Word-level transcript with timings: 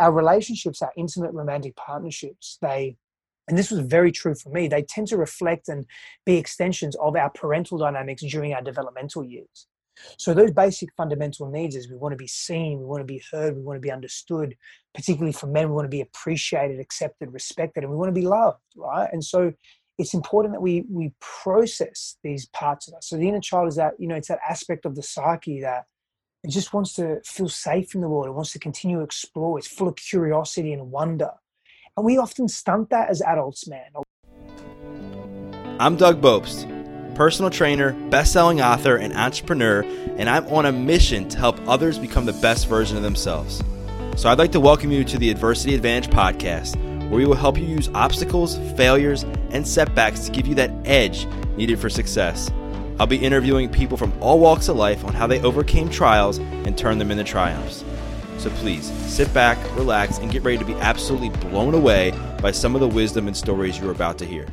our 0.00 0.10
relationships, 0.10 0.82
our 0.82 0.92
intimate 0.96 1.32
romantic 1.32 1.76
partnerships, 1.76 2.58
they 2.60 2.96
and 3.48 3.58
this 3.58 3.70
was 3.70 3.80
very 3.80 4.12
true 4.12 4.34
for 4.36 4.50
me, 4.50 4.68
they 4.68 4.82
tend 4.82 5.08
to 5.08 5.16
reflect 5.16 5.68
and 5.68 5.84
be 6.24 6.36
extensions 6.36 6.94
of 6.96 7.16
our 7.16 7.30
parental 7.30 7.78
dynamics 7.78 8.22
during 8.22 8.54
our 8.54 8.62
developmental 8.62 9.24
years. 9.24 9.66
So 10.18 10.32
those 10.32 10.52
basic 10.52 10.90
fundamental 10.96 11.50
needs 11.50 11.74
is 11.74 11.90
we 11.90 11.96
want 11.96 12.12
to 12.12 12.16
be 12.16 12.28
seen, 12.28 12.78
we 12.78 12.84
want 12.84 13.00
to 13.00 13.04
be 13.12 13.22
heard, 13.32 13.56
we 13.56 13.62
want 13.62 13.76
to 13.76 13.80
be 13.80 13.90
understood. 13.90 14.56
Particularly 14.94 15.32
for 15.32 15.46
men, 15.46 15.68
we 15.68 15.74
want 15.74 15.84
to 15.86 15.90
be 15.90 16.00
appreciated, 16.00 16.80
accepted, 16.80 17.32
respected, 17.32 17.84
and 17.84 17.92
we 17.92 17.98
want 17.98 18.08
to 18.08 18.20
be 18.20 18.26
loved, 18.26 18.58
right? 18.76 19.08
And 19.12 19.22
so 19.22 19.52
it's 19.98 20.14
important 20.14 20.54
that 20.54 20.62
we 20.62 20.84
we 20.88 21.12
process 21.20 22.16
these 22.24 22.46
parts 22.46 22.88
of 22.88 22.94
us. 22.94 23.08
So 23.08 23.16
the 23.16 23.28
inner 23.28 23.40
child 23.40 23.68
is 23.68 23.76
that 23.76 23.94
you 23.98 24.08
know 24.08 24.14
it's 24.14 24.28
that 24.28 24.40
aspect 24.48 24.86
of 24.86 24.94
the 24.94 25.02
psyche 25.02 25.60
that 25.60 25.84
it 26.42 26.48
just 26.48 26.72
wants 26.72 26.94
to 26.94 27.20
feel 27.24 27.48
safe 27.48 27.94
in 27.94 28.00
the 28.00 28.08
world. 28.08 28.26
It 28.26 28.32
wants 28.32 28.52
to 28.52 28.58
continue 28.58 28.98
to 28.98 29.04
explore. 29.04 29.58
It's 29.58 29.68
full 29.68 29.88
of 29.88 29.96
curiosity 29.96 30.72
and 30.72 30.90
wonder. 30.90 31.32
And 31.96 32.06
we 32.06 32.16
often 32.16 32.48
stunt 32.48 32.90
that 32.90 33.10
as 33.10 33.20
adults, 33.20 33.68
man. 33.68 33.90
I'm 35.78 35.96
Doug 35.96 36.22
Bopst, 36.22 37.14
personal 37.14 37.50
trainer, 37.50 37.92
best-selling 38.08 38.62
author, 38.62 38.96
and 38.96 39.12
entrepreneur, 39.14 39.82
and 40.16 40.30
I'm 40.30 40.46
on 40.46 40.64
a 40.64 40.72
mission 40.72 41.28
to 41.28 41.38
help 41.38 41.58
others 41.68 41.98
become 41.98 42.24
the 42.24 42.32
best 42.34 42.68
version 42.68 42.96
of 42.96 43.02
themselves. 43.02 43.62
So 44.16 44.30
I'd 44.30 44.38
like 44.38 44.52
to 44.52 44.60
welcome 44.60 44.90
you 44.90 45.04
to 45.04 45.18
the 45.18 45.30
Adversity 45.30 45.74
Advantage 45.74 46.10
podcast, 46.10 46.76
where 47.10 47.18
we 47.18 47.26
will 47.26 47.34
help 47.34 47.58
you 47.58 47.66
use 47.66 47.90
obstacles, 47.94 48.56
failures, 48.76 49.24
and 49.50 49.66
setbacks 49.66 50.26
to 50.26 50.32
give 50.32 50.46
you 50.46 50.54
that 50.54 50.70
edge 50.86 51.26
needed 51.56 51.78
for 51.78 51.90
success. 51.90 52.50
I'll 52.98 53.06
be 53.06 53.16
interviewing 53.16 53.68
people 53.68 53.96
from 53.96 54.12
all 54.20 54.38
walks 54.38 54.68
of 54.68 54.76
life 54.76 55.04
on 55.04 55.14
how 55.14 55.26
they 55.26 55.40
overcame 55.42 55.88
trials 55.88 56.38
and 56.38 56.76
turned 56.76 57.00
them 57.00 57.10
into 57.10 57.24
triumphs. 57.24 57.84
So 58.38 58.50
please 58.50 58.90
sit 59.06 59.32
back, 59.32 59.58
relax, 59.76 60.18
and 60.18 60.30
get 60.30 60.42
ready 60.42 60.58
to 60.58 60.64
be 60.64 60.74
absolutely 60.74 61.28
blown 61.50 61.74
away 61.74 62.12
by 62.40 62.50
some 62.50 62.74
of 62.74 62.80
the 62.80 62.88
wisdom 62.88 63.26
and 63.26 63.36
stories 63.36 63.78
you're 63.78 63.92
about 63.92 64.18
to 64.18 64.26
hear. 64.26 64.46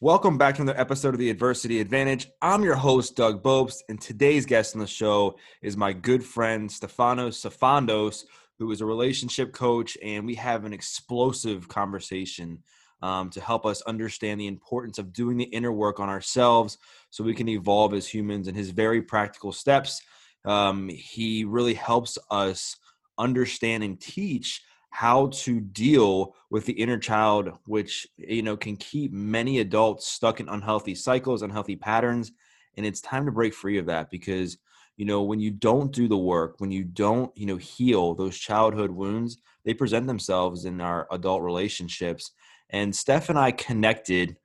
Welcome 0.00 0.38
back 0.38 0.56
to 0.56 0.62
another 0.62 0.78
episode 0.78 1.14
of 1.14 1.18
the 1.18 1.30
Adversity 1.30 1.80
Advantage. 1.80 2.28
I'm 2.42 2.62
your 2.62 2.76
host, 2.76 3.16
Doug 3.16 3.42
Bopst, 3.42 3.78
and 3.88 4.00
today's 4.00 4.46
guest 4.46 4.76
on 4.76 4.80
the 4.80 4.86
show 4.86 5.36
is 5.62 5.76
my 5.76 5.92
good 5.92 6.22
friend, 6.22 6.68
Stefanos 6.68 7.44
Sifandos, 7.44 8.24
who 8.58 8.70
is 8.70 8.80
a 8.80 8.86
relationship 8.86 9.52
coach, 9.52 9.96
and 10.02 10.26
we 10.26 10.34
have 10.34 10.64
an 10.64 10.72
explosive 10.72 11.66
conversation 11.68 12.62
um, 13.02 13.30
to 13.30 13.40
help 13.40 13.66
us 13.66 13.82
understand 13.82 14.40
the 14.40 14.46
importance 14.46 14.98
of 14.98 15.12
doing 15.12 15.36
the 15.36 15.44
inner 15.44 15.72
work 15.72 16.00
on 16.00 16.08
ourselves 16.08 16.78
so 17.10 17.22
we 17.24 17.34
can 17.34 17.48
evolve 17.48 17.94
as 17.94 18.06
humans 18.06 18.48
and 18.48 18.56
his 18.56 18.70
very 18.70 19.02
practical 19.02 19.52
steps. 19.52 20.00
Um, 20.44 20.88
he 20.88 21.44
really 21.44 21.74
helps 21.74 22.18
us 22.30 22.76
understand 23.18 23.82
and 23.84 24.00
teach 24.00 24.62
how 24.90 25.26
to 25.28 25.60
deal 25.60 26.34
with 26.50 26.64
the 26.64 26.72
inner 26.72 26.98
child 26.98 27.50
which 27.66 28.06
you 28.16 28.42
know 28.42 28.56
can 28.56 28.76
keep 28.76 29.12
many 29.12 29.58
adults 29.60 30.06
stuck 30.06 30.40
in 30.40 30.48
unhealthy 30.48 30.94
cycles 30.94 31.42
unhealthy 31.42 31.76
patterns 31.76 32.32
and 32.76 32.86
it's 32.86 33.00
time 33.00 33.26
to 33.26 33.32
break 33.32 33.52
free 33.52 33.78
of 33.78 33.86
that 33.86 34.10
because 34.10 34.56
you 34.96 35.04
know 35.04 35.22
when 35.22 35.40
you 35.40 35.50
don't 35.50 35.92
do 35.92 36.08
the 36.08 36.16
work 36.16 36.54
when 36.58 36.70
you 36.70 36.84
don't 36.84 37.30
you 37.36 37.46
know 37.46 37.56
heal 37.56 38.14
those 38.14 38.38
childhood 38.38 38.90
wounds 38.90 39.38
they 39.64 39.74
present 39.74 40.06
themselves 40.06 40.64
in 40.64 40.80
our 40.80 41.06
adult 41.10 41.42
relationships 41.42 42.32
and 42.70 42.94
Steph 42.94 43.28
and 43.28 43.38
I 43.38 43.52
connected, 43.52 44.36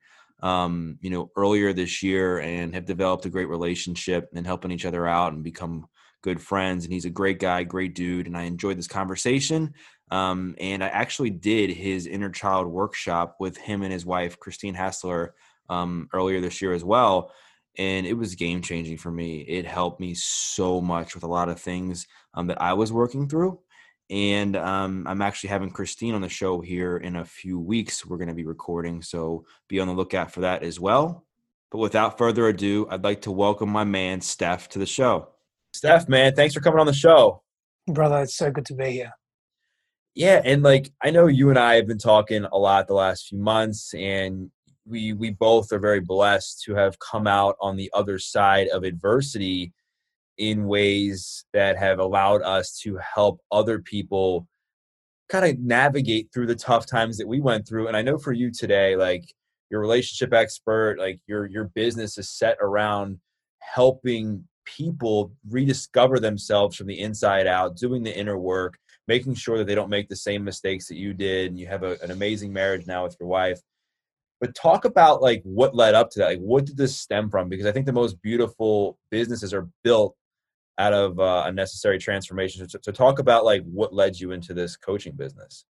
um, 0.42 0.98
you 1.00 1.10
know, 1.10 1.30
earlier 1.36 1.72
this 1.72 2.02
year 2.02 2.40
and 2.40 2.74
have 2.74 2.84
developed 2.84 3.26
a 3.26 3.30
great 3.30 3.48
relationship 3.48 4.28
and 4.34 4.46
helping 4.46 4.70
each 4.70 4.84
other 4.84 5.06
out 5.06 5.32
and 5.32 5.42
become 5.42 5.86
good 6.22 6.40
friends. 6.40 6.84
And 6.84 6.92
he's 6.92 7.04
a 7.04 7.10
great 7.10 7.40
guy, 7.40 7.64
great 7.64 7.94
dude. 7.94 8.26
And 8.26 8.36
I 8.36 8.42
enjoyed 8.42 8.78
this 8.78 8.86
conversation. 8.86 9.74
Um, 10.10 10.54
and 10.60 10.84
I 10.84 10.88
actually 10.88 11.30
did 11.30 11.70
his 11.70 12.06
inner 12.06 12.30
child 12.30 12.66
workshop 12.66 13.36
with 13.40 13.56
him 13.56 13.82
and 13.82 13.92
his 13.92 14.06
wife, 14.06 14.38
Christine 14.38 14.74
Hassler, 14.74 15.34
um, 15.68 16.08
earlier 16.12 16.40
this 16.40 16.60
year 16.60 16.74
as 16.74 16.84
well. 16.84 17.32
And 17.78 18.06
it 18.06 18.12
was 18.12 18.34
game 18.34 18.60
changing 18.60 18.98
for 18.98 19.10
me. 19.10 19.40
It 19.40 19.64
helped 19.64 20.00
me 20.00 20.14
so 20.14 20.80
much 20.80 21.14
with 21.14 21.24
a 21.24 21.28
lot 21.28 21.48
of 21.48 21.58
things 21.58 22.06
um, 22.34 22.46
that 22.48 22.60
I 22.60 22.74
was 22.74 22.92
working 22.92 23.28
through. 23.28 23.58
And 24.12 24.56
um, 24.56 25.06
I'm 25.06 25.22
actually 25.22 25.48
having 25.48 25.70
Christine 25.70 26.14
on 26.14 26.20
the 26.20 26.28
show 26.28 26.60
here 26.60 26.98
in 26.98 27.16
a 27.16 27.24
few 27.24 27.58
weeks. 27.58 28.04
We're 28.04 28.18
going 28.18 28.28
to 28.28 28.34
be 28.34 28.44
recording, 28.44 29.00
so 29.00 29.46
be 29.70 29.80
on 29.80 29.88
the 29.88 29.94
lookout 29.94 30.30
for 30.30 30.40
that 30.40 30.62
as 30.62 30.78
well. 30.78 31.24
But 31.70 31.78
without 31.78 32.18
further 32.18 32.46
ado, 32.48 32.86
I'd 32.90 33.04
like 33.04 33.22
to 33.22 33.32
welcome 33.32 33.70
my 33.70 33.84
man, 33.84 34.20
Steph, 34.20 34.68
to 34.70 34.78
the 34.78 34.84
show. 34.84 35.28
Steph, 35.72 36.10
man, 36.10 36.34
thanks 36.34 36.52
for 36.52 36.60
coming 36.60 36.78
on 36.78 36.86
the 36.86 36.92
show. 36.92 37.42
Brother, 37.86 38.20
it's 38.20 38.36
so 38.36 38.50
good 38.50 38.66
to 38.66 38.74
be 38.74 38.90
here. 38.90 39.12
Yeah, 40.14 40.42
and 40.44 40.62
like 40.62 40.92
I 41.02 41.10
know 41.10 41.26
you 41.26 41.48
and 41.48 41.58
I 41.58 41.76
have 41.76 41.86
been 41.86 41.96
talking 41.96 42.44
a 42.44 42.58
lot 42.58 42.88
the 42.88 42.92
last 42.92 43.28
few 43.28 43.38
months, 43.38 43.94
and 43.94 44.50
we 44.84 45.14
we 45.14 45.30
both 45.30 45.72
are 45.72 45.78
very 45.78 46.00
blessed 46.00 46.62
to 46.64 46.74
have 46.74 46.98
come 46.98 47.26
out 47.26 47.56
on 47.62 47.76
the 47.76 47.90
other 47.94 48.18
side 48.18 48.68
of 48.68 48.84
adversity 48.84 49.72
in 50.42 50.66
ways 50.66 51.44
that 51.52 51.76
have 51.76 51.98
allowed 51.98 52.42
us 52.42 52.78
to 52.78 52.98
help 52.98 53.40
other 53.50 53.78
people 53.78 54.46
kind 55.28 55.44
of 55.44 55.58
navigate 55.58 56.28
through 56.34 56.46
the 56.46 56.54
tough 56.54 56.84
times 56.84 57.16
that 57.16 57.28
we 57.28 57.40
went 57.40 57.66
through 57.66 57.88
and 57.88 57.96
i 57.96 58.02
know 58.02 58.18
for 58.18 58.32
you 58.32 58.50
today 58.50 58.96
like 58.96 59.24
your 59.70 59.80
relationship 59.80 60.34
expert 60.34 60.98
like 60.98 61.20
your 61.26 61.46
your 61.46 61.64
business 61.74 62.18
is 62.18 62.28
set 62.28 62.56
around 62.60 63.18
helping 63.60 64.44
people 64.64 65.32
rediscover 65.48 66.18
themselves 66.18 66.76
from 66.76 66.86
the 66.86 67.00
inside 67.00 67.46
out 67.46 67.76
doing 67.76 68.02
the 68.02 68.16
inner 68.16 68.38
work 68.38 68.78
making 69.08 69.34
sure 69.34 69.58
that 69.58 69.66
they 69.66 69.74
don't 69.74 69.90
make 69.90 70.08
the 70.08 70.16
same 70.16 70.44
mistakes 70.44 70.86
that 70.88 70.96
you 70.96 71.12
did 71.12 71.50
and 71.50 71.58
you 71.58 71.66
have 71.66 71.82
a, 71.82 71.98
an 72.02 72.10
amazing 72.10 72.52
marriage 72.52 72.86
now 72.86 73.04
with 73.04 73.16
your 73.18 73.28
wife. 73.28 73.60
But 74.40 74.54
talk 74.54 74.84
about 74.84 75.22
like 75.22 75.42
what 75.44 75.74
led 75.74 75.94
up 75.94 76.10
to 76.10 76.18
that 76.20 76.28
like 76.28 76.38
what 76.40 76.66
did 76.66 76.76
this 76.76 76.96
stem 76.96 77.30
from? 77.30 77.48
Because 77.48 77.66
i 77.66 77.72
think 77.72 77.86
the 77.86 77.92
most 77.92 78.20
beautiful 78.22 78.98
businesses 79.10 79.54
are 79.54 79.68
built 79.84 80.16
out 80.78 80.92
of 80.92 81.18
uh, 81.18 81.44
unnecessary 81.46 81.98
transformation. 81.98 82.66
So, 82.68 82.78
so 82.82 82.92
talk 82.92 83.18
about 83.18 83.44
like 83.44 83.62
what 83.64 83.92
led 83.92 84.18
you 84.18 84.32
into 84.32 84.54
this 84.54 84.76
coaching 84.76 85.14
business. 85.14 85.64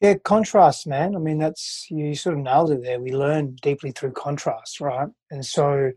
Yeah, 0.00 0.14
contrast, 0.24 0.86
man. 0.86 1.16
I 1.16 1.18
mean, 1.18 1.38
that's 1.38 1.86
you 1.90 2.14
sort 2.14 2.36
of 2.36 2.42
nailed 2.42 2.70
it 2.70 2.82
there. 2.82 3.00
We 3.00 3.12
learn 3.12 3.56
deeply 3.62 3.90
through 3.90 4.12
contrast, 4.12 4.80
right? 4.80 5.08
And 5.30 5.44
so 5.44 5.92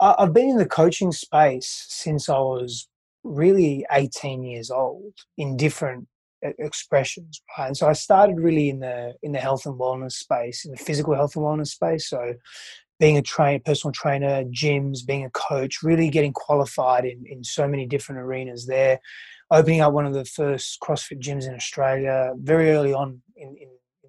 I've 0.00 0.34
been 0.34 0.50
in 0.50 0.58
the 0.58 0.66
coaching 0.66 1.12
space 1.12 1.86
since 1.88 2.28
I 2.28 2.38
was 2.38 2.88
really 3.22 3.86
18 3.90 4.42
years 4.42 4.70
old 4.70 5.14
in 5.38 5.56
different 5.56 6.06
expressions 6.58 7.40
right 7.56 7.68
and 7.68 7.76
so 7.76 7.88
i 7.88 7.92
started 7.94 8.38
really 8.38 8.68
in 8.68 8.80
the 8.80 9.14
in 9.22 9.32
the 9.32 9.38
health 9.38 9.64
and 9.64 9.80
wellness 9.80 10.12
space 10.12 10.66
in 10.66 10.70
the 10.70 10.76
physical 10.76 11.14
health 11.14 11.34
and 11.36 11.44
wellness 11.44 11.68
space 11.68 12.06
so 12.06 12.34
being 13.00 13.16
a 13.16 13.22
train, 13.22 13.60
personal 13.64 13.92
trainer, 13.92 14.44
gyms, 14.44 15.06
being 15.06 15.24
a 15.24 15.30
coach, 15.30 15.82
really 15.82 16.08
getting 16.10 16.32
qualified 16.32 17.04
in, 17.04 17.24
in 17.26 17.42
so 17.42 17.66
many 17.66 17.86
different 17.86 18.20
arenas 18.20 18.66
there. 18.66 19.00
Opening 19.50 19.80
up 19.80 19.92
one 19.92 20.06
of 20.06 20.14
the 20.14 20.24
first 20.24 20.80
CrossFit 20.80 21.20
gyms 21.20 21.46
in 21.46 21.54
Australia 21.54 22.32
very 22.38 22.70
early 22.70 22.94
on 22.94 23.20
in, 23.36 23.56
in, 23.60 23.68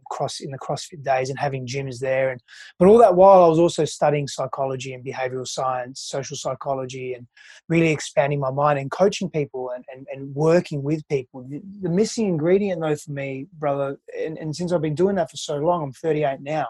cross 0.10 0.40
in 0.40 0.52
the 0.52 0.58
CrossFit 0.58 1.04
days 1.04 1.30
and 1.30 1.40
having 1.40 1.68
gyms 1.68 2.00
there. 2.00 2.30
And 2.30 2.42
but 2.80 2.88
all 2.88 2.98
that 3.00 3.16
while 3.16 3.44
I 3.44 3.48
was 3.48 3.60
also 3.60 3.86
studying 3.86 4.28
psychology 4.28 4.94
and 4.94 5.06
behavioral 5.06 5.48
science, 5.48 6.02
social 6.02 6.38
psychology, 6.38 7.14
and 7.14 7.28
really 7.70 7.92
expanding 7.92 8.40
my 8.40 8.52
mind 8.52 8.80
and 8.80 8.92
coaching 8.92 9.30
people 9.30 9.72
and, 9.76 9.84
and, 9.94 10.08
and 10.14 10.34
working 10.36 10.84
with 10.84 11.08
people. 11.08 11.46
The, 11.50 11.62
the 11.82 11.90
missing 11.90 12.28
ingredient 12.28 12.82
though 12.82 12.96
for 12.96 13.12
me, 13.12 13.48
brother, 13.58 13.98
and, 14.18 14.38
and 14.38 14.56
since 14.56 14.72
I've 14.72 14.82
been 14.82 14.96
doing 14.96 15.16
that 15.16 15.32
for 15.32 15.38
so 15.38 15.58
long, 15.58 15.84
I'm 15.84 15.94
38 15.94 16.42
now 16.42 16.68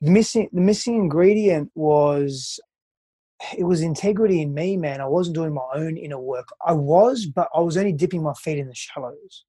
missing 0.00 0.48
the 0.52 0.60
missing 0.60 0.96
ingredient 0.96 1.70
was 1.74 2.60
it 3.56 3.64
was 3.64 3.82
integrity 3.82 4.42
in 4.42 4.52
me, 4.52 4.76
man. 4.76 5.00
I 5.00 5.06
wasn't 5.06 5.36
doing 5.36 5.54
my 5.54 5.66
own 5.74 5.96
inner 5.96 6.18
work. 6.18 6.48
I 6.64 6.72
was, 6.72 7.26
but 7.26 7.48
I 7.54 7.60
was 7.60 7.76
only 7.76 7.92
dipping 7.92 8.22
my 8.22 8.34
feet 8.34 8.58
in 8.58 8.68
the 8.68 8.74
shallows. 8.74 9.44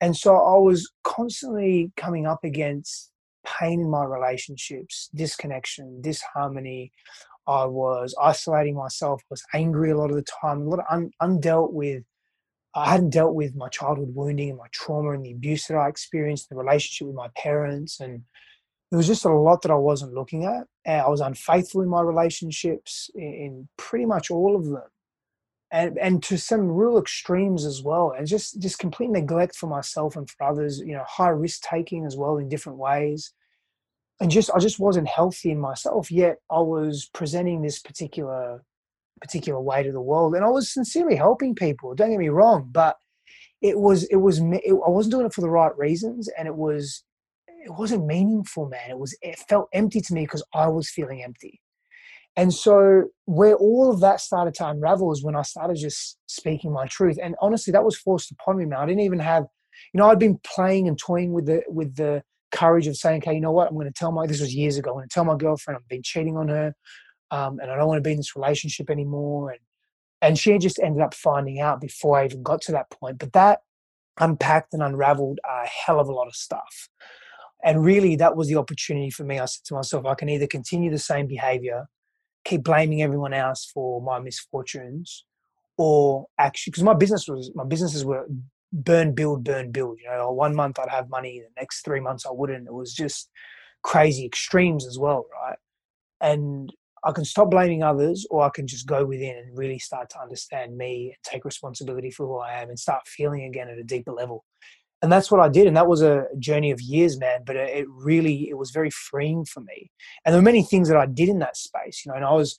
And 0.00 0.16
so 0.16 0.36
I 0.36 0.58
was 0.58 0.90
constantly 1.04 1.92
coming 1.96 2.26
up 2.26 2.44
against 2.44 3.10
pain 3.44 3.80
in 3.80 3.90
my 3.90 4.04
relationships, 4.04 5.08
disconnection, 5.14 6.00
disharmony. 6.00 6.92
I 7.46 7.64
was 7.64 8.14
isolating 8.20 8.76
myself, 8.76 9.22
was 9.30 9.42
angry 9.54 9.90
a 9.90 9.96
lot 9.96 10.10
of 10.10 10.16
the 10.16 10.24
time, 10.40 10.62
a 10.62 10.64
lot 10.64 10.80
of 10.80 10.84
un- 10.90 11.10
undealt 11.22 11.72
with. 11.72 12.02
I 12.74 12.90
hadn't 12.90 13.10
dealt 13.10 13.34
with 13.34 13.56
my 13.56 13.68
childhood 13.68 14.14
wounding 14.14 14.50
and 14.50 14.58
my 14.58 14.66
trauma 14.72 15.12
and 15.12 15.24
the 15.24 15.32
abuse 15.32 15.66
that 15.66 15.76
I 15.76 15.88
experienced, 15.88 16.48
the 16.48 16.56
relationship 16.56 17.06
with 17.06 17.16
my 17.16 17.28
parents, 17.36 17.98
and 17.98 18.22
there 18.90 18.96
was 18.96 19.06
just 19.06 19.24
a 19.24 19.32
lot 19.32 19.62
that 19.62 19.70
I 19.70 19.76
wasn't 19.76 20.14
looking 20.14 20.44
at. 20.44 20.66
I 20.86 21.08
was 21.08 21.20
unfaithful 21.20 21.82
in 21.82 21.88
my 21.88 22.00
relationships, 22.00 23.10
in 23.14 23.68
pretty 23.76 24.06
much 24.06 24.30
all 24.30 24.56
of 24.56 24.66
them, 24.66 24.88
and 25.70 25.98
and 25.98 26.22
to 26.24 26.38
some 26.38 26.70
real 26.70 26.98
extremes 26.98 27.66
as 27.66 27.82
well. 27.82 28.14
And 28.16 28.26
just 28.26 28.60
just 28.60 28.78
complete 28.78 29.10
neglect 29.10 29.56
for 29.56 29.66
myself 29.66 30.16
and 30.16 30.28
for 30.30 30.44
others. 30.46 30.78
You 30.78 30.94
know, 30.94 31.04
high 31.06 31.28
risk 31.28 31.62
taking 31.62 32.06
as 32.06 32.16
well 32.16 32.38
in 32.38 32.48
different 32.48 32.78
ways, 32.78 33.32
and 34.20 34.30
just 34.30 34.50
I 34.54 34.58
just 34.58 34.78
wasn't 34.80 35.08
healthy 35.08 35.50
in 35.50 35.60
myself. 35.60 36.10
Yet 36.10 36.38
I 36.50 36.60
was 36.60 37.10
presenting 37.12 37.62
this 37.62 37.78
particular 37.80 38.64
particular 39.20 39.60
way 39.60 39.82
to 39.82 39.92
the 39.92 40.00
world, 40.00 40.34
and 40.34 40.44
I 40.44 40.48
was 40.48 40.72
sincerely 40.72 41.16
helping 41.16 41.54
people. 41.54 41.94
Don't 41.94 42.10
get 42.10 42.18
me 42.18 42.28
wrong, 42.30 42.68
but 42.72 42.96
it 43.60 43.78
was 43.78 44.04
it 44.04 44.16
was 44.16 44.40
it, 44.40 44.70
I 44.70 44.90
wasn't 44.90 45.12
doing 45.12 45.26
it 45.26 45.34
for 45.34 45.42
the 45.42 45.50
right 45.50 45.76
reasons, 45.76 46.28
and 46.38 46.48
it 46.48 46.54
was 46.56 47.04
it 47.68 47.78
wasn't 47.78 48.06
meaningful, 48.06 48.68
man. 48.68 48.90
It 48.90 48.98
was 48.98 49.16
it 49.20 49.38
felt 49.38 49.68
empty 49.72 50.00
to 50.00 50.14
me 50.14 50.22
because 50.22 50.44
I 50.54 50.68
was 50.68 50.88
feeling 50.88 51.22
empty. 51.22 51.60
And 52.34 52.54
so 52.54 53.04
where 53.24 53.56
all 53.56 53.90
of 53.90 54.00
that 54.00 54.20
started 54.20 54.54
to 54.54 54.68
unravel 54.68 55.12
is 55.12 55.24
when 55.24 55.36
I 55.36 55.42
started 55.42 55.76
just 55.76 56.18
speaking 56.26 56.72
my 56.72 56.86
truth. 56.86 57.18
And 57.20 57.34
honestly, 57.42 57.72
that 57.72 57.84
was 57.84 57.98
forced 57.98 58.30
upon 58.30 58.58
me, 58.58 58.64
man. 58.64 58.78
I 58.78 58.86
didn't 58.86 59.02
even 59.02 59.18
have, 59.18 59.44
you 59.92 59.98
know, 59.98 60.08
I'd 60.08 60.18
been 60.18 60.38
playing 60.44 60.88
and 60.88 60.98
toying 60.98 61.32
with 61.32 61.46
the 61.46 61.62
with 61.68 61.96
the 61.96 62.22
courage 62.52 62.86
of 62.86 62.96
saying, 62.96 63.22
okay, 63.22 63.34
you 63.34 63.40
know 63.40 63.52
what, 63.52 63.68
I'm 63.68 63.74
going 63.74 63.86
to 63.86 63.92
tell 63.92 64.12
my 64.12 64.26
this 64.26 64.40
was 64.40 64.54
years 64.54 64.78
ago. 64.78 64.94
I'm 64.94 65.02
to 65.02 65.08
tell 65.08 65.24
my 65.24 65.36
girlfriend 65.36 65.76
I've 65.76 65.88
been 65.88 66.02
cheating 66.02 66.36
on 66.36 66.48
her, 66.48 66.74
um, 67.30 67.58
and 67.60 67.70
I 67.70 67.76
don't 67.76 67.88
want 67.88 67.98
to 67.98 68.08
be 68.08 68.12
in 68.12 68.16
this 68.16 68.36
relationship 68.36 68.88
anymore. 68.88 69.50
And 69.50 69.60
and 70.22 70.38
she 70.38 70.56
just 70.58 70.80
ended 70.80 71.02
up 71.02 71.14
finding 71.14 71.60
out 71.60 71.80
before 71.80 72.18
I 72.18 72.24
even 72.24 72.42
got 72.42 72.62
to 72.62 72.72
that 72.72 72.90
point. 72.90 73.18
But 73.18 73.32
that 73.34 73.60
unpacked 74.20 74.74
and 74.74 74.82
unraveled 74.82 75.38
a 75.44 75.66
hell 75.66 76.00
of 76.00 76.08
a 76.08 76.12
lot 76.12 76.26
of 76.26 76.34
stuff. 76.34 76.88
And 77.64 77.84
really, 77.84 78.16
that 78.16 78.36
was 78.36 78.48
the 78.48 78.56
opportunity 78.56 79.10
for 79.10 79.24
me. 79.24 79.38
I 79.38 79.46
said 79.46 79.64
to 79.66 79.74
myself, 79.74 80.06
I 80.06 80.14
can 80.14 80.28
either 80.28 80.46
continue 80.46 80.90
the 80.90 80.98
same 80.98 81.26
behavior, 81.26 81.88
keep 82.44 82.62
blaming 82.62 83.02
everyone 83.02 83.34
else 83.34 83.68
for 83.72 84.00
my 84.00 84.20
misfortunes, 84.20 85.24
or 85.76 86.26
actually, 86.38 86.70
because 86.70 86.84
my 86.84 86.94
business 86.94 87.26
was, 87.28 87.50
my 87.54 87.64
businesses 87.64 88.04
were 88.04 88.26
burn, 88.72 89.14
build, 89.14 89.44
burn, 89.44 89.70
build. 89.72 89.98
You 90.02 90.10
know, 90.10 90.30
one 90.30 90.54
month 90.54 90.78
I'd 90.78 90.88
have 90.90 91.08
money, 91.08 91.40
the 91.40 91.60
next 91.60 91.84
three 91.84 92.00
months 92.00 92.26
I 92.26 92.30
wouldn't. 92.32 92.68
It 92.68 92.74
was 92.74 92.92
just 92.92 93.30
crazy 93.82 94.24
extremes 94.24 94.86
as 94.86 94.98
well, 94.98 95.26
right? 95.42 95.58
And 96.20 96.72
I 97.04 97.12
can 97.12 97.24
stop 97.24 97.50
blaming 97.50 97.82
others 97.82 98.26
or 98.30 98.42
I 98.42 98.50
can 98.50 98.66
just 98.66 98.86
go 98.86 99.04
within 99.04 99.36
and 99.36 99.56
really 99.56 99.78
start 99.78 100.10
to 100.10 100.20
understand 100.20 100.76
me 100.76 101.14
and 101.14 101.22
take 101.22 101.44
responsibility 101.44 102.10
for 102.10 102.26
who 102.26 102.38
I 102.38 102.60
am 102.60 102.68
and 102.68 102.78
start 102.78 103.06
feeling 103.06 103.44
again 103.44 103.68
at 103.68 103.78
a 103.78 103.84
deeper 103.84 104.12
level. 104.12 104.44
And 105.00 105.12
that's 105.12 105.30
what 105.30 105.40
I 105.40 105.48
did. 105.48 105.66
And 105.66 105.76
that 105.76 105.86
was 105.86 106.02
a 106.02 106.26
journey 106.38 106.70
of 106.70 106.80
years, 106.80 107.18
man. 107.18 107.40
But 107.44 107.56
it 107.56 107.86
really, 107.88 108.48
it 108.48 108.58
was 108.58 108.70
very 108.70 108.90
freeing 108.90 109.44
for 109.44 109.60
me. 109.60 109.90
And 110.24 110.32
there 110.32 110.40
were 110.40 110.44
many 110.44 110.64
things 110.64 110.88
that 110.88 110.96
I 110.96 111.06
did 111.06 111.28
in 111.28 111.38
that 111.38 111.56
space, 111.56 112.02
you 112.04 112.10
know, 112.10 112.16
and 112.16 112.24
I 112.24 112.32
was, 112.32 112.58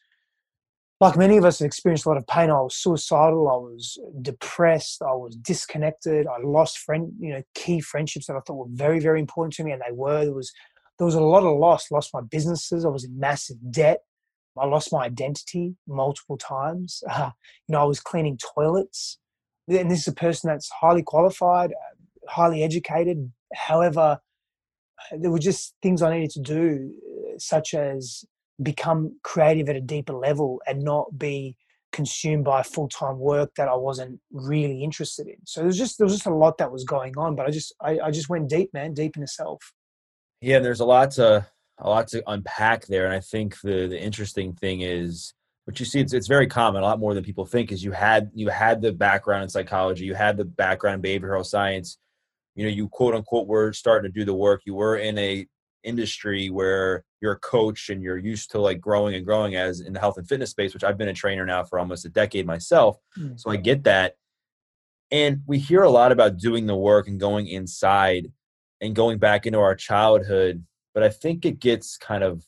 like 0.99 1.15
many 1.15 1.37
of 1.37 1.45
us 1.45 1.59
have 1.59 1.65
experienced 1.65 2.05
a 2.05 2.09
lot 2.09 2.17
of 2.17 2.27
pain. 2.27 2.49
I 2.49 2.61
was 2.61 2.75
suicidal. 2.75 3.47
I 3.49 3.55
was 3.55 3.97
depressed. 4.21 5.01
I 5.01 5.13
was 5.13 5.35
disconnected. 5.35 6.27
I 6.27 6.37
lost 6.43 6.79
friend, 6.79 7.13
you 7.19 7.33
know, 7.33 7.43
key 7.55 7.79
friendships 7.79 8.27
that 8.27 8.35
I 8.35 8.41
thought 8.41 8.57
were 8.57 8.65
very, 8.69 8.99
very 8.99 9.19
important 9.19 9.53
to 9.55 9.63
me, 9.63 9.71
and 9.71 9.81
they 9.81 9.93
were. 9.93 10.25
There 10.25 10.33
was, 10.33 10.51
there 10.97 11.05
was 11.05 11.15
a 11.15 11.21
lot 11.21 11.43
of 11.43 11.57
loss. 11.57 11.89
Lost 11.89 12.13
my 12.13 12.19
businesses. 12.21 12.83
I 12.83 12.89
was 12.89 13.05
in 13.05 13.17
massive 13.17 13.57
debt. 13.71 13.99
I 14.57 14.65
lost 14.65 14.91
my 14.91 15.05
identity 15.05 15.75
multiple 15.87 16.37
times. 16.37 17.01
Uh, 17.09 17.31
you 17.67 17.73
know, 17.73 17.81
I 17.81 17.85
was 17.85 18.01
cleaning 18.01 18.37
toilets, 18.37 19.19
and 19.69 19.89
this 19.89 20.01
is 20.01 20.07
a 20.07 20.13
person 20.13 20.49
that's 20.49 20.69
highly 20.69 21.03
qualified, 21.03 21.71
uh, 21.71 21.95
highly 22.29 22.63
educated. 22.63 23.31
However, 23.53 24.19
there 25.11 25.31
were 25.31 25.39
just 25.39 25.75
things 25.81 26.01
I 26.01 26.13
needed 26.13 26.31
to 26.31 26.41
do, 26.41 26.93
uh, 27.07 27.37
such 27.37 27.73
as 27.73 28.25
become 28.61 29.17
creative 29.23 29.69
at 29.69 29.75
a 29.75 29.81
deeper 29.81 30.13
level 30.13 30.61
and 30.67 30.83
not 30.83 31.17
be 31.17 31.55
consumed 31.91 32.45
by 32.45 32.61
full-time 32.61 33.17
work 33.17 33.51
that 33.55 33.67
I 33.67 33.75
wasn't 33.75 34.19
really 34.31 34.83
interested 34.83 35.27
in. 35.27 35.37
So 35.45 35.61
there's 35.61 35.77
just 35.77 35.97
there 35.97 36.05
was 36.05 36.13
just 36.13 36.27
a 36.27 36.33
lot 36.33 36.57
that 36.59 36.71
was 36.71 36.83
going 36.83 37.17
on, 37.17 37.35
but 37.35 37.47
I 37.47 37.51
just 37.51 37.73
I, 37.81 37.99
I 37.99 38.11
just 38.11 38.29
went 38.29 38.49
deep, 38.49 38.73
man, 38.73 38.93
deep 38.93 39.15
into 39.15 39.27
self. 39.27 39.73
Yeah, 40.41 40.57
and 40.57 40.65
there's 40.65 40.79
a 40.79 40.85
lot 40.85 41.11
to 41.11 41.47
a 41.79 41.89
lot 41.89 42.07
to 42.09 42.23
unpack 42.27 42.85
there, 42.87 43.05
and 43.05 43.13
I 43.13 43.21
think 43.21 43.59
the 43.61 43.87
the 43.87 43.99
interesting 43.99 44.53
thing 44.53 44.81
is 44.81 45.33
what 45.65 45.79
you 45.79 45.85
see. 45.85 45.99
It's 45.99 46.13
it's 46.13 46.27
very 46.27 46.47
common, 46.47 46.83
a 46.83 46.85
lot 46.85 46.99
more 46.99 47.13
than 47.13 47.23
people 47.23 47.45
think. 47.45 47.71
Is 47.71 47.83
you 47.83 47.91
had 47.91 48.29
you 48.33 48.49
had 48.49 48.81
the 48.81 48.91
background 48.91 49.43
in 49.43 49.49
psychology, 49.49 50.05
you 50.05 50.15
had 50.15 50.37
the 50.37 50.45
background 50.45 51.03
in 51.03 51.21
behavioral 51.21 51.45
science. 51.45 51.97
You 52.59 52.65
know, 52.65 52.71
you 52.71 52.89
quote 52.89 53.15
unquote 53.15 53.47
were 53.47 53.71
starting 53.71 54.11
to 54.11 54.19
do 54.19 54.25
the 54.25 54.33
work. 54.33 54.63
You 54.65 54.75
were 54.75 54.97
in 54.97 55.17
a 55.17 55.47
industry 55.83 56.49
where 56.49 57.05
you're 57.21 57.31
a 57.31 57.39
coach 57.39 57.89
and 57.89 58.03
you're 58.03 58.17
used 58.17 58.51
to 58.51 58.59
like 58.59 58.81
growing 58.81 59.15
and 59.15 59.25
growing 59.25 59.55
as 59.55 59.79
in 59.79 59.93
the 59.93 59.99
health 59.99 60.17
and 60.17 60.27
fitness 60.27 60.49
space, 60.49 60.73
which 60.73 60.83
I've 60.83 60.97
been 60.97 61.07
a 61.07 61.13
trainer 61.13 61.45
now 61.45 61.63
for 61.63 61.79
almost 61.79 62.05
a 62.05 62.09
decade 62.09 62.45
myself. 62.45 62.97
Mm-hmm. 63.17 63.37
So 63.37 63.49
I 63.49 63.55
get 63.55 63.85
that. 63.85 64.15
And 65.09 65.41
we 65.47 65.57
hear 65.57 65.83
a 65.83 65.89
lot 65.89 66.11
about 66.11 66.37
doing 66.37 66.65
the 66.65 66.75
work 66.75 67.07
and 67.07 67.17
going 67.17 67.47
inside 67.47 68.31
and 68.81 68.93
going 68.93 69.19
back 69.19 69.45
into 69.45 69.59
our 69.59 69.75
childhood. 69.75 70.65
But 70.93 71.03
I 71.03 71.09
think 71.09 71.45
it 71.45 71.59
gets 71.59 71.97
kind 71.97 72.23
of 72.23 72.43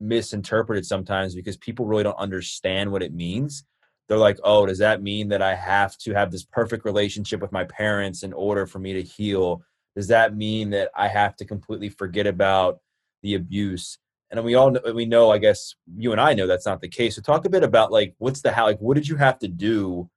misinterpreted 0.00 0.86
sometimes 0.86 1.34
because 1.34 1.56
people 1.56 1.84
really 1.84 2.04
don't 2.04 2.18
understand 2.18 2.92
what 2.92 3.02
it 3.02 3.12
means. 3.12 3.64
They're 4.08 4.18
like, 4.18 4.38
oh, 4.42 4.66
does 4.66 4.78
that 4.78 5.02
mean 5.02 5.28
that 5.28 5.42
I 5.42 5.54
have 5.54 5.96
to 5.98 6.14
have 6.14 6.30
this 6.30 6.44
perfect 6.44 6.84
relationship 6.84 7.40
with 7.40 7.52
my 7.52 7.64
parents 7.64 8.22
in 8.22 8.32
order 8.32 8.66
for 8.66 8.78
me 8.78 8.94
to 8.94 9.02
heal? 9.02 9.62
does 9.98 10.06
that 10.06 10.36
mean 10.36 10.70
that 10.70 10.92
I 10.94 11.08
have 11.08 11.34
to 11.38 11.44
completely 11.44 11.88
forget 11.88 12.28
about 12.28 12.78
the 13.24 13.34
abuse? 13.34 13.98
And 14.30 14.44
we 14.44 14.54
all 14.54 14.70
know, 14.70 14.80
we 14.94 15.06
know, 15.06 15.32
I 15.32 15.38
guess 15.38 15.74
you 15.96 16.12
and 16.12 16.20
I 16.20 16.34
know 16.34 16.46
that's 16.46 16.66
not 16.66 16.80
the 16.80 16.88
case. 16.88 17.16
So 17.16 17.20
talk 17.20 17.44
a 17.44 17.50
bit 17.50 17.64
about 17.64 17.90
like 17.90 18.14
what's 18.18 18.40
the 18.40 18.52
how, 18.52 18.66
like 18.66 18.78
what 18.78 18.94
did 18.94 19.08
you 19.08 19.16
have 19.16 19.40
to 19.40 19.48
do 19.48 20.08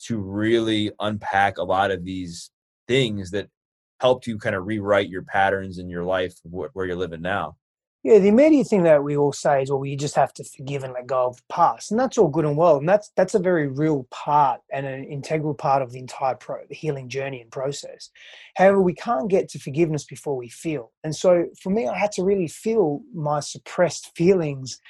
to 0.00 0.18
really 0.18 0.92
unpack 1.00 1.56
a 1.56 1.62
lot 1.62 1.90
of 1.90 2.04
these 2.04 2.50
things 2.86 3.30
that 3.30 3.48
helped 4.00 4.26
you 4.26 4.36
kind 4.36 4.54
of 4.54 4.66
rewrite 4.66 5.08
your 5.08 5.22
patterns 5.22 5.78
in 5.78 5.88
your 5.88 6.04
life 6.04 6.34
where 6.44 6.84
you're 6.84 6.94
living 6.94 7.22
now? 7.22 7.56
Yeah, 8.02 8.18
the 8.18 8.28
immediate 8.28 8.66
thing 8.66 8.84
that 8.84 9.04
we 9.04 9.14
all 9.18 9.32
say 9.32 9.62
is, 9.62 9.70
well, 9.70 9.84
you 9.84 9.94
just 9.94 10.14
have 10.14 10.32
to 10.34 10.44
forgive 10.44 10.84
and 10.84 10.94
let 10.94 11.06
go 11.06 11.26
of 11.26 11.36
the 11.36 11.42
past, 11.50 11.90
and 11.90 12.00
that's 12.00 12.16
all 12.16 12.28
good 12.28 12.46
and 12.46 12.56
well, 12.56 12.78
and 12.78 12.88
that's 12.88 13.10
that's 13.14 13.34
a 13.34 13.38
very 13.38 13.68
real 13.68 14.06
part 14.10 14.62
and 14.72 14.86
an 14.86 15.04
integral 15.04 15.52
part 15.52 15.82
of 15.82 15.92
the 15.92 15.98
entire 15.98 16.34
pro, 16.34 16.64
the 16.66 16.74
healing 16.74 17.10
journey 17.10 17.42
and 17.42 17.50
process. 17.50 18.08
However, 18.56 18.80
we 18.80 18.94
can't 18.94 19.28
get 19.28 19.50
to 19.50 19.58
forgiveness 19.58 20.04
before 20.04 20.34
we 20.34 20.48
feel, 20.48 20.92
and 21.04 21.14
so 21.14 21.44
for 21.62 21.68
me, 21.68 21.88
I 21.88 21.98
had 21.98 22.12
to 22.12 22.22
really 22.22 22.48
feel 22.48 23.02
my 23.14 23.40
suppressed 23.40 24.16
feelings 24.16 24.80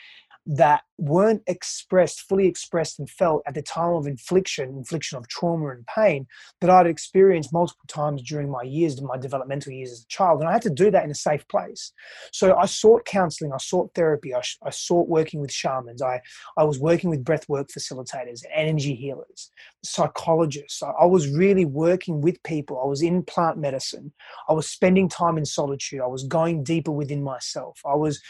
that 0.47 0.83
weren't 0.97 1.43
expressed, 1.47 2.23
fully 2.23 2.47
expressed 2.47 2.99
and 2.99 3.09
felt 3.09 3.43
at 3.47 3.55
the 3.55 3.63
time 3.63 3.93
of 3.93 4.07
infliction, 4.07 4.71
infliction 4.71 5.19
of 5.19 5.29
trauma 5.29 5.69
and 5.69 5.87
pain 5.87 6.27
that 6.61 6.71
I'd 6.71 6.87
experienced 6.87 7.53
multiple 7.53 7.85
times 7.89 8.23
during 8.23 8.51
my 8.51 8.63
years, 8.63 9.01
my 9.01 9.17
developmental 9.17 9.73
years 9.73 9.93
as 9.93 10.03
a 10.03 10.09
child. 10.09 10.41
And 10.41 10.49
I 10.49 10.53
had 10.53 10.63
to 10.63 10.71
do 10.71 10.91
that 10.91 11.05
in 11.05 11.11
a 11.11 11.15
safe 11.15 11.47
place. 11.49 11.93
So 12.33 12.57
I 12.57 12.67
sought 12.67 13.05
counseling, 13.05 13.53
I 13.53 13.59
sought 13.59 13.93
therapy, 13.95 14.35
I, 14.35 14.41
I 14.63 14.71
sought 14.71 15.09
working 15.09 15.41
with 15.41 15.53
shamans, 15.53 16.03
I, 16.03 16.21
I 16.57 16.65
was 16.65 16.79
working 16.79 17.11
with 17.11 17.25
breathwork 17.25 17.69
facilitators, 17.71 18.43
energy 18.53 18.95
healers, 18.95 19.51
psychologists. 19.85 20.83
I, 20.83 20.91
I 21.01 21.07
was 21.07 21.29
really 21.29 21.65
working 21.65 22.21
with 22.21 22.43
people. 22.43 22.81
I 22.83 22.87
was 22.87 23.03
in 23.03 23.23
plant 23.23 23.59
medicine. 23.59 24.13
I 24.49 24.53
was 24.53 24.67
spending 24.67 25.09
time 25.09 25.39
in 25.39 25.45
solitude. 25.45 26.01
I 26.01 26.07
was 26.07 26.25
going 26.25 26.65
deeper 26.65 26.93
within 26.93 27.23
myself. 27.23 27.81
I 27.85 27.95
was 27.95 28.21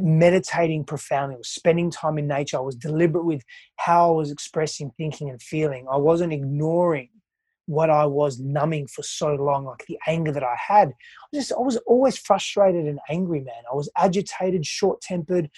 meditating 0.00 0.84
profoundly. 0.84 1.36
I 1.36 1.38
was 1.38 1.48
spending 1.48 1.90
time 1.90 2.18
in 2.18 2.26
nature. 2.26 2.58
I 2.58 2.60
was 2.60 2.76
deliberate 2.76 3.24
with 3.24 3.42
how 3.76 4.12
I 4.12 4.16
was 4.16 4.30
expressing, 4.30 4.90
thinking, 4.96 5.30
and 5.30 5.40
feeling. 5.40 5.86
I 5.90 5.96
wasn't 5.96 6.32
ignoring 6.32 7.08
what 7.66 7.88
I 7.88 8.04
was 8.06 8.40
numbing 8.40 8.88
for 8.88 9.02
so 9.02 9.34
long, 9.34 9.64
like 9.64 9.86
the 9.86 9.98
anger 10.06 10.32
that 10.32 10.42
I 10.42 10.56
had. 10.56 10.88
I 10.88 11.36
just 11.36 11.52
I 11.52 11.60
was 11.60 11.76
always 11.86 12.18
frustrated 12.18 12.86
and 12.86 12.98
angry, 13.08 13.40
man. 13.40 13.62
I 13.70 13.74
was 13.74 13.88
agitated, 13.96 14.66
short-tempered. 14.66 15.50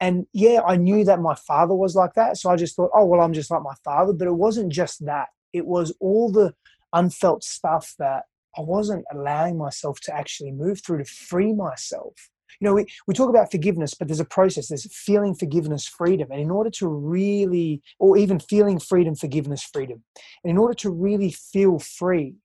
And 0.00 0.26
yeah, 0.32 0.62
I 0.66 0.76
knew 0.76 1.04
that 1.04 1.20
my 1.20 1.36
father 1.36 1.74
was 1.74 1.94
like 1.94 2.14
that. 2.14 2.36
So 2.36 2.50
I 2.50 2.56
just 2.56 2.74
thought, 2.74 2.90
oh, 2.92 3.04
well, 3.04 3.20
I'm 3.20 3.32
just 3.32 3.50
like 3.50 3.62
my 3.62 3.76
father. 3.84 4.12
But 4.12 4.26
it 4.26 4.34
wasn't 4.34 4.72
just 4.72 5.04
that. 5.06 5.28
It 5.52 5.66
was 5.66 5.94
all 6.00 6.32
the 6.32 6.54
unfelt 6.92 7.44
stuff 7.44 7.94
that 8.00 8.24
I 8.58 8.62
wasn't 8.62 9.04
allowing 9.12 9.56
myself 9.56 10.00
to 10.00 10.14
actually 10.14 10.50
move 10.50 10.82
through 10.84 10.98
to 10.98 11.04
free 11.04 11.52
myself 11.52 12.14
you 12.60 12.66
know, 12.66 12.74
we, 12.74 12.86
we 13.06 13.14
talk 13.14 13.28
about 13.28 13.50
forgiveness, 13.50 13.94
but 13.94 14.08
there's 14.08 14.20
a 14.20 14.24
process. 14.24 14.68
There's 14.68 14.86
feeling 14.94 15.34
forgiveness, 15.34 15.86
freedom. 15.86 16.28
And 16.30 16.40
in 16.40 16.50
order 16.50 16.70
to 16.70 16.88
really, 16.88 17.82
or 17.98 18.16
even 18.16 18.38
feeling 18.38 18.78
freedom, 18.78 19.14
forgiveness, 19.14 19.62
freedom, 19.62 20.02
and 20.44 20.50
in 20.50 20.58
order 20.58 20.74
to 20.74 20.90
really 20.90 21.30
feel 21.30 21.78
free, 21.78 22.36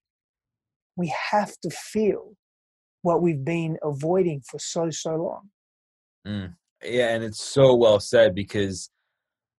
we 0.95 1.13
have 1.31 1.57
to 1.61 1.69
feel 1.69 2.35
what 3.01 3.21
we've 3.21 3.45
been 3.45 3.77
avoiding 3.83 4.41
for 4.41 4.59
so, 4.59 4.89
so 4.89 5.15
long. 5.15 5.49
Mm. 6.27 6.55
Yeah. 6.83 7.09
And 7.09 7.23
it's 7.23 7.41
so 7.41 7.75
well 7.75 7.99
said 7.99 8.35
because 8.35 8.89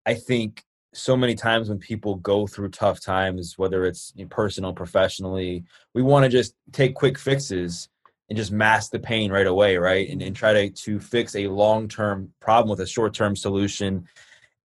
I 0.05 0.15
think 0.15 0.63
so 0.95 1.17
many 1.17 1.35
times 1.35 1.69
when 1.69 1.79
people 1.79 2.17
go 2.17 2.47
through 2.47 2.71
tough 2.71 3.01
times, 3.01 3.55
whether 3.57 3.85
it's 3.85 4.13
personal, 4.31 4.73
professionally, 4.73 5.65
we 5.95 6.03
want 6.03 6.25
to 6.25 6.29
just 6.29 6.55
take 6.73 6.95
quick 6.95 7.19
fixes 7.19 7.89
and 8.29 8.37
just 8.37 8.53
mask 8.53 8.91
the 8.91 8.99
pain 8.99 9.33
right 9.33 9.47
away, 9.47 9.77
right? 9.77 10.09
And, 10.09 10.21
and 10.21 10.37
try 10.37 10.53
to, 10.53 10.71
to 10.71 11.01
fix 11.01 11.35
a 11.35 11.49
long 11.49 11.89
term 11.89 12.33
problem 12.41 12.71
with 12.71 12.81
a 12.81 12.87
short 12.87 13.15
term 13.15 13.35
solution. 13.35 14.07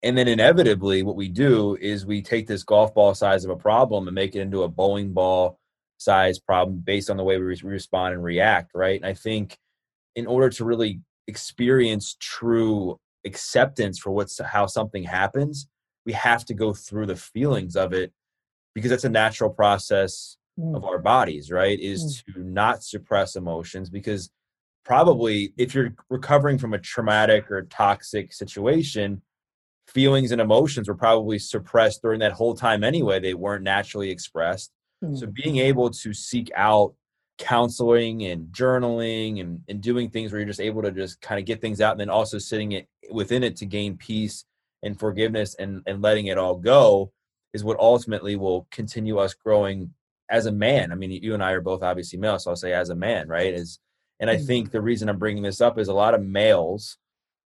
And 0.01 0.17
then 0.17 0.27
inevitably, 0.27 1.03
what 1.03 1.15
we 1.15 1.29
do 1.29 1.77
is 1.79 2.05
we 2.05 2.22
take 2.22 2.46
this 2.46 2.63
golf 2.63 2.93
ball 2.93 3.15
size 3.15 3.46
of 3.46 3.51
a 3.51 3.55
problem 3.55 4.08
and 4.08 4.15
make 4.15 4.36
it 4.36 4.41
into 4.41 4.63
a 4.63 4.67
bowling 4.67 5.13
ball 5.13 5.60
size 5.98 6.39
problem 6.39 6.79
based 6.79 7.10
on 7.10 7.15
the 7.15 7.24
way 7.24 7.38
we 7.38 7.55
respond 7.63 8.13
and 8.13 8.24
react, 8.24 8.72
right? 8.74 9.00
And 9.00 9.05
I 9.05 9.13
think 9.13 9.58
in 10.15 10.27
order 10.27 10.50
to 10.50 10.65
really 10.65 11.00
experience 11.27 12.17
true 12.20 13.00
acceptance 13.25 13.98
for 13.98 14.12
what's 14.12 14.41
how 14.41 14.65
something 14.65 15.03
happens, 15.03 15.67
we 16.05 16.12
have 16.12 16.43
to 16.46 16.53
go 16.53 16.74
through 16.74 17.05
the 17.05 17.15
feelings 17.15 17.77
of 17.77 17.93
it 17.93 18.12
because 18.75 18.89
that's 18.89 19.05
a 19.05 19.10
natural 19.10 19.50
process 19.50 20.38
mm. 20.60 20.75
of 20.75 20.83
our 20.83 21.00
bodies, 21.00 21.51
right? 21.51 21.79
Is 21.79 22.24
mm. 22.29 22.33
to 22.33 22.43
not 22.43 22.83
suppress 22.83 23.36
emotions 23.36 23.89
because 23.89 24.29
probably 24.86 25.53
if 25.57 25.74
you're 25.74 25.95
recovering 26.10 26.57
from 26.57 26.74
a 26.74 26.79
traumatic 26.79 27.50
or 27.50 27.63
toxic 27.63 28.33
situation, 28.33 29.22
feelings 29.88 30.31
and 30.31 30.41
emotions 30.41 30.88
were 30.88 30.95
probably 30.95 31.39
suppressed 31.39 32.01
during 32.01 32.19
that 32.19 32.31
whole 32.31 32.55
time 32.55 32.83
anyway. 32.83 33.19
They 33.19 33.33
weren't 33.33 33.63
naturally 33.63 34.10
expressed. 34.10 34.72
Mm. 35.03 35.17
So 35.17 35.27
being 35.27 35.57
able 35.57 35.89
to 35.89 36.13
seek 36.13 36.51
out 36.55 36.95
counseling 37.38 38.25
and 38.25 38.48
journaling 38.48 39.41
and, 39.41 39.62
and 39.67 39.81
doing 39.81 40.10
things 40.10 40.31
where 40.31 40.39
you're 40.39 40.48
just 40.48 40.62
able 40.62 40.81
to 40.83 40.91
just 40.91 41.19
kind 41.22 41.39
of 41.39 41.45
get 41.45 41.62
things 41.62 41.81
out 41.81 41.91
and 41.91 42.00
then 42.00 42.10
also 42.10 42.38
sitting 42.38 42.74
it 42.74 42.88
within 43.12 43.43
it 43.43 43.55
to 43.57 43.65
gain 43.65 43.98
peace 43.98 44.45
and 44.83 45.00
forgiveness 45.00 45.55
and, 45.55 45.81
and 45.88 46.01
letting 46.01 46.27
it 46.27 46.38
all 46.38 46.55
go 46.55 47.12
is 47.53 47.63
what 47.63 47.79
ultimately 47.79 48.36
will 48.36 48.67
continue 48.72 49.17
us 49.17 49.33
growing 49.33 49.91
as 50.30 50.46
a 50.46 50.51
man. 50.51 50.92
I 50.92 50.96
mean, 50.96 51.12
you 51.12 51.34
and 51.34 51.44
I 51.44 51.51
are 51.51 51.62
both 51.62 51.84
obviously 51.84 52.20
male, 52.20 52.39
so 52.39 52.51
I'll 52.51 52.56
say 52.56 52.74
as 52.74 52.89
a 52.89 52.96
man, 52.96 53.27
right? 53.27 53.53
Is 53.53 53.80
and 54.20 54.30
I 54.30 54.38
mm. 54.38 54.46
think 54.46 54.72
the 54.72 54.82
reason 54.82 55.10
I'm 55.10 55.20
bringing 55.20 55.44
this 55.44 55.62
up 55.62 55.77
is 55.77 55.88
a 55.88 55.94
lot 55.94 56.13
of 56.13 56.24
males 56.24 56.98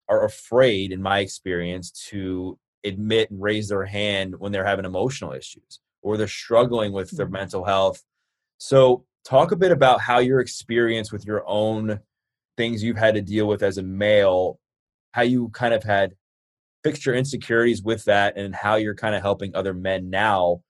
are 0.08 0.24
afraid, 0.24 0.92
in 0.92 1.02
my 1.02 1.20
experience, 1.20 1.90
to 2.10 2.58
admit 2.84 3.30
and 3.30 3.42
raise 3.42 3.68
their 3.68 3.84
hand 3.84 4.34
when 4.38 4.52
they're 4.52 4.64
having 4.64 4.84
emotional 4.84 5.32
issues 5.32 5.80
or 6.02 6.16
they're 6.16 6.28
struggling 6.28 6.92
with 6.92 7.10
their 7.10 7.26
mm. 7.26 7.32
mental 7.32 7.64
health. 7.64 8.02
So, 8.58 9.04
talk 9.24 9.52
a 9.52 9.56
bit 9.56 9.72
about 9.72 10.00
how 10.00 10.18
your 10.18 10.40
experience 10.40 11.12
with 11.12 11.26
your 11.26 11.44
own 11.46 12.00
things 12.56 12.82
you've 12.82 12.98
had 12.98 13.14
to 13.14 13.22
deal 13.22 13.46
with 13.46 13.62
as 13.62 13.78
a 13.78 13.82
male, 13.82 14.58
how 15.12 15.22
you 15.22 15.48
kind 15.50 15.74
of 15.74 15.84
had 15.84 16.14
fixed 16.84 17.06
your 17.06 17.14
insecurities 17.14 17.82
with 17.82 18.04
that, 18.04 18.36
and 18.36 18.54
how 18.54 18.76
you're 18.76 18.94
kind 18.94 19.14
of 19.14 19.22
helping 19.22 19.54
other 19.54 19.74
men 19.74 20.10
now 20.10 20.62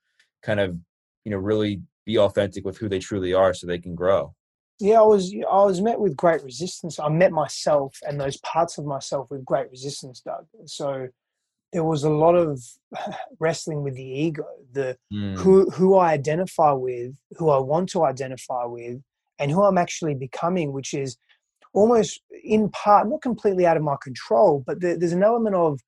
kind 0.43 0.61
of, 0.61 0.76
you 1.25 1.31
know, 1.31 1.39
really 1.39 1.83
be 2.07 2.19
authentic 2.19 2.65
with 2.65 2.79
who 2.79 2.89
they 2.89 2.99
truly 2.99 3.35
are 3.35 3.53
so 3.53 3.67
they 3.67 3.79
can 3.79 3.95
grow. 3.95 4.35
Yeah, 4.81 5.01
I 5.01 5.05
was 5.05 5.35
I 5.35 5.65
was 5.65 5.81
met 5.81 5.99
with 5.99 6.17
great 6.17 6.43
resistance. 6.45 7.01
I 7.01 7.09
met 7.09 7.33
myself 7.33 7.99
and 8.07 8.21
those 8.21 8.37
parts 8.39 8.79
of 8.79 8.87
myself 8.87 9.29
with 9.31 9.45
great 9.45 9.71
resistance, 9.71 10.21
Doug. 10.21 10.47
So 10.67 11.09
there 11.73 11.85
was 11.85 12.05
a 12.05 12.11
lot 12.11 12.35
of 12.35 12.63
wrestling 13.41 13.83
with 13.83 13.95
the 13.95 14.05
ego, 14.05 14.45
the 14.73 14.97
mm. 15.13 15.37
who 15.37 15.69
who 15.71 15.97
I 15.97 16.13
identify 16.13 16.73
with, 16.73 17.17
who 17.37 17.51
I 17.51 17.59
want 17.59 17.89
to 17.91 18.05
identify 18.05 18.65
with, 18.65 19.03
and 19.39 19.51
who 19.51 19.63
I'm 19.65 19.79
actually 19.79 20.15
becoming, 20.15 20.73
which 20.73 20.95
is 20.95 21.17
almost 21.75 22.23
in 22.45 22.71
part 22.71 23.09
not 23.09 23.21
completely 23.21 23.67
out 23.67 23.77
of 23.77 23.83
my 23.83 23.97
control, 24.03 24.63
but 24.67 24.81
there, 24.81 24.97
there's 24.97 25.13
an 25.13 25.23
element 25.23 25.55
of 25.55 25.81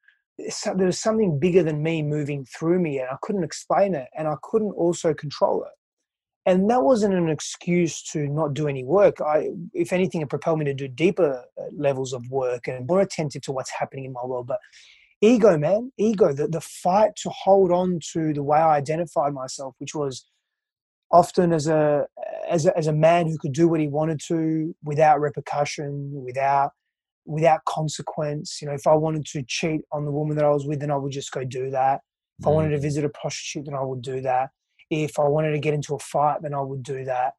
there's 0.76 0.98
something 0.98 1.38
bigger 1.38 1.62
than 1.62 1.82
me 1.82 2.02
moving 2.02 2.44
through 2.44 2.80
me, 2.80 2.98
and 2.98 3.08
I 3.10 3.16
couldn't 3.22 3.44
explain 3.44 3.94
it, 3.94 4.08
and 4.16 4.28
I 4.28 4.36
couldn't 4.42 4.72
also 4.72 5.14
control 5.14 5.64
it 5.64 5.72
and 6.46 6.70
that 6.70 6.82
wasn't 6.82 7.14
an 7.14 7.28
excuse 7.28 8.02
to 8.02 8.26
not 8.26 8.54
do 8.54 8.66
any 8.66 8.82
work. 8.82 9.20
I, 9.20 9.50
if 9.74 9.92
anything, 9.92 10.22
it 10.22 10.30
propelled 10.30 10.58
me 10.58 10.64
to 10.66 10.74
do 10.74 10.88
deeper 10.88 11.44
uh, 11.58 11.62
levels 11.76 12.12
of 12.12 12.28
work 12.30 12.66
and 12.66 12.86
more 12.86 13.00
attentive 13.00 13.42
to 13.42 13.52
what's 13.52 13.70
happening 13.70 14.06
in 14.06 14.12
my 14.12 14.24
world. 14.24 14.46
But 14.46 14.58
ego, 15.20 15.58
man, 15.58 15.92
ego, 15.98 16.32
the, 16.32 16.48
the 16.48 16.60
fight 16.60 17.14
to 17.22 17.30
hold 17.30 17.70
on 17.70 18.00
to 18.12 18.32
the 18.32 18.42
way 18.42 18.58
I 18.58 18.76
identified 18.76 19.34
myself, 19.34 19.74
which 19.78 19.94
was 19.94 20.24
often 21.12 21.52
as 21.52 21.66
a, 21.66 22.06
as 22.48 22.64
a, 22.66 22.76
as 22.76 22.86
a 22.86 22.92
man 22.92 23.26
who 23.26 23.36
could 23.36 23.52
do 23.52 23.68
what 23.68 23.80
he 23.80 23.88
wanted 23.88 24.20
to 24.28 24.74
without 24.82 25.20
repercussion, 25.20 26.10
without, 26.24 26.72
without 27.30 27.64
consequence. 27.64 28.58
You 28.60 28.68
know, 28.68 28.74
if 28.74 28.86
I 28.86 28.94
wanted 28.94 29.24
to 29.26 29.42
cheat 29.46 29.82
on 29.92 30.04
the 30.04 30.10
woman 30.10 30.36
that 30.36 30.44
I 30.44 30.50
was 30.50 30.66
with, 30.66 30.80
then 30.80 30.90
I 30.90 30.96
would 30.96 31.12
just 31.12 31.32
go 31.32 31.44
do 31.44 31.70
that. 31.70 32.00
If 32.38 32.46
I 32.46 32.50
wanted 32.50 32.70
to 32.70 32.78
mm. 32.78 32.82
visit 32.82 33.04
a 33.04 33.08
prostitute, 33.08 33.66
then 33.66 33.74
I 33.74 33.82
would 33.82 34.02
do 34.02 34.20
that 34.22 34.50
if 34.90 35.18
I 35.18 35.28
wanted 35.28 35.52
to 35.52 35.58
get 35.58 35.74
into 35.74 35.94
a 35.94 35.98
fight, 35.98 36.42
then 36.42 36.54
I 36.54 36.60
would 36.60 36.82
do 36.82 37.04
that. 37.04 37.34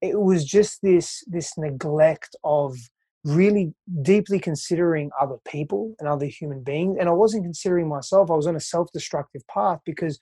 It 0.00 0.20
was 0.20 0.44
just 0.44 0.80
this 0.82 1.22
this 1.26 1.56
neglect 1.58 2.34
of 2.44 2.76
really 3.24 3.72
deeply 4.02 4.40
considering 4.40 5.10
other 5.20 5.36
people 5.46 5.94
and 5.98 6.08
other 6.08 6.26
human 6.26 6.62
beings. 6.62 6.96
And 6.98 7.08
I 7.08 7.12
wasn't 7.12 7.44
considering 7.44 7.88
myself. 7.88 8.30
I 8.30 8.34
was 8.34 8.48
on 8.48 8.56
a 8.56 8.60
self-destructive 8.60 9.42
path 9.46 9.78
because 9.86 10.18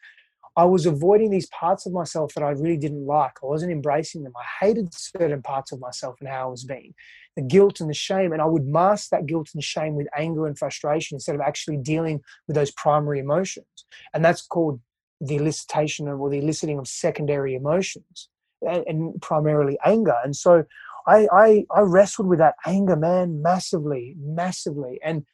I 0.57 0.65
was 0.65 0.85
avoiding 0.85 1.31
these 1.31 1.49
parts 1.49 1.87
of 1.87 1.93
myself 1.93 2.35
that 2.35 2.45
I 2.45 2.51
really 2.51 2.77
didn't 2.77 3.07
like. 3.07 3.33
I 3.43 3.47
wasn't 3.47 3.73
embracing 3.73 4.23
them. 4.23 4.33
I 4.37 4.67
hated 4.67 4.93
certain 4.93 5.41
parts 5.41 5.73
of 5.73 5.81
myself 5.81 6.17
and 6.21 6.29
how 6.29 6.49
I 6.49 6.51
was 6.51 6.65
being. 6.65 6.93
The 7.37 7.43
guilt 7.43 7.81
and 7.81 7.89
the 7.89 7.95
shame. 7.95 8.33
And 8.33 8.43
I 8.43 8.47
would 8.47 8.67
mask 8.67 9.11
that 9.11 9.27
guilt 9.27 9.49
and 9.55 9.63
shame 9.63 9.95
with 9.95 10.09
anger 10.17 10.47
and 10.47 10.59
frustration 10.59 11.17
instead 11.17 11.35
of 11.35 11.41
actually 11.41 11.77
dealing 11.77 12.21
with 12.47 12.57
those 12.57 12.71
primary 12.73 13.21
emotions. 13.21 13.67
And 14.13 14.25
that's 14.25 14.43
called 14.43 14.81
the 15.21 15.39
elicitation 15.39 16.13
of, 16.13 16.21
or 16.21 16.31
the 16.31 16.39
eliciting 16.39 16.79
of 16.79 16.89
secondary 16.89 17.55
emotions 17.55 18.29
and, 18.63 18.85
and 18.87 19.23
primarily 19.23 19.79
anger. 19.85 20.15
And 20.25 20.35
so 20.35 20.65
I, 21.07 21.29
I, 21.33 21.65
I 21.75 21.81
wrestled 21.81 22.29
with 22.29 22.39
that 22.41 22.55
anger, 22.67 22.97
man, 22.97 23.43
massively, 23.43 24.17
massively. 24.19 24.99
And 25.03 25.25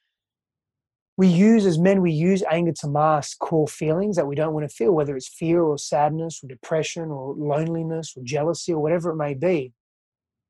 we 1.16 1.28
use 1.28 1.64
as 1.64 1.78
men 1.78 2.02
we 2.02 2.12
use 2.12 2.42
anger 2.50 2.72
to 2.72 2.88
mask 2.88 3.38
core 3.38 3.68
feelings 3.68 4.16
that 4.16 4.26
we 4.26 4.34
don't 4.34 4.52
want 4.52 4.68
to 4.68 4.74
feel 4.74 4.92
whether 4.92 5.16
it's 5.16 5.28
fear 5.28 5.62
or 5.62 5.78
sadness 5.78 6.40
or 6.42 6.48
depression 6.48 7.10
or 7.10 7.34
loneliness 7.34 8.12
or 8.16 8.22
jealousy 8.22 8.72
or 8.72 8.80
whatever 8.80 9.10
it 9.10 9.16
may 9.16 9.34
be 9.34 9.72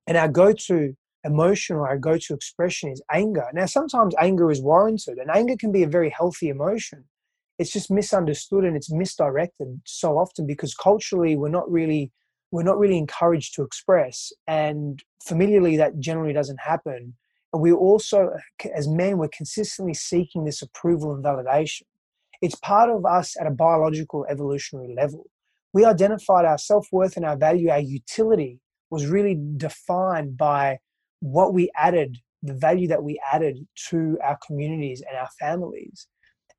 and 0.06 0.16
our 0.16 0.28
go-to 0.28 0.96
emotion 1.26 1.76
or 1.76 1.88
our 1.88 1.99
go-to 1.99 2.35
expression 2.35 2.90
is 2.90 3.02
anger. 3.12 3.47
Now 3.52 3.66
sometimes 3.66 4.14
anger 4.21 4.50
is 4.50 4.62
warranted 4.62 5.18
and 5.18 5.30
anger 5.30 5.56
can 5.59 5.73
be 5.73 5.83
a 5.83 5.88
very 5.88 6.11
healthy 6.11 6.49
emotion. 6.49 7.04
It's 7.59 7.73
just 7.73 7.90
misunderstood 7.90 8.64
and 8.64 8.76
it's 8.76 8.92
misdirected 8.92 9.80
so 9.85 10.18
often 10.18 10.47
because 10.47 10.75
culturally 10.75 11.37
we're 11.37 11.49
not 11.49 11.71
really 11.71 12.12
we're 12.52 12.62
not 12.62 12.78
really 12.78 12.97
encouraged 12.97 13.54
to 13.56 13.62
express 13.62 14.33
and 14.47 15.02
familiarly 15.25 15.76
that 15.76 15.99
generally 15.99 16.33
doesn't 16.33 16.61
happen. 16.61 17.14
And 17.52 17.62
we 17.62 17.73
also 17.73 18.30
as 18.75 18.88
men 18.88 19.18
we're 19.18 19.28
consistently 19.28 19.95
seeking 19.95 20.45
this 20.45 20.62
approval 20.62 21.12
and 21.14 21.25
validation. 21.25 21.83
It's 22.40 22.54
part 22.56 22.90
of 22.90 23.04
us 23.04 23.35
at 23.40 23.47
a 23.47 23.50
biological 23.50 24.26
evolutionary 24.28 24.95
level. 24.95 25.26
We 25.73 25.85
identified 25.85 26.45
our 26.45 26.59
self-worth 26.59 27.16
and 27.16 27.25
our 27.25 27.37
value 27.37 27.71
our 27.71 27.80
utility 27.80 28.61
was 28.90 29.06
really 29.06 29.38
defined 29.56 30.37
by 30.37 30.78
what 31.20 31.54
we 31.54 31.70
added 31.76 32.18
the 32.42 32.54
value 32.54 32.88
that 32.88 33.02
we 33.02 33.20
added 33.32 33.66
to 33.88 34.18
our 34.23 34.38
communities 34.46 35.02
and 35.08 35.18
our 35.18 35.28
families 35.40 36.06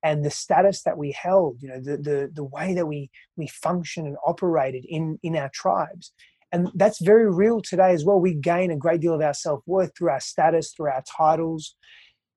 and 0.02 0.24
the 0.24 0.30
status 0.30 0.82
that 0.82 0.96
we 0.96 1.12
held, 1.12 1.60
you 1.60 1.68
know, 1.68 1.80
the 1.80 1.96
the 1.96 2.30
the 2.32 2.44
way 2.44 2.74
that 2.74 2.86
we 2.86 3.10
we 3.36 3.48
functioned 3.48 4.06
and 4.06 4.16
operated 4.26 4.84
in 4.88 5.18
in 5.22 5.36
our 5.36 5.50
tribes. 5.52 6.12
And 6.52 6.68
that's 6.74 7.02
very 7.02 7.30
real 7.30 7.60
today 7.60 7.92
as 7.92 8.04
well. 8.04 8.20
We 8.20 8.34
gain 8.34 8.70
a 8.70 8.76
great 8.76 9.00
deal 9.00 9.12
of 9.12 9.20
our 9.20 9.34
self 9.34 9.60
worth 9.66 9.92
through 9.96 10.10
our 10.10 10.20
status, 10.20 10.72
through 10.72 10.90
our 10.90 11.02
titles. 11.02 11.74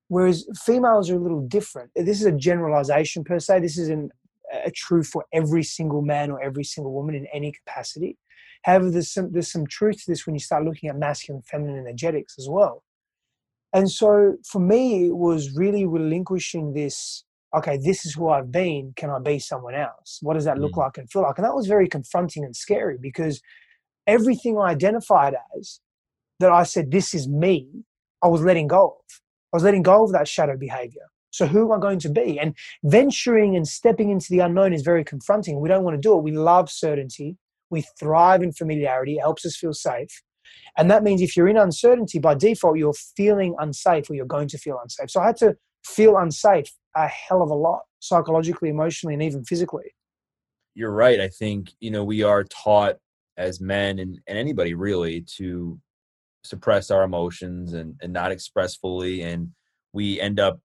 Whereas 0.08 0.46
females 0.66 1.10
are 1.10 1.16
a 1.16 1.22
little 1.22 1.48
different. 1.48 1.92
This 1.96 2.20
is 2.20 2.26
a 2.26 2.34
generalization 2.34 3.24
per 3.24 3.40
se. 3.40 3.62
This 3.62 3.78
isn't 3.78 4.12
a 4.66 4.72
true 4.72 5.04
for 5.04 5.24
every 5.32 5.64
single 5.64 6.02
man 6.02 6.32
or 6.32 6.42
every 6.42 6.66
single 6.66 6.92
woman 6.92 7.16
in 7.16 7.26
any 7.28 7.54
capacity. 7.54 8.18
However, 8.64 8.92
there's 8.92 9.12
some 9.12 9.32
there's 9.32 9.52
some 9.52 9.68
truth 9.68 9.98
to 9.98 10.12
this 10.12 10.26
when 10.26 10.36
you 10.36 10.40
start 10.40 10.64
looking 10.64 10.90
at 10.90 10.98
masculine, 10.98 11.42
feminine 11.42 11.80
energetics 11.80 12.36
as 12.38 12.48
well. 12.50 12.84
And 13.74 13.90
so 13.90 14.36
for 14.46 14.60
me, 14.60 15.08
it 15.08 15.16
was 15.16 15.56
really 15.56 15.86
relinquishing 15.86 16.74
this 16.74 17.24
okay, 17.56 17.78
this 17.78 18.06
is 18.06 18.14
who 18.14 18.30
I've 18.30 18.52
been. 18.52 18.94
Can 18.96 19.10
I 19.10 19.20
be 19.20 19.40
someone 19.40 19.76
else? 19.76 20.20
What 20.22 20.36
does 20.36 20.46
that 20.46 20.58
look 20.58 20.74
mm. 20.74 20.78
like 20.78 20.98
and 20.98 21.10
feel 21.12 21.24
like? 21.24 21.38
And 21.38 21.46
that 21.46 21.56
was 21.56 21.68
very 21.68 21.88
confronting 21.88 22.46
and 22.46 22.56
scary 22.56 22.98
because 23.00 23.42
everything 24.08 24.58
I 24.58 24.70
identified 24.70 25.36
as 25.58 25.80
that 26.40 26.52
I 26.52 26.64
said, 26.64 26.92
this 26.92 27.14
is 27.14 27.28
me, 27.28 27.68
I 28.24 28.28
was 28.28 28.42
letting 28.42 28.68
go 28.68 28.88
of. 28.88 29.22
I 29.54 29.58
was 29.58 29.64
letting 29.64 29.84
go 29.84 30.04
of 30.04 30.14
that 30.14 30.28
shadow 30.28 30.58
behavior. 30.58 31.02
So 31.32 31.46
who 31.46 31.66
am 31.66 31.78
I 31.78 31.82
going 31.82 32.00
to 32.00 32.10
be? 32.10 32.40
And 32.40 32.56
venturing 32.84 33.56
and 33.56 33.68
stepping 33.68 34.10
into 34.10 34.28
the 34.30 34.40
unknown 34.40 34.74
is 34.74 34.82
very 34.82 35.04
confronting. 35.04 35.60
We 35.60 35.70
don't 35.70 35.84
want 35.84 35.96
to 35.96 36.02
do 36.02 36.18
it. 36.18 36.24
We 36.24 36.32
love 36.32 36.70
certainty. 36.70 37.38
We 37.72 37.86
thrive 38.00 38.44
in 38.44 38.52
familiarity. 38.52 39.16
It 39.16 39.22
helps 39.22 39.46
us 39.46 39.56
feel 39.56 39.74
safe. 39.74 40.22
And 40.78 40.92
that 40.92 41.04
means 41.04 41.22
if 41.22 41.36
you're 41.36 41.48
in 41.48 41.58
uncertainty, 41.58 42.20
by 42.20 42.36
default, 42.36 42.78
you're 42.78 42.94
feeling 42.94 43.56
unsafe 43.60 44.10
or 44.10 44.16
you're 44.16 44.26
going 44.26 44.48
to 44.50 44.58
feel 44.58 44.80
unsafe. 44.82 45.10
So 45.10 45.22
I 45.22 45.28
had 45.28 45.38
to 45.38 45.56
feel 45.86 46.18
unsafe 46.18 46.68
a 46.96 47.08
hell 47.08 47.42
of 47.42 47.50
a 47.50 47.56
lot 47.56 47.82
psychologically, 48.00 48.70
emotionally, 48.70 49.14
and 49.14 49.24
even 49.24 49.44
physically. 49.44 49.96
You're 50.76 50.92
right. 50.92 51.20
I 51.20 51.28
think, 51.28 51.72
you 51.80 51.92
know, 51.92 52.04
we 52.04 52.24
are 52.24 52.44
taught 52.44 52.98
as 53.38 53.60
men 53.60 54.00
and, 54.00 54.20
and 54.28 54.38
anybody 54.38 54.74
really 54.74 55.22
to 55.38 55.80
suppress 56.44 56.92
our 56.92 57.04
emotions 57.04 57.74
and, 57.74 57.96
and 58.02 58.12
not 58.12 58.32
express 58.32 58.76
fully. 58.76 59.22
And 59.22 59.50
we 59.94 60.20
end 60.20 60.40
up 60.40 60.60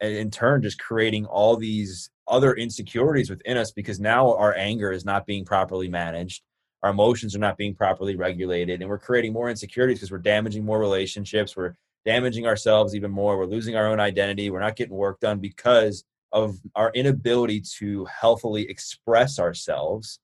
in 0.00 0.30
turn 0.30 0.62
just 0.62 0.78
creating 0.78 1.26
all 1.26 1.56
these 1.56 2.10
other 2.28 2.54
insecurities 2.54 3.30
within 3.30 3.56
us 3.56 3.70
because 3.70 4.00
now 4.00 4.34
our 4.34 4.54
anger 4.56 4.92
is 4.92 5.04
not 5.04 5.26
being 5.26 5.44
properly 5.44 5.88
managed 5.88 6.42
our 6.82 6.90
emotions 6.90 7.34
are 7.34 7.40
not 7.40 7.56
being 7.56 7.74
properly 7.74 8.16
regulated 8.16 8.80
and 8.80 8.88
we're 8.88 8.98
creating 8.98 9.32
more 9.32 9.48
insecurities 9.48 9.98
because 9.98 10.10
we're 10.10 10.18
damaging 10.18 10.64
more 10.64 10.78
relationships 10.78 11.56
we're 11.56 11.74
damaging 12.06 12.46
ourselves 12.46 12.94
even 12.94 13.10
more. 13.10 13.36
We're 13.36 13.46
losing 13.46 13.76
our 13.76 13.88
own 13.88 14.00
identity. 14.00 14.48
We're 14.48 14.60
not 14.60 14.76
getting 14.76 14.94
work 14.94 15.20
done 15.20 15.40
because 15.40 16.04
of 16.32 16.56
our 16.74 16.90
inability 16.92 17.62
to 17.78 18.06
healthily 18.06 18.70
express 18.70 19.38
ourselves. 19.38 20.20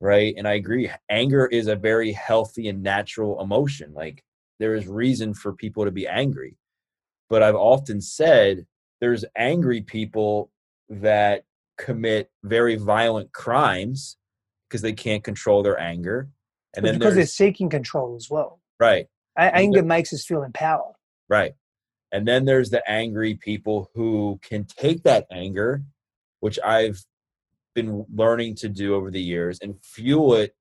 right? 0.00 0.34
And 0.36 0.48
I 0.48 0.54
agree. 0.54 0.90
Anger 1.10 1.46
is 1.46 1.66
a 1.66 1.76
very 1.76 2.12
healthy 2.12 2.68
and 2.68 2.82
natural 2.82 3.40
emotion. 3.42 3.92
Like 3.94 4.24
there 4.58 4.74
is 4.74 4.88
reason 4.88 5.34
for 5.34 5.52
people 5.52 5.84
to 5.84 5.90
be 5.90 6.08
angry. 6.08 6.56
But 7.28 7.42
I've 7.42 7.54
often 7.54 8.00
said 8.00 8.66
there's 9.00 9.24
angry 9.36 9.82
people 9.82 10.50
that 10.90 11.44
commit 11.78 12.30
very 12.42 12.76
violent 12.76 13.32
crimes 13.32 14.18
because 14.68 14.82
they 14.82 14.92
can't 14.92 15.24
control 15.24 15.62
their 15.62 15.80
anger. 15.80 16.28
And 16.76 16.84
then 16.84 16.98
because 16.98 17.14
they're 17.14 17.26
seeking 17.26 17.68
control 17.70 18.16
as 18.16 18.28
well. 18.28 18.60
Right. 18.78 19.06
Anger 19.36 19.82
makes 19.82 20.12
us 20.12 20.24
feel 20.24 20.42
empowered. 20.42 20.94
Right. 21.28 21.54
And 22.12 22.26
then 22.26 22.44
there's 22.44 22.70
the 22.70 22.82
angry 22.90 23.34
people 23.34 23.90
who 23.94 24.40
can 24.42 24.64
take 24.64 25.04
that 25.04 25.26
anger, 25.32 25.82
which 26.40 26.58
I've 26.64 27.04
been 27.74 28.04
learning 28.12 28.56
to 28.56 28.68
do 28.68 28.94
over 28.94 29.10
the 29.10 29.22
years, 29.22 29.58
and 29.62 29.76
fuel 29.82 30.34
it 30.34 30.54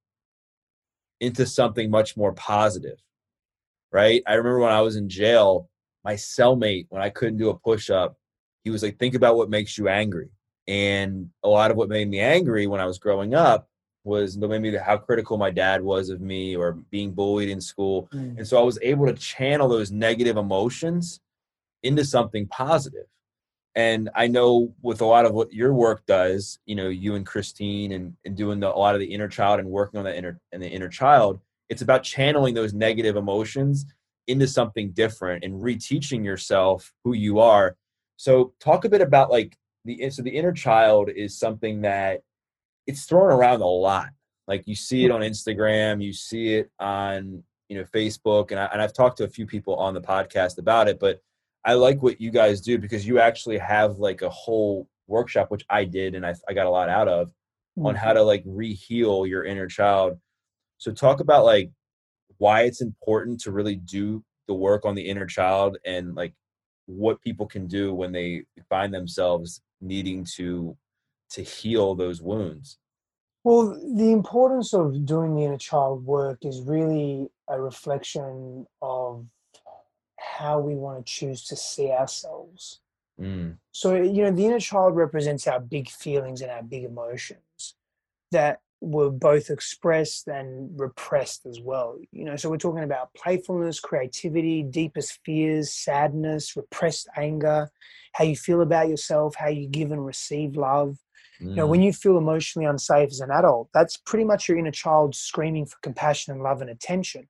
into 1.19 1.45
something 1.45 1.89
much 1.89 2.15
more 2.15 2.33
positive. 2.33 2.99
Right. 3.91 4.21
I 4.27 4.35
remember 4.35 4.59
when 4.59 4.71
I 4.71 4.81
was 4.81 4.95
in 4.95 5.09
jail, 5.09 5.69
my 6.03 6.13
cellmate, 6.13 6.85
when 6.89 7.01
I 7.01 7.09
couldn't 7.09 7.37
do 7.37 7.49
a 7.49 7.57
push 7.57 7.89
up, 7.89 8.18
he 8.69 8.71
was 8.71 8.83
like, 8.83 8.99
think 8.99 9.15
about 9.15 9.35
what 9.35 9.49
makes 9.49 9.77
you 9.77 9.87
angry. 9.87 10.29
And 10.67 11.31
a 11.43 11.49
lot 11.49 11.71
of 11.71 11.77
what 11.77 11.89
made 11.89 12.07
me 12.07 12.19
angry 12.19 12.67
when 12.67 12.79
I 12.79 12.85
was 12.85 12.99
growing 12.99 13.33
up 13.33 13.67
was 14.03 14.37
maybe 14.37 14.77
how 14.77 14.97
critical 14.97 15.37
my 15.37 15.49
dad 15.49 15.81
was 15.81 16.09
of 16.09 16.21
me 16.21 16.55
or 16.55 16.73
being 16.91 17.11
bullied 17.11 17.49
in 17.49 17.59
school. 17.59 18.07
Mm. 18.13 18.37
And 18.37 18.47
so 18.47 18.59
I 18.59 18.63
was 18.63 18.77
able 18.83 19.07
to 19.07 19.13
channel 19.13 19.67
those 19.67 19.91
negative 19.91 20.37
emotions 20.37 21.19
into 21.81 22.05
something 22.05 22.45
positive. 22.47 23.05
And 23.73 24.09
I 24.13 24.27
know 24.27 24.73
with 24.83 25.01
a 25.01 25.05
lot 25.05 25.25
of 25.25 25.33
what 25.33 25.51
your 25.51 25.73
work 25.73 26.05
does, 26.05 26.59
you 26.65 26.75
know, 26.75 26.89
you 26.89 27.15
and 27.15 27.25
Christine 27.25 27.91
and, 27.91 28.15
and 28.23 28.37
doing 28.37 28.59
the, 28.59 28.67
a 28.67 28.77
lot 28.77 28.93
of 28.93 28.99
the 28.99 29.11
inner 29.11 29.27
child 29.27 29.59
and 29.59 29.69
working 29.69 29.97
on 29.97 30.05
the 30.05 30.15
inner 30.15 30.39
and 30.51 30.61
the 30.61 30.69
inner 30.69 30.89
child, 30.89 31.39
it's 31.69 31.81
about 31.81 32.03
channeling 32.03 32.53
those 32.53 32.73
negative 32.73 33.15
emotions 33.15 33.85
into 34.27 34.47
something 34.47 34.91
different 34.91 35.43
and 35.43 35.61
reteaching 35.61 36.23
yourself 36.23 36.93
who 37.03 37.13
you 37.13 37.39
are. 37.39 37.75
So 38.19 38.51
talk 38.59 38.83
a 38.83 38.89
bit 38.89 38.99
about 38.99 39.31
like 39.31 39.57
the 39.85 40.09
so 40.09 40.21
the 40.21 40.35
inner 40.35 40.51
child 40.51 41.09
is 41.09 41.39
something 41.39 41.79
that 41.83 42.19
it's 42.85 43.05
thrown 43.05 43.31
around 43.31 43.61
a 43.61 43.65
lot. 43.65 44.09
Like 44.45 44.67
you 44.67 44.75
see 44.75 45.05
it 45.05 45.11
on 45.11 45.21
Instagram, 45.21 46.03
you 46.03 46.11
see 46.11 46.55
it 46.55 46.69
on 46.81 47.41
you 47.69 47.77
know 47.77 47.85
Facebook, 47.85 48.51
and, 48.51 48.59
I, 48.59 48.65
and 48.73 48.81
I've 48.81 48.91
talked 48.91 49.19
to 49.19 49.23
a 49.23 49.29
few 49.29 49.45
people 49.45 49.77
on 49.77 49.93
the 49.93 50.01
podcast 50.01 50.57
about 50.57 50.89
it. 50.89 50.99
But 50.99 51.21
I 51.63 51.75
like 51.75 52.03
what 52.03 52.19
you 52.19 52.29
guys 52.29 52.59
do 52.59 52.77
because 52.77 53.07
you 53.07 53.19
actually 53.21 53.57
have 53.57 53.99
like 53.99 54.21
a 54.21 54.29
whole 54.29 54.89
workshop, 55.07 55.49
which 55.49 55.63
I 55.69 55.85
did, 55.85 56.13
and 56.13 56.25
I, 56.25 56.35
I 56.49 56.53
got 56.53 56.65
a 56.65 56.69
lot 56.69 56.89
out 56.89 57.07
of 57.07 57.29
mm-hmm. 57.29 57.85
on 57.85 57.95
how 57.95 58.11
to 58.11 58.21
like 58.21 58.43
reheal 58.43 59.29
your 59.29 59.45
inner 59.45 59.67
child. 59.67 60.19
So 60.77 60.91
talk 60.91 61.21
about 61.21 61.45
like 61.45 61.71
why 62.37 62.63
it's 62.63 62.81
important 62.81 63.39
to 63.41 63.51
really 63.51 63.77
do 63.77 64.25
the 64.49 64.55
work 64.55 64.83
on 64.83 64.95
the 64.95 65.07
inner 65.07 65.25
child 65.25 65.77
and 65.85 66.15
like 66.15 66.33
what 66.89 67.21
people 67.21 67.45
can 67.45 67.67
do 67.67 67.93
when 67.93 68.11
they 68.11 68.43
find 68.67 68.91
themselves 68.91 69.61
needing 69.79 70.25
to 70.25 70.75
to 71.29 71.43
heal 71.43 71.93
those 71.93 72.19
wounds 72.19 72.79
well 73.43 73.79
the 73.95 74.11
importance 74.11 74.73
of 74.73 75.05
doing 75.05 75.35
the 75.35 75.43
inner 75.43 75.57
child 75.57 76.03
work 76.03 76.39
is 76.41 76.61
really 76.61 77.29
a 77.47 77.61
reflection 77.61 78.65
of 78.81 79.27
how 80.17 80.59
we 80.59 80.73
want 80.73 81.05
to 81.05 81.11
choose 81.11 81.43
to 81.43 81.55
see 81.55 81.91
ourselves 81.91 82.79
mm. 83.21 83.55
so 83.71 83.95
you 83.95 84.23
know 84.23 84.31
the 84.31 84.45
inner 84.45 84.59
child 84.59 84.95
represents 84.95 85.45
our 85.47 85.59
big 85.59 85.87
feelings 85.89 86.41
and 86.41 86.49
our 86.49 86.63
big 86.63 86.83
emotions 86.83 87.75
that 88.31 88.61
were 88.81 89.09
both 89.09 89.49
expressed 89.49 90.27
and 90.27 90.69
repressed 90.79 91.45
as 91.45 91.59
well. 91.59 91.97
You 92.11 92.25
know, 92.25 92.35
so 92.35 92.49
we're 92.49 92.57
talking 92.57 92.83
about 92.83 93.13
playfulness, 93.13 93.79
creativity, 93.79 94.63
deepest 94.63 95.19
fears, 95.25 95.73
sadness, 95.73 96.55
repressed 96.55 97.07
anger, 97.17 97.69
how 98.13 98.23
you 98.23 98.35
feel 98.35 98.61
about 98.61 98.89
yourself, 98.89 99.35
how 99.35 99.49
you 99.49 99.67
give 99.67 99.91
and 99.91 100.05
receive 100.05 100.55
love. 100.55 100.97
Mm. 101.41 101.49
You 101.49 101.55
know, 101.55 101.67
when 101.67 101.81
mm. 101.81 101.85
you 101.85 101.93
feel 101.93 102.17
emotionally 102.17 102.67
unsafe 102.67 103.09
as 103.09 103.19
an 103.19 103.31
adult, 103.31 103.69
that's 103.73 103.97
pretty 103.97 104.25
much 104.25 104.47
your 104.47 104.57
inner 104.57 104.71
child 104.71 105.15
screaming 105.15 105.65
for 105.65 105.77
compassion 105.81 106.33
and 106.33 106.43
love 106.43 106.61
and 106.61 106.69
attention. 106.69 107.27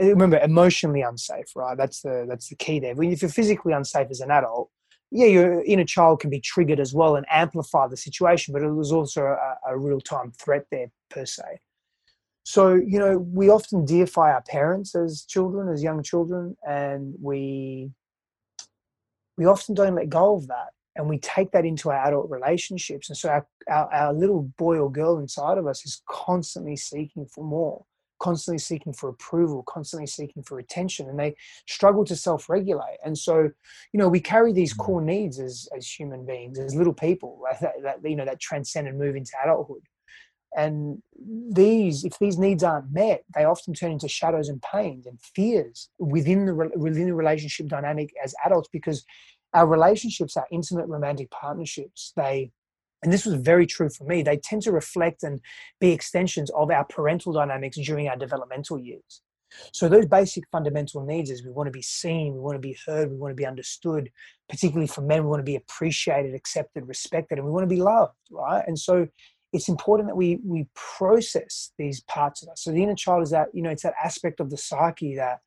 Uh, 0.00 0.06
remember, 0.06 0.38
emotionally 0.38 1.02
unsafe, 1.02 1.54
right? 1.56 1.76
That's 1.76 2.02
the 2.02 2.26
that's 2.28 2.48
the 2.48 2.56
key 2.56 2.80
there. 2.80 3.00
If 3.00 3.22
you're 3.22 3.30
physically 3.30 3.72
unsafe 3.72 4.08
as 4.10 4.20
an 4.20 4.30
adult, 4.30 4.70
yeah, 5.10 5.26
your 5.26 5.62
inner 5.64 5.84
child 5.84 6.20
can 6.20 6.30
be 6.30 6.40
triggered 6.40 6.80
as 6.80 6.92
well 6.92 7.16
and 7.16 7.26
amplify 7.30 7.86
the 7.86 7.96
situation, 7.96 8.52
but 8.52 8.62
it 8.62 8.70
was 8.70 8.92
also 8.92 9.22
a, 9.22 9.58
a 9.68 9.78
real 9.78 10.00
time 10.00 10.32
threat 10.32 10.66
there 10.70 10.90
per 11.10 11.24
se. 11.24 11.60
So, 12.44 12.74
you 12.74 12.98
know, 12.98 13.18
we 13.18 13.48
often 13.48 13.84
deify 13.84 14.32
our 14.32 14.42
parents 14.42 14.94
as 14.94 15.24
children, 15.24 15.72
as 15.72 15.82
young 15.82 16.02
children, 16.02 16.56
and 16.66 17.14
we 17.20 17.90
we 19.36 19.46
often 19.46 19.74
don't 19.74 19.94
let 19.94 20.10
go 20.10 20.36
of 20.36 20.46
that. 20.48 20.70
And 20.96 21.08
we 21.08 21.18
take 21.18 21.50
that 21.52 21.64
into 21.64 21.90
our 21.90 22.06
adult 22.06 22.30
relationships. 22.30 23.08
And 23.08 23.16
so 23.16 23.28
our, 23.28 23.46
our, 23.68 23.92
our 23.92 24.12
little 24.12 24.42
boy 24.58 24.78
or 24.78 24.92
girl 24.92 25.18
inside 25.18 25.58
of 25.58 25.66
us 25.66 25.84
is 25.84 26.02
constantly 26.08 26.76
seeking 26.76 27.26
for 27.26 27.42
more 27.42 27.84
constantly 28.20 28.58
seeking 28.58 28.92
for 28.92 29.08
approval, 29.08 29.62
constantly 29.66 30.06
seeking 30.06 30.42
for 30.42 30.58
attention, 30.58 31.08
and 31.08 31.18
they 31.18 31.34
struggle 31.68 32.04
to 32.04 32.16
self-regulate. 32.16 32.98
And 33.04 33.16
so, 33.16 33.50
you 33.92 33.98
know, 33.98 34.08
we 34.08 34.20
carry 34.20 34.52
these 34.52 34.74
mm. 34.74 34.78
core 34.78 35.02
needs 35.02 35.38
as 35.38 35.68
as 35.76 35.88
human 35.88 36.24
beings, 36.24 36.58
as 36.58 36.74
little 36.74 36.94
people, 36.94 37.42
that, 37.60 37.74
that 37.82 37.98
you 38.08 38.16
know 38.16 38.24
that 38.24 38.40
transcend 38.40 38.88
and 38.88 38.98
move 38.98 39.16
into 39.16 39.32
adulthood. 39.42 39.82
And 40.56 41.02
these, 41.50 42.04
if 42.04 42.16
these 42.20 42.38
needs 42.38 42.62
aren't 42.62 42.92
met, 42.92 43.24
they 43.34 43.44
often 43.44 43.74
turn 43.74 43.90
into 43.90 44.06
shadows 44.06 44.48
and 44.48 44.62
pains 44.62 45.04
and 45.06 45.20
fears 45.20 45.88
within 45.98 46.46
the 46.46 46.54
within 46.76 47.06
the 47.06 47.14
relationship 47.14 47.66
dynamic 47.66 48.12
as 48.22 48.34
adults, 48.44 48.68
because 48.72 49.04
our 49.52 49.66
relationships, 49.66 50.36
our 50.36 50.46
intimate 50.50 50.86
romantic 50.86 51.30
partnerships, 51.30 52.12
they 52.16 52.50
and 53.04 53.12
this 53.12 53.26
was 53.26 53.34
very 53.34 53.66
true 53.66 53.90
for 53.90 54.04
me, 54.04 54.22
they 54.22 54.38
tend 54.38 54.62
to 54.62 54.72
reflect 54.72 55.22
and 55.22 55.40
be 55.78 55.92
extensions 55.92 56.50
of 56.50 56.70
our 56.70 56.84
parental 56.84 57.34
dynamics 57.34 57.76
during 57.76 58.08
our 58.08 58.16
developmental 58.16 58.78
years. 58.78 59.20
So 59.72 59.88
those 59.88 60.06
basic 60.06 60.44
fundamental 60.50 61.04
needs 61.04 61.30
is 61.30 61.44
we 61.44 61.52
want 61.52 61.68
to 61.68 61.72
be 61.72 61.82
seen, 61.82 62.34
we 62.34 62.40
want 62.40 62.56
to 62.56 62.60
be 62.60 62.76
heard, 62.86 63.10
we 63.10 63.16
want 63.16 63.30
to 63.30 63.36
be 63.36 63.46
understood. 63.46 64.10
Particularly 64.48 64.86
for 64.86 65.02
men, 65.02 65.22
we 65.22 65.28
want 65.28 65.40
to 65.40 65.44
be 65.44 65.56
appreciated, 65.56 66.34
accepted, 66.34 66.88
respected, 66.88 67.38
and 67.38 67.46
we 67.46 67.52
want 67.52 67.64
to 67.64 67.74
be 67.74 67.80
loved, 67.80 68.14
right? 68.30 68.64
And 68.66 68.78
so 68.78 69.06
it's 69.52 69.68
important 69.68 70.08
that 70.08 70.16
we 70.16 70.40
we 70.44 70.66
process 70.74 71.70
these 71.78 72.00
parts 72.02 72.42
of 72.42 72.48
us. 72.48 72.64
So 72.64 72.72
the 72.72 72.82
inner 72.82 72.96
child 72.96 73.22
is 73.22 73.30
that 73.30 73.48
you 73.52 73.62
know 73.62 73.70
it's 73.70 73.84
that 73.84 73.94
aspect 74.02 74.40
of 74.40 74.50
the 74.50 74.56
psyche 74.56 75.14
that 75.16 75.40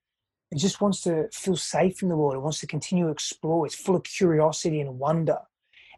it 0.51 0.57
just 0.57 0.79
wants 0.79 1.01
to 1.01 1.27
feel 1.33 1.57
safe 1.57 2.01
in 2.01 2.09
the 2.09 2.15
world. 2.15 2.35
It 2.35 2.41
wants 2.41 2.59
to 2.61 2.67
continue 2.67 3.05
to 3.05 3.11
explore. 3.11 3.65
It's 3.65 3.75
full 3.75 3.95
of 3.95 4.03
curiosity 4.03 4.79
and 4.79 4.97
wonder 4.97 5.39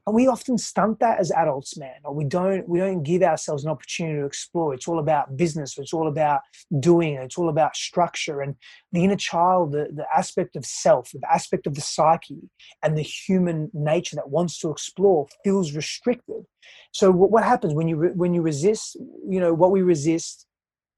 and 0.09 0.15
we 0.15 0.25
often 0.25 0.57
stunt 0.57 0.99
that 1.01 1.19
as 1.19 1.31
adults 1.31 1.77
man. 1.77 2.01
Or 2.03 2.15
we 2.15 2.23
don't 2.23 2.67
we 2.67 2.79
don't 2.79 3.03
give 3.03 3.21
ourselves 3.21 3.63
an 3.63 3.69
opportunity 3.69 4.17
to 4.17 4.25
explore. 4.25 4.73
It's 4.73 4.87
all 4.87 4.97
about 4.97 5.37
business. 5.37 5.77
It's 5.77 5.93
all 5.93 6.07
about 6.07 6.41
doing. 6.79 7.13
It's 7.13 7.37
all 7.37 7.47
about 7.47 7.75
structure. 7.75 8.41
And 8.41 8.55
the 8.91 9.03
inner 9.03 9.15
child 9.15 9.73
the, 9.73 9.87
the 9.93 10.07
aspect 10.15 10.55
of 10.55 10.65
self 10.65 11.11
the 11.11 11.31
aspect 11.31 11.67
of 11.67 11.75
the 11.75 11.81
psyche 11.81 12.49
and 12.81 12.97
the 12.97 13.03
human 13.03 13.69
nature 13.71 14.15
that 14.15 14.31
wants 14.31 14.57
to 14.61 14.71
explore 14.71 15.27
feels 15.43 15.73
restricted. 15.73 16.43
So 16.91 17.11
what, 17.11 17.43
happens 17.43 17.75
when 17.75 17.87
you 17.87 17.95
re, 17.95 18.09
when 18.09 18.33
you 18.33 18.41
resist 18.41 18.97
you 19.29 19.39
know 19.39 19.53
what 19.53 19.69
we 19.69 19.83
resist 19.83 20.47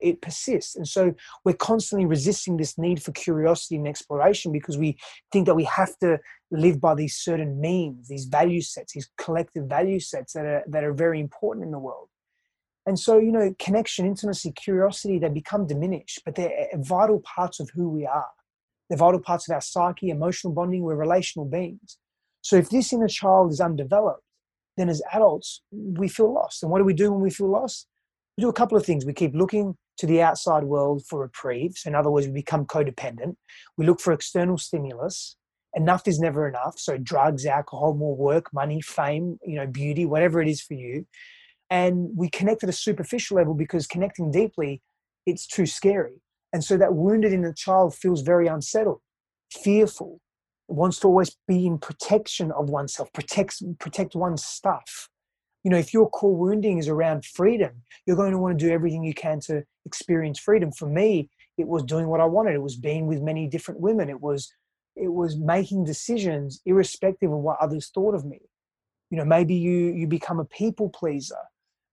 it 0.02 0.22
persists. 0.22 0.76
And 0.76 0.88
so 0.88 1.14
we're 1.46 1.54
constantly 1.54 2.06
resisting 2.06 2.58
this 2.58 2.78
need 2.78 3.02
for 3.02 3.12
curiosity 3.12 3.76
and 3.76 3.88
exploration 3.88 4.52
because 4.52 4.78
we 4.78 4.98
think 5.32 5.46
that 5.46 5.56
we 5.56 5.64
have 5.66 5.98
to 6.00 6.20
live 6.52 6.82
by 6.82 6.96
these 6.96 7.16
certain 7.16 7.60
means, 7.60 8.08
these 8.08 8.26
value 8.26 8.62
sets, 8.62 8.94
these 8.94 9.10
collective 9.18 9.66
value 9.66 10.00
sets 10.00 10.34
that 10.34 10.46
are 10.46 10.64
that 10.68 10.84
are 10.84 10.94
very 10.94 11.20
important 11.20 11.66
in 11.66 11.72
the 11.72 11.80
world. 11.80 12.10
And 12.86 12.98
so, 13.00 13.20
you 13.20 13.32
know, 13.32 13.54
connection, 13.60 14.06
intimacy, 14.06 14.52
curiosity, 14.52 15.20
they 15.20 15.30
become 15.30 15.68
diminished, 15.68 16.22
but 16.26 16.36
they're 16.36 16.68
vital 16.76 17.22
parts 17.22 17.60
of 17.60 17.70
who 17.76 17.90
we 17.90 18.06
are. 18.06 18.30
They're 18.90 18.98
vital 18.98 19.22
parts 19.22 19.48
of 19.48 19.54
our 19.54 19.62
psyche, 19.62 20.10
emotional 20.10 20.54
bonding, 20.54 20.82
we're 20.82 20.96
relational 20.96 21.46
beings. 21.46 21.98
So 22.42 22.56
if 22.56 22.70
this 22.70 22.92
inner 22.92 23.08
child 23.08 23.52
is 23.52 23.62
undeveloped, 23.62 24.24
then 24.78 24.90
as 24.90 25.02
adults, 25.14 25.62
we 25.72 26.08
feel 26.08 26.34
lost. 26.34 26.64
And 26.64 26.72
what 26.72 26.80
do 26.80 26.86
we 26.86 26.94
do 26.94 27.12
when 27.12 27.22
we 27.22 27.30
feel 27.30 27.50
lost? 27.50 27.88
We 28.38 28.42
do 28.42 28.50
a 28.50 28.54
couple 28.54 28.78
of 28.78 28.86
things. 28.86 29.06
We 29.06 29.14
keep 29.14 29.36
looking 29.36 29.78
to 29.98 30.08
the 30.08 30.22
outside 30.22 30.64
world 30.64 31.06
for 31.06 31.20
reprieves. 31.22 31.86
In 31.86 31.96
other 31.96 32.10
words, 32.10 32.28
we 32.28 32.34
become 32.34 32.66
codependent. 32.66 33.36
We 33.78 33.86
look 33.86 34.00
for 34.00 34.14
external 34.14 34.58
stimulus. 34.58 35.38
Enough 35.74 36.08
is 36.08 36.20
never 36.20 36.48
enough. 36.48 36.78
So 36.78 36.98
drugs, 36.98 37.46
alcohol, 37.46 37.94
more 37.94 38.16
work, 38.16 38.54
money, 38.54 38.82
fame, 38.82 39.38
you 39.46 39.56
know, 39.56 39.68
beauty, 39.68 40.06
whatever 40.06 40.42
it 40.42 40.48
is 40.48 40.62
for 40.62 40.74
you. 40.74 41.06
And 41.70 42.10
we 42.16 42.30
connect 42.30 42.64
at 42.64 42.70
a 42.70 42.74
superficial 42.74 43.38
level 43.38 43.54
because 43.54 43.88
connecting 43.88 44.32
deeply, 44.32 44.82
it's 45.26 45.48
too 45.48 45.66
scary. 45.66 46.22
And 46.52 46.64
so 46.64 46.76
that 46.78 46.94
wounded 46.94 47.32
inner 47.32 47.54
child 47.54 47.96
feels 47.96 48.22
very 48.22 48.48
unsettled, 48.48 49.00
fearful, 49.52 50.20
wants 50.68 51.00
to 51.00 51.08
always 51.08 51.38
be 51.48 51.66
in 51.66 51.78
protection 51.78 52.52
of 52.52 52.70
oneself, 52.70 53.12
protects 53.14 53.62
protect 53.80 54.16
one's 54.16 54.44
stuff 54.44 55.10
You 55.64 55.72
know, 55.72 55.78
if 55.78 55.94
your 55.94 56.10
core 56.10 56.36
wounding 56.36 56.78
is 56.80 56.88
around 56.88 57.26
freedom, 57.26 57.84
you're 58.06 58.16
going 58.16 58.32
to 58.32 58.38
want 58.38 58.58
to 58.58 58.66
do 58.66 58.72
everything 58.72 59.04
you 59.04 59.14
can 59.14 59.40
to 59.42 59.64
experience 59.86 60.40
freedom. 60.40 60.72
For 60.72 60.88
me, 60.88 61.30
it 61.58 61.68
was 61.68 61.84
doing 61.84 62.08
what 62.08 62.22
I 62.22 62.26
wanted. 62.26 62.56
It 62.56 62.62
was 62.62 62.76
being 62.76 63.06
with 63.06 63.22
many 63.22 63.48
different 63.48 63.80
women. 63.80 64.10
It 64.10 64.22
was 64.22 64.52
it 64.96 65.08
was 65.08 65.38
making 65.38 65.86
decisions 65.86 66.62
irrespective 66.66 67.32
of 67.32 67.40
what 67.40 67.58
others 67.62 67.90
thought 67.94 68.14
of 68.14 68.26
me. 68.26 68.42
You 69.10 69.18
know, 69.18 69.26
maybe 69.26 69.56
you 69.56 69.94
you 69.94 70.08
become 70.08 70.40
a 70.40 70.46
people 70.46 70.90
pleaser 70.90 71.36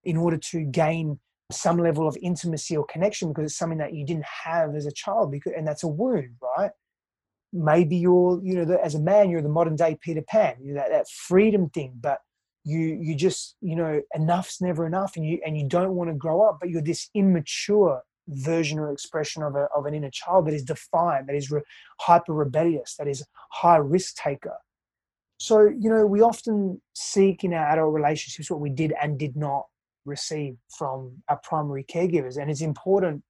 in 0.05 0.17
order 0.17 0.37
to 0.37 0.65
gain 0.65 1.21
some 1.51 1.79
level 1.79 2.07
of 2.07 2.17
intimacy 2.21 2.77
or 2.77 2.85
connection 2.87 3.29
because 3.29 3.45
it's 3.45 3.57
something 3.57 3.79
that 3.79 3.95
you 3.95 4.05
didn't 4.05 4.25
have 4.25 4.75
as 4.75 4.87
a 4.87 4.93
child 4.93 5.31
because 5.31 5.53
and 5.57 5.67
that's 5.67 5.83
a 5.83 5.89
wound 5.89 6.31
right 6.57 6.73
maybe 7.53 7.97
you're 7.97 8.39
you 8.45 8.55
know 8.55 8.67
the, 8.67 8.83
as 8.85 8.95
a 8.95 9.01
man 9.01 9.31
you're 9.31 9.41
the 9.41 9.49
modern 9.49 9.75
day 9.75 9.97
peter 10.03 10.21
pan 10.21 10.55
you 10.61 10.75
know 10.75 10.81
that, 10.81 10.91
that 10.91 11.09
freedom 11.09 11.71
thing 11.71 11.93
but 12.01 12.19
you 12.69 12.99
you 13.01 13.15
just 13.15 13.57
you 13.63 13.75
know 13.75 14.03
enough's 14.15 14.59
never 14.61 14.87
enough 14.87 15.17
and 15.17 15.25
you 15.25 15.41
and 15.45 15.57
you 15.57 15.67
don't 15.67 15.95
want 15.95 16.11
to 16.11 16.15
grow 16.15 16.43
up 16.43 16.59
but 16.61 16.69
you're 16.69 16.83
this 16.83 17.09
immature 17.15 18.03
version 18.29 18.79
or 18.79 18.93
expression 18.93 19.43
of, 19.43 19.55
a, 19.55 19.69
of 19.75 19.87
an 19.87 19.95
inner 19.95 20.11
child 20.11 20.47
that 20.47 20.53
is 20.53 20.63
defiant 20.63 21.27
that 21.27 21.37
is 21.37 21.51
re, 21.51 21.63
hyper 22.01 22.35
rebellious 22.35 22.95
that 22.99 23.09
is 23.09 23.25
high 23.53 23.77
risk 23.77 24.17
taker. 24.17 24.57
So 25.39 25.63
you 25.63 25.89
know 25.89 26.05
we 26.05 26.21
often 26.21 26.83
seek 26.95 27.43
in 27.43 27.55
our 27.55 27.71
adult 27.73 27.95
relationships 27.95 28.51
what 28.51 28.61
we 28.61 28.71
did 28.71 28.93
and 29.01 29.19
did 29.19 29.35
not 29.35 29.65
receive 30.05 30.57
from 30.77 31.23
our 31.29 31.41
primary 31.43 31.85
caregivers 31.85 32.37
and 32.37 32.51
it's 32.51 32.61
important 32.61 33.23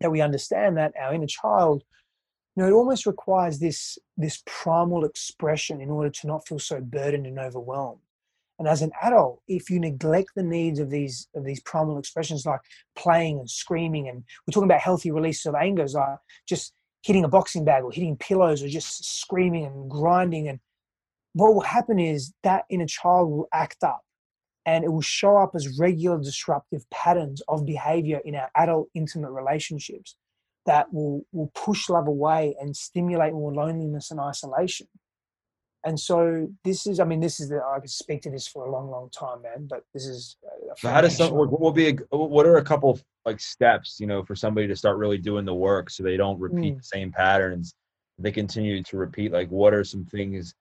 that 0.00 0.10
we 0.10 0.20
understand 0.20 0.76
that 0.76 0.92
our 1.00 1.12
inner 1.14 1.26
child 1.26 1.82
you 2.54 2.62
know 2.62 2.68
it 2.68 2.72
almost 2.72 3.06
requires 3.06 3.58
this 3.58 3.98
this 4.16 4.42
primal 4.46 5.04
expression 5.04 5.80
in 5.80 5.90
order 5.90 6.10
to 6.10 6.26
not 6.26 6.46
feel 6.46 6.58
so 6.58 6.80
burdened 6.80 7.26
and 7.26 7.38
overwhelmed 7.38 8.00
and 8.62 8.70
as 8.70 8.80
an 8.80 8.92
adult 9.02 9.42
if 9.48 9.68
you 9.68 9.80
neglect 9.80 10.30
the 10.36 10.42
needs 10.42 10.78
of 10.78 10.88
these 10.88 11.26
of 11.34 11.44
these 11.44 11.60
primal 11.60 11.98
expressions 11.98 12.46
like 12.46 12.60
playing 12.94 13.40
and 13.40 13.50
screaming 13.50 14.08
and 14.08 14.22
we're 14.46 14.52
talking 14.52 14.68
about 14.68 14.80
healthy 14.80 15.10
releases 15.10 15.46
of 15.46 15.56
anger 15.56 15.84
like 15.94 16.18
just 16.48 16.72
hitting 17.02 17.24
a 17.24 17.28
boxing 17.28 17.64
bag 17.64 17.82
or 17.82 17.92
hitting 17.92 18.16
pillows 18.16 18.62
or 18.62 18.68
just 18.68 19.04
screaming 19.20 19.66
and 19.66 19.90
grinding. 19.90 20.48
And 20.48 20.60
what 21.32 21.54
will 21.54 21.62
happen 21.62 21.98
is 21.98 22.32
that 22.42 22.64
inner 22.70 22.86
child 22.86 23.30
will 23.30 23.48
act 23.52 23.82
up 23.82 24.02
and 24.64 24.84
it 24.84 24.92
will 24.92 25.00
show 25.00 25.36
up 25.36 25.52
as 25.54 25.78
regular 25.78 26.18
disruptive 26.18 26.88
patterns 26.90 27.42
of 27.48 27.66
behavior 27.66 28.20
in 28.24 28.36
our 28.36 28.50
adult 28.56 28.88
intimate 28.94 29.32
relationships 29.32 30.16
that 30.64 30.92
will 30.92 31.26
will 31.32 31.50
push 31.56 31.88
love 31.88 32.06
away 32.06 32.54
and 32.60 32.76
stimulate 32.76 33.32
more 33.32 33.52
loneliness 33.52 34.12
and 34.12 34.20
isolation 34.20 34.86
and 35.84 35.98
so 35.98 36.48
this 36.64 36.86
is 36.86 37.00
i 37.00 37.04
mean 37.04 37.20
this 37.20 37.40
is 37.40 37.48
the 37.48 37.60
i 37.74 37.80
could 37.80 37.90
speak 37.90 38.22
to 38.22 38.30
this 38.30 38.46
for 38.46 38.66
a 38.66 38.70
long 38.70 38.90
long 38.90 39.08
time 39.10 39.42
man 39.42 39.66
but 39.68 39.84
this 39.92 40.06
is 40.06 40.36
so 40.76 40.88
how 40.88 41.00
does 41.00 41.16
some 41.16 41.34
what 41.34 41.60
will 41.60 41.72
be 41.72 41.88
a, 41.88 42.16
what 42.16 42.46
are 42.46 42.56
a 42.56 42.64
couple 42.64 42.98
like 43.24 43.40
steps 43.40 43.98
you 44.00 44.06
know 44.06 44.24
for 44.24 44.34
somebody 44.34 44.66
to 44.66 44.76
start 44.76 44.96
really 44.96 45.18
doing 45.18 45.44
the 45.44 45.54
work 45.54 45.90
so 45.90 46.02
they 46.02 46.16
don't 46.16 46.40
repeat 46.40 46.74
mm. 46.74 46.78
the 46.78 46.84
same 46.84 47.10
patterns? 47.12 47.74
They 48.18 48.32
continue 48.32 48.82
to 48.82 48.96
repeat 48.96 49.32
like 49.32 49.48
what 49.50 49.74
are 49.74 49.84
some 49.84 50.04
things 50.04 50.54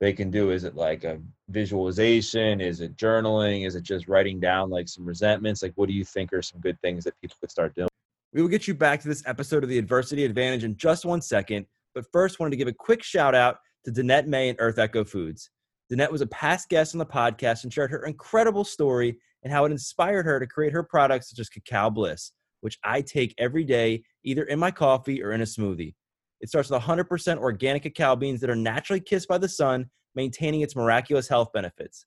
they 0.00 0.12
can 0.12 0.30
do? 0.30 0.50
Is 0.50 0.64
it 0.64 0.76
like 0.76 1.04
a 1.04 1.20
visualization? 1.48 2.60
Is 2.60 2.80
it 2.80 2.96
journaling? 2.96 3.66
Is 3.66 3.74
it 3.74 3.82
just 3.82 4.08
writing 4.08 4.40
down 4.40 4.70
like 4.70 4.88
some 4.88 5.04
resentments? 5.04 5.62
Like 5.62 5.72
what 5.74 5.88
do 5.88 5.94
you 5.94 6.04
think 6.04 6.32
are 6.32 6.42
some 6.42 6.60
good 6.60 6.80
things 6.80 7.04
that 7.04 7.14
people 7.20 7.36
could 7.40 7.50
start 7.50 7.74
doing? 7.74 7.88
We 8.32 8.42
will 8.42 8.48
get 8.48 8.68
you 8.68 8.74
back 8.74 9.00
to 9.02 9.08
this 9.08 9.22
episode 9.26 9.62
of 9.62 9.68
the 9.68 9.78
Adversity 9.78 10.24
Advantage 10.24 10.62
in 10.62 10.76
just 10.76 11.04
one 11.04 11.20
second, 11.20 11.66
but 11.94 12.04
first 12.12 12.38
wanted 12.38 12.50
to 12.50 12.56
give 12.56 12.68
a 12.68 12.72
quick 12.72 13.02
shout 13.02 13.34
out 13.34 13.58
to 13.84 13.90
Danette 13.90 14.26
May 14.26 14.48
and 14.48 14.58
Earth 14.60 14.78
Echo 14.78 15.04
Foods. 15.04 15.50
Danette 15.90 16.12
was 16.12 16.20
a 16.20 16.26
past 16.26 16.68
guest 16.68 16.94
on 16.94 16.98
the 16.98 17.06
podcast 17.06 17.64
and 17.64 17.72
shared 17.72 17.90
her 17.90 18.04
incredible 18.04 18.64
story 18.64 19.18
and 19.42 19.52
how 19.52 19.64
it 19.64 19.72
inspired 19.72 20.24
her 20.24 20.38
to 20.38 20.46
create 20.46 20.72
her 20.72 20.82
products 20.82 21.30
such 21.30 21.38
as 21.40 21.48
Cacao 21.48 21.90
Bliss, 21.90 22.32
which 22.60 22.78
I 22.84 23.00
take 23.00 23.34
every 23.38 23.64
day, 23.64 24.04
either 24.24 24.44
in 24.44 24.58
my 24.58 24.70
coffee 24.70 25.22
or 25.22 25.32
in 25.32 25.40
a 25.40 25.44
smoothie. 25.44 25.94
It 26.40 26.48
starts 26.48 26.70
with 26.70 26.80
100% 26.80 27.38
organic 27.38 27.82
cacao 27.82 28.16
beans 28.16 28.40
that 28.40 28.50
are 28.50 28.56
naturally 28.56 29.00
kissed 29.00 29.28
by 29.28 29.38
the 29.38 29.48
sun, 29.48 29.90
maintaining 30.14 30.60
its 30.60 30.76
miraculous 30.76 31.28
health 31.28 31.52
benefits. 31.52 32.06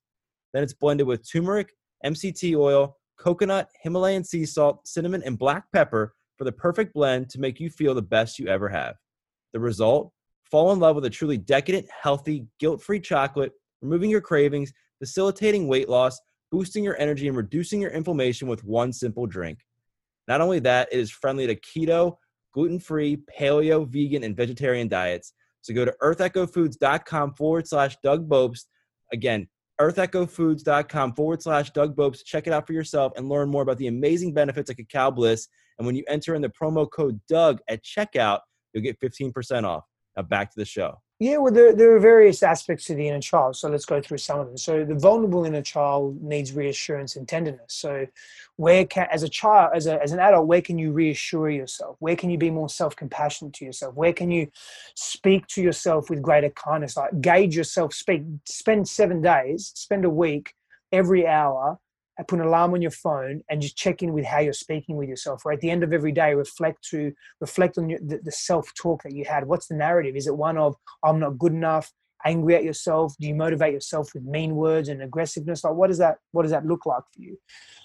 Then 0.53 0.63
it's 0.63 0.73
blended 0.73 1.07
with 1.07 1.29
turmeric, 1.29 1.73
MCT 2.05 2.55
oil, 2.55 2.97
coconut, 3.17 3.69
Himalayan 3.81 4.23
sea 4.23 4.45
salt, 4.45 4.87
cinnamon, 4.87 5.23
and 5.23 5.37
black 5.37 5.65
pepper 5.73 6.13
for 6.37 6.45
the 6.45 6.51
perfect 6.51 6.93
blend 6.93 7.29
to 7.31 7.39
make 7.39 7.59
you 7.59 7.69
feel 7.69 7.93
the 7.93 8.01
best 8.01 8.39
you 8.39 8.47
ever 8.47 8.69
have. 8.69 8.95
The 9.51 9.59
result? 9.59 10.12
Fall 10.53 10.71
in 10.71 10.79
love 10.79 10.93
with 10.93 11.05
a 11.05 11.09
truly 11.09 11.39
decadent, 11.39 11.87
healthy, 12.03 12.45
guilt 12.59 12.79
free 12.79 12.99
chocolate, 12.99 13.53
removing 13.81 14.11
your 14.11 14.21
cravings, 14.21 14.71
facilitating 14.99 15.67
weight 15.67 15.89
loss, 15.89 16.21
boosting 16.51 16.83
your 16.83 16.95
energy, 17.01 17.27
and 17.27 17.35
reducing 17.35 17.81
your 17.81 17.89
inflammation 17.89 18.47
with 18.47 18.63
one 18.63 18.93
simple 18.93 19.25
drink. 19.25 19.57
Not 20.27 20.41
only 20.41 20.59
that, 20.59 20.89
it 20.91 20.99
is 20.99 21.09
friendly 21.09 21.47
to 21.47 21.55
keto, 21.55 22.17
gluten 22.53 22.79
free, 22.79 23.23
paleo, 23.35 23.87
vegan, 23.87 24.23
and 24.23 24.37
vegetarian 24.37 24.87
diets. 24.87 25.33
So 25.61 25.73
go 25.73 25.85
to 25.85 25.95
earthechofoods.com 26.03 27.33
forward 27.33 27.67
slash 27.67 27.97
Doug 28.03 28.29
Bopst. 28.29 28.65
Again, 29.11 29.47
earthechofoods.com 29.81 31.15
forward 31.15 31.41
slash 31.41 31.71
Doug 31.71 31.95
Bopst. 31.95 32.25
Check 32.25 32.45
it 32.45 32.53
out 32.53 32.67
for 32.67 32.73
yourself 32.73 33.13
and 33.15 33.27
learn 33.27 33.49
more 33.49 33.63
about 33.63 33.79
the 33.79 33.87
amazing 33.87 34.35
benefits 34.35 34.69
of 34.69 34.77
Cacao 34.77 35.09
Bliss. 35.09 35.47
And 35.79 35.87
when 35.87 35.95
you 35.95 36.03
enter 36.07 36.35
in 36.35 36.43
the 36.43 36.49
promo 36.49 36.87
code 36.87 37.19
Doug 37.27 37.59
at 37.67 37.83
checkout, 37.83 38.41
you'll 38.71 38.83
get 38.83 38.99
15% 38.99 39.63
off. 39.63 39.85
Now 40.15 40.23
back 40.23 40.51
to 40.51 40.59
the 40.59 40.65
show. 40.65 41.01
Yeah, 41.19 41.37
well, 41.37 41.53
there, 41.53 41.73
there 41.73 41.95
are 41.95 41.99
various 41.99 42.43
aspects 42.43 42.85
to 42.85 42.95
the 42.95 43.07
inner 43.07 43.21
child. 43.21 43.55
So 43.55 43.69
let's 43.69 43.85
go 43.85 44.01
through 44.01 44.17
some 44.17 44.39
of 44.39 44.47
them. 44.47 44.57
So 44.57 44.83
the 44.83 44.95
vulnerable 44.95 45.45
inner 45.45 45.61
child 45.61 46.21
needs 46.21 46.51
reassurance 46.51 47.15
and 47.15 47.25
tenderness. 47.25 47.61
So 47.69 48.07
where 48.57 48.85
can, 48.85 49.07
as 49.09 49.23
a 49.23 49.29
child, 49.29 49.71
as, 49.73 49.87
a, 49.87 50.01
as 50.01 50.11
an 50.11 50.19
adult, 50.19 50.47
where 50.47 50.61
can 50.61 50.77
you 50.77 50.91
reassure 50.91 51.49
yourself? 51.49 51.95
Where 51.99 52.17
can 52.17 52.29
you 52.29 52.37
be 52.37 52.49
more 52.49 52.67
self-compassionate 52.67 53.53
to 53.53 53.65
yourself? 53.65 53.95
Where 53.95 54.11
can 54.11 54.31
you 54.31 54.49
speak 54.95 55.47
to 55.47 55.61
yourself 55.61 56.09
with 56.09 56.21
greater 56.21 56.49
kindness? 56.49 56.97
Like 56.97 57.21
gauge 57.21 57.55
yourself, 57.55 57.93
speak, 57.93 58.23
spend 58.45 58.89
seven 58.89 59.21
days, 59.21 59.71
spend 59.75 60.03
a 60.03 60.09
week, 60.09 60.55
every 60.91 61.25
hour 61.25 61.79
put 62.21 62.39
an 62.39 62.45
alarm 62.45 62.73
on 62.73 62.81
your 62.81 62.91
phone 62.91 63.41
and 63.49 63.61
just 63.61 63.75
check 63.75 64.03
in 64.03 64.13
with 64.13 64.25
how 64.25 64.39
you're 64.39 64.53
speaking 64.53 64.95
with 64.95 65.09
yourself 65.09 65.43
or 65.45 65.51
at 65.51 65.61
the 65.61 65.71
end 65.71 65.83
of 65.83 65.93
every 65.93 66.11
day 66.11 66.35
reflect 66.35 66.83
to 66.89 67.11
reflect 67.41 67.77
on 67.77 67.89
your, 67.89 67.99
the, 67.99 68.19
the 68.23 68.31
self-talk 68.31 69.01
that 69.03 69.13
you 69.13 69.25
had. 69.25 69.47
What's 69.47 69.67
the 69.67 69.75
narrative? 69.75 70.15
Is 70.15 70.27
it 70.27 70.37
one 70.37 70.57
of 70.57 70.75
i'm 71.03 71.19
not 71.19 71.39
good 71.39 71.53
enough 71.53 71.91
angry 72.25 72.55
at 72.55 72.63
yourself 72.63 73.13
do 73.19 73.27
you 73.27 73.35
motivate 73.35 73.73
yourself 73.73 74.13
with 74.13 74.23
mean 74.23 74.55
words 74.55 74.89
and 74.89 75.01
aggressiveness? 75.01 75.63
Like 75.63 75.73
what 75.73 75.87
does 75.87 75.97
that 75.97 76.17
what 76.31 76.43
does 76.43 76.51
that 76.51 76.65
look 76.65 76.85
like 76.85 77.03
for 77.13 77.21
you? 77.21 77.37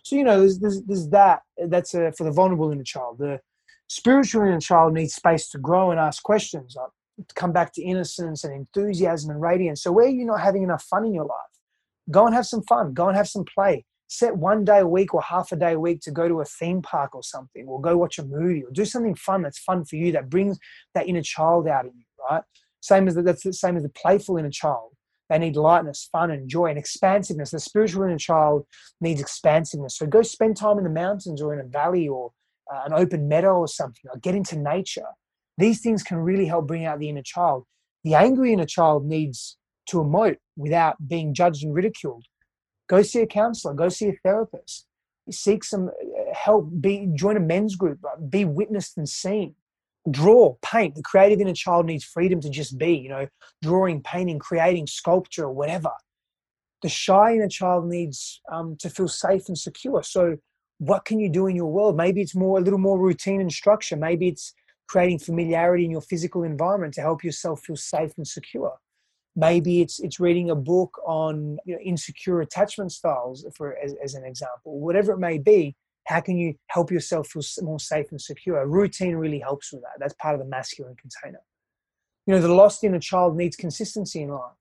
So 0.05 0.17
you 0.17 0.25
know 0.25 0.41
there's 0.41 0.59
there's, 0.59 0.83
there's 0.83 1.09
that 1.09 1.41
that's 1.69 1.95
a, 1.95 2.13
for 2.13 2.25
the 2.25 2.33
vulnerable 2.33 2.71
inner 2.71 2.85
child. 2.85 3.19
The 3.19 3.41
spiritual 3.89 4.43
inner 4.43 4.61
child 4.61 4.93
needs 4.93 5.15
space 5.15 5.49
to 5.51 5.59
grow 5.59 5.91
and 5.91 5.99
ask 5.99 6.23
questions 6.23 6.77
like 6.77 6.91
come 7.35 7.53
back 7.53 7.73
to 7.73 7.83
innocence 7.83 8.45
and 8.45 8.55
enthusiasm 8.55 9.31
and 9.31 9.41
radiance. 9.41 9.83
So 9.83 9.91
where 9.91 10.07
you're 10.07 10.27
not 10.27 10.41
having 10.41 10.63
enough 10.63 10.85
fun 10.85 11.07
in 11.07 11.15
your 11.15 11.25
life 11.25 11.49
go 12.11 12.27
and 12.27 12.35
have 12.35 12.47
some 12.47 12.63
fun 12.63 12.93
go 12.93 13.09
and 13.09 13.17
have 13.17 13.29
some 13.29 13.45
play 13.45 13.85
set 14.09 14.37
one 14.37 14.65
day 14.65 14.81
a 14.81 14.87
week 14.87 15.15
or 15.15 15.23
half 15.23 15.53
a 15.53 15.57
day 15.57 15.75
a 15.75 15.81
week 15.81 16.01
to 16.01 16.11
go 16.11 16.29
to 16.29 16.41
a 16.41 16.45
theme 16.45 16.83
park 16.83 17.15
or 17.15 17.23
something, 17.23 17.67
or 17.67 17.81
go 17.81 17.97
watch 17.97 18.19
a 18.19 18.25
movie, 18.25 18.65
or 18.65 18.71
do 18.73 18.85
something 18.85 19.15
fun 19.15 19.43
that's 19.43 19.59
fun 19.59 19.85
for 19.85 19.97
you 19.97 20.11
that 20.13 20.29
brings 20.29 20.59
that 20.95 21.07
inner 21.07 21.23
child 21.23 21.69
out 21.69 21.87
of 21.87 21.93
you, 21.95 22.05
right? 22.29 22.43
Same 22.81 23.07
as 23.07 23.15
the, 23.15 23.23
that's 23.23 23.45
the 23.45 23.53
same 23.53 23.77
as 23.77 23.83
the 23.83 23.91
playful 23.91 24.39
inner 24.39 24.51
child. 24.51 24.93
They 25.29 25.39
need 25.39 25.57
lightness, 25.57 26.09
fun, 26.11 26.31
and 26.31 26.49
joy, 26.49 26.67
and 26.67 26.79
expansiveness. 26.79 27.51
The 27.51 27.61
spiritual 27.61 28.05
inner 28.05 28.19
child 28.19 28.65
needs 29.01 29.21
expansiveness. 29.21 29.99
So 29.99 30.07
go 30.07 30.23
spend 30.23 30.57
time 30.57 30.79
in 30.79 30.85
the 30.85 30.91
mountains 30.91 31.43
or 31.43 31.53
in 31.53 31.61
a 31.61 31.69
valley 31.69 32.09
or 32.09 32.33
uh, 32.73 32.85
an 32.87 32.95
open 32.95 33.29
meadow 33.29 33.59
or 33.59 33.69
something. 33.69 34.11
Or 34.11 34.19
get 34.21 34.35
into 34.35 34.59
nature. 34.59 35.07
These 35.59 35.83
things 35.83 36.03
can 36.03 36.17
really 36.17 36.47
help 36.47 36.67
bring 36.67 36.87
out 36.87 36.99
the 36.99 37.11
inner 37.11 37.23
child. 37.23 37.65
The 38.05 38.15
angry 38.15 38.55
inner 38.55 38.65
child 38.65 39.05
needs 39.05 39.59
to 39.91 39.99
emote 39.99 40.39
without 40.57 40.97
being 41.07 41.35
judged 41.35 41.63
and 41.63 41.75
ridiculed 41.75 42.25
Go 42.89 43.03
see 43.03 43.21
a 43.21 43.27
counselor. 43.27 43.75
Go 43.75 43.89
see 43.89 44.09
a 44.09 44.15
therapist. 44.25 44.87
Seek 45.31 45.63
some 45.63 45.89
uh, 45.89 46.35
help. 46.35 46.71
Be 46.81 47.09
join 47.15 47.37
a 47.37 47.41
men's 47.41 47.77
group. 47.77 47.99
Be 48.29 48.45
witnessed 48.45 48.97
and 48.97 49.09
seen. 49.09 49.55
Draw, 50.11 50.57
paint. 50.63 50.95
The 50.95 51.03
creative 51.03 51.41
inner 51.41 51.53
child 51.53 51.85
needs 51.85 52.05
freedom 52.05 52.41
to 52.41 52.49
just 52.49 52.79
be. 52.79 52.93
You 52.93 53.11
know, 53.11 53.29
drawing, 53.63 54.03
painting, 54.03 54.39
creating, 54.39 54.87
sculpture, 54.87 55.45
or 55.45 55.53
whatever. 55.53 55.91
The 56.83 56.89
shy 56.89 57.35
inner 57.35 57.49
child 57.49 57.87
needs 57.87 58.41
um, 58.51 58.77
to 58.81 58.89
feel 58.89 59.09
safe 59.09 59.49
and 59.49 59.59
secure. 59.59 60.03
So, 60.03 60.39
what 60.79 61.05
can 61.05 61.21
you 61.21 61.29
do 61.29 61.47
in 61.47 61.57
your 61.57 61.71
world? 61.71 61.97
Maybe 61.97 62.23
it's 62.23 62.35
more 62.35 62.59
a 62.59 62.63
little 62.63 62.79
more 62.79 62.99
routine 62.99 63.41
and 63.41 63.53
structure. 63.53 63.97
Maybe 63.97 64.29
it's 64.29 64.55
creating 64.87 65.19
familiarity 65.19 65.85
in 65.85 65.91
your 65.91 66.01
physical 66.01 66.45
environment 66.45 66.95
to 66.95 67.03
help 67.03 67.23
yourself 67.23 67.61
feel 67.61 67.77
safe 67.77 68.13
and 68.17 68.27
secure 68.27 68.79
maybe 69.39 69.81
it's 69.81 69.99
it's 70.01 70.21
reading 70.21 70.51
a 70.51 70.55
book 70.55 70.99
on 71.07 71.59
you 71.65 71.75
know, 71.75 71.81
insecure 71.81 72.41
attachment 72.41 72.93
styles 72.93 73.47
for 73.57 73.77
as, 73.83 73.95
as 74.03 74.15
an 74.15 74.25
example 74.25 74.81
whatever 74.81 75.13
it 75.13 75.19
may 75.19 75.39
be 75.39 75.75
how 76.07 76.21
can 76.21 76.37
you 76.37 76.55
help 76.69 76.91
yourself 76.91 77.29
feel 77.29 77.43
more 77.63 77.81
safe 77.81 78.07
and 78.11 78.21
secure 78.21 78.67
routine 78.67 79.15
really 79.15 79.39
helps 79.39 79.73
with 79.73 79.83
that 79.83 79.99
that's 79.99 80.15
part 80.15 80.35
of 80.35 80.41
the 80.41 80.47
masculine 80.47 80.97
container 80.97 81.41
you 82.27 82.35
know 82.35 82.41
the 82.41 82.53
lost 82.53 82.85
inner 82.85 82.99
child 82.99 83.37
needs 83.37 83.57
consistency 83.57 84.23
in 84.23 84.29
life 84.29 84.59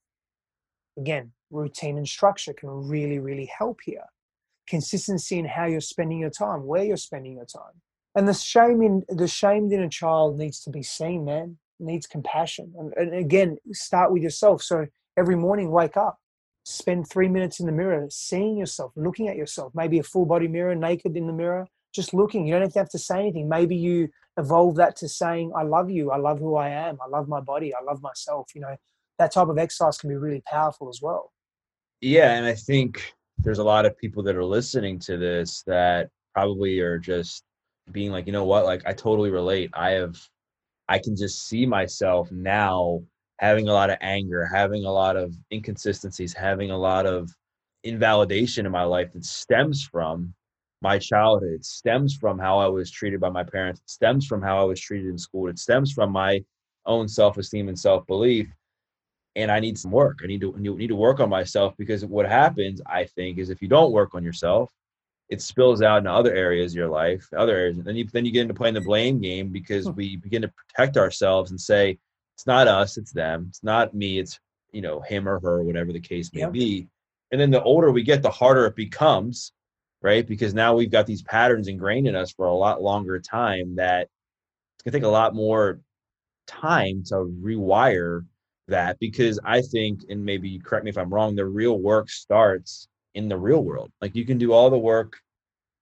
again, 0.98 1.32
routine 1.52 1.98
and 1.98 2.08
structure 2.08 2.54
can 2.54 2.70
really, 2.70 3.20
really 3.20 3.50
help 3.58 3.80
here. 3.86 4.06
Consistency 4.68 5.40
in 5.40 5.46
how 5.46 5.66
you're 5.66 5.80
spending 5.80 6.20
your 6.20 6.30
time, 6.30 6.66
where 6.66 6.84
you're 6.84 6.98
spending 6.98 7.34
your 7.34 7.46
time. 7.46 7.82
And 8.16 8.28
the 8.28 8.34
shame 8.34 8.82
in 8.82 9.04
the 9.10 9.28
shame 9.28 9.72
in 9.72 9.84
a 9.84 9.90
child 9.90 10.38
needs 10.38 10.60
to 10.62 10.72
be 10.72 10.82
seen, 10.82 11.24
man. 11.24 11.58
Needs 11.80 12.08
compassion. 12.08 12.74
And, 12.78 12.94
and 12.96 13.14
again, 13.14 13.58
start 13.72 14.12
with 14.12 14.24
yourself. 14.24 14.62
So 14.64 14.88
every 15.18 15.36
morning, 15.36 15.72
wake 15.72 15.98
up, 15.98 16.18
spend 16.64 17.10
three 17.10 17.28
minutes 17.28 17.60
in 17.60 17.66
the 17.66 17.72
mirror, 17.72 18.08
seeing 18.10 18.58
yourself, 18.58 18.92
looking 18.96 19.28
at 19.28 19.36
yourself, 19.36 19.72
maybe 19.76 20.00
a 20.00 20.04
full 20.04 20.26
body 20.26 20.48
mirror, 20.48 20.76
naked 20.76 21.16
in 21.16 21.28
the 21.28 21.34
mirror, 21.34 21.68
just 21.94 22.14
looking. 22.14 22.46
You 22.46 22.54
don't 22.54 22.64
have 22.64 22.74
to, 22.74 22.80
have 22.80 22.90
to 22.90 23.00
say 23.00 23.20
anything. 23.20 23.48
Maybe 23.48 23.76
you 23.76 24.10
evolve 24.38 24.76
that 24.76 24.96
to 24.98 25.10
saying, 25.10 25.52
I 25.56 25.64
love 25.64 25.90
you, 25.90 26.12
I 26.12 26.18
love 26.18 26.40
who 26.40 26.56
I 26.56 26.70
am, 26.70 26.98
I 27.04 27.08
love 27.08 27.28
my 27.28 27.40
body, 27.40 27.74
I 27.74 27.84
love 27.84 28.02
myself. 28.02 28.50
You 28.54 28.62
know, 28.62 28.76
that 29.18 29.32
type 29.32 29.48
of 29.48 29.58
exercise 29.58 29.98
can 29.98 30.10
be 30.10 30.16
really 30.16 30.44
powerful 30.46 30.90
as 30.90 31.00
well. 31.02 31.32
Yeah. 32.02 32.34
And 32.36 32.46
I 32.46 32.54
think 32.54 33.16
there's 33.40 33.60
a 33.60 33.64
lot 33.64 33.86
of 33.86 33.98
people 33.98 34.22
that 34.24 34.36
are 34.36 34.46
listening 34.46 35.00
to 35.00 35.18
this 35.18 35.64
that 35.68 36.10
probably 36.34 36.80
are 36.82 37.00
just 37.00 37.44
being 37.92 38.12
like, 38.12 38.28
you 38.28 38.34
know 38.34 38.44
what, 38.44 38.66
like 38.66 38.84
I 38.86 38.94
totally 38.94 39.32
relate. 39.32 39.72
I 39.74 39.92
have, 39.92 40.18
I 40.90 41.00
can 41.00 41.16
just 41.16 41.48
see 41.48 41.66
myself 41.66 42.32
now 42.32 43.02
having 43.40 43.68
a 43.68 43.74
lot 43.74 43.90
of 43.90 43.98
anger, 44.02 44.46
having 44.46 44.86
a 44.86 44.92
lot 44.92 45.16
of 45.16 45.36
inconsistencies, 45.52 46.34
having 46.34 46.72
a 46.72 46.78
lot 46.78 47.06
of 47.06 47.30
invalidation 47.84 48.66
in 48.66 48.72
my 48.72 48.84
life 48.84 49.14
that 49.14 49.26
stems 49.26 49.84
from 49.84 50.34
my 50.82 50.98
childhood. 50.98 51.54
It 51.54 51.66
stems 51.66 52.16
from 52.16 52.40
how 52.40 52.60
I 52.60 52.68
was 52.68 52.90
treated 52.92 53.20
by 53.20 53.30
my 53.30 53.44
parents. 53.44 53.82
It 53.82 53.90
stems 53.90 54.26
from 54.26 54.42
how 54.42 54.60
I 54.60 54.64
was 54.64 54.80
treated 54.80 55.10
in 55.10 55.18
school. 55.18 55.48
It 55.50 55.60
stems 55.60 55.92
from 55.92 56.12
my 56.12 56.44
own 56.86 57.08
self-esteem 57.08 57.68
and 57.68 57.78
self-belief. 57.78 58.48
And 59.36 59.52
I 59.52 59.60
need 59.60 59.78
some 59.78 59.92
work. 59.92 60.20
I 60.24 60.28
need 60.28 60.42
to 60.42 60.56
need 60.58 60.88
to 60.88 60.96
work 60.96 61.20
on 61.20 61.30
myself 61.30 61.76
because 61.78 62.04
what 62.06 62.28
happens, 62.28 62.82
I 62.88 63.06
think, 63.06 63.38
is 63.38 63.50
if 63.50 63.62
you 63.62 63.68
don't 63.68 63.92
work 63.92 64.16
on 64.16 64.24
yourself, 64.24 64.72
it 65.30 65.42
spills 65.42 65.82
out 65.82 66.00
into 66.00 66.12
other 66.12 66.34
areas 66.34 66.72
of 66.72 66.78
your 66.78 66.90
life, 66.90 67.28
other 67.36 67.56
areas. 67.56 67.78
And 67.78 67.86
then 67.86 67.96
you 67.96 68.06
then 68.06 68.26
you 68.26 68.32
get 68.32 68.44
into 68.44 68.54
playing 68.54 68.76
the 68.76 68.82
blame 68.82 69.20
game 69.20 69.50
because 69.50 69.86
hmm. 69.86 69.94
we 69.94 70.16
begin 70.18 70.42
to 70.42 70.50
protect 70.50 70.98
ourselves 70.98 71.52
and 71.52 71.60
say, 71.60 71.98
it's 72.36 72.48
not 72.48 72.68
us, 72.68 72.98
it's 72.98 73.12
them. 73.12 73.48
It's 73.50 73.64
not 73.64 73.94
me, 73.94 74.20
it's 74.20 74.40
you 74.72 74.82
know, 74.82 75.02
him 75.02 75.28
or 75.28 75.40
her, 75.40 75.64
whatever 75.64 75.92
the 75.92 76.00
case 76.00 76.34
may 76.34 76.42
yep. 76.42 76.52
be. 76.52 76.88
And 77.32 77.42
then 77.42 77.52
the 77.52 77.64
older 77.64 77.92
we 77.92 78.04
get, 78.04 78.22
the 78.22 78.30
harder 78.30 78.66
it 78.66 78.76
becomes, 78.76 79.52
right? 80.02 80.26
Because 80.26 80.54
now 80.54 80.76
we've 80.76 80.92
got 80.92 81.08
these 81.08 81.24
patterns 81.24 81.68
ingrained 81.68 82.08
in 82.08 82.16
us 82.16 82.32
for 82.32 82.46
a 82.46 82.54
lot 82.54 82.82
longer 82.82 83.20
time 83.20 83.76
that 83.76 84.04
it's 84.04 84.84
gonna 84.84 84.94
take 84.94 85.04
a 85.04 85.08
lot 85.08 85.36
more 85.36 85.82
time 86.46 87.04
to 87.08 87.16
rewire 87.16 88.26
that 88.68 89.00
because 89.00 89.40
I 89.44 89.62
think, 89.62 90.02
and 90.10 90.24
maybe 90.24 90.60
correct 90.60 90.86
me 90.86 90.90
if 90.90 90.98
I'm 90.98 91.14
wrong, 91.14 91.36
the 91.36 91.46
real 91.46 91.80
work 91.80 92.10
starts 92.10 92.88
in 93.18 93.28
the 93.28 93.38
real 93.38 93.64
world. 93.64 93.92
Like 94.02 94.16
you 94.16 94.26
can 94.26 94.38
do 94.38 94.54
all 94.54 94.70
the 94.70 94.78
work 94.78 95.18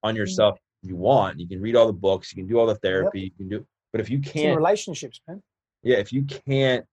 on 0.03 0.13
mm-hmm. 0.13 0.17
yourself 0.19 0.57
you 0.81 0.95
want. 0.95 1.39
You 1.39 1.47
can 1.47 1.61
read 1.61 1.75
all 1.75 1.87
the 1.87 1.93
books, 1.93 2.31
you 2.31 2.41
can 2.41 2.47
do 2.47 2.59
all 2.59 2.67
the 2.67 2.75
therapy, 2.75 3.21
yep. 3.21 3.31
you 3.31 3.37
can 3.37 3.49
do 3.49 3.65
but 3.91 4.01
if 4.01 4.09
you 4.09 4.19
can't 4.19 4.57
relationships, 4.57 5.21
man 5.27 5.41
yeah, 5.85 5.97
if 5.97 6.11
you 6.11 6.23
can't 6.23 6.83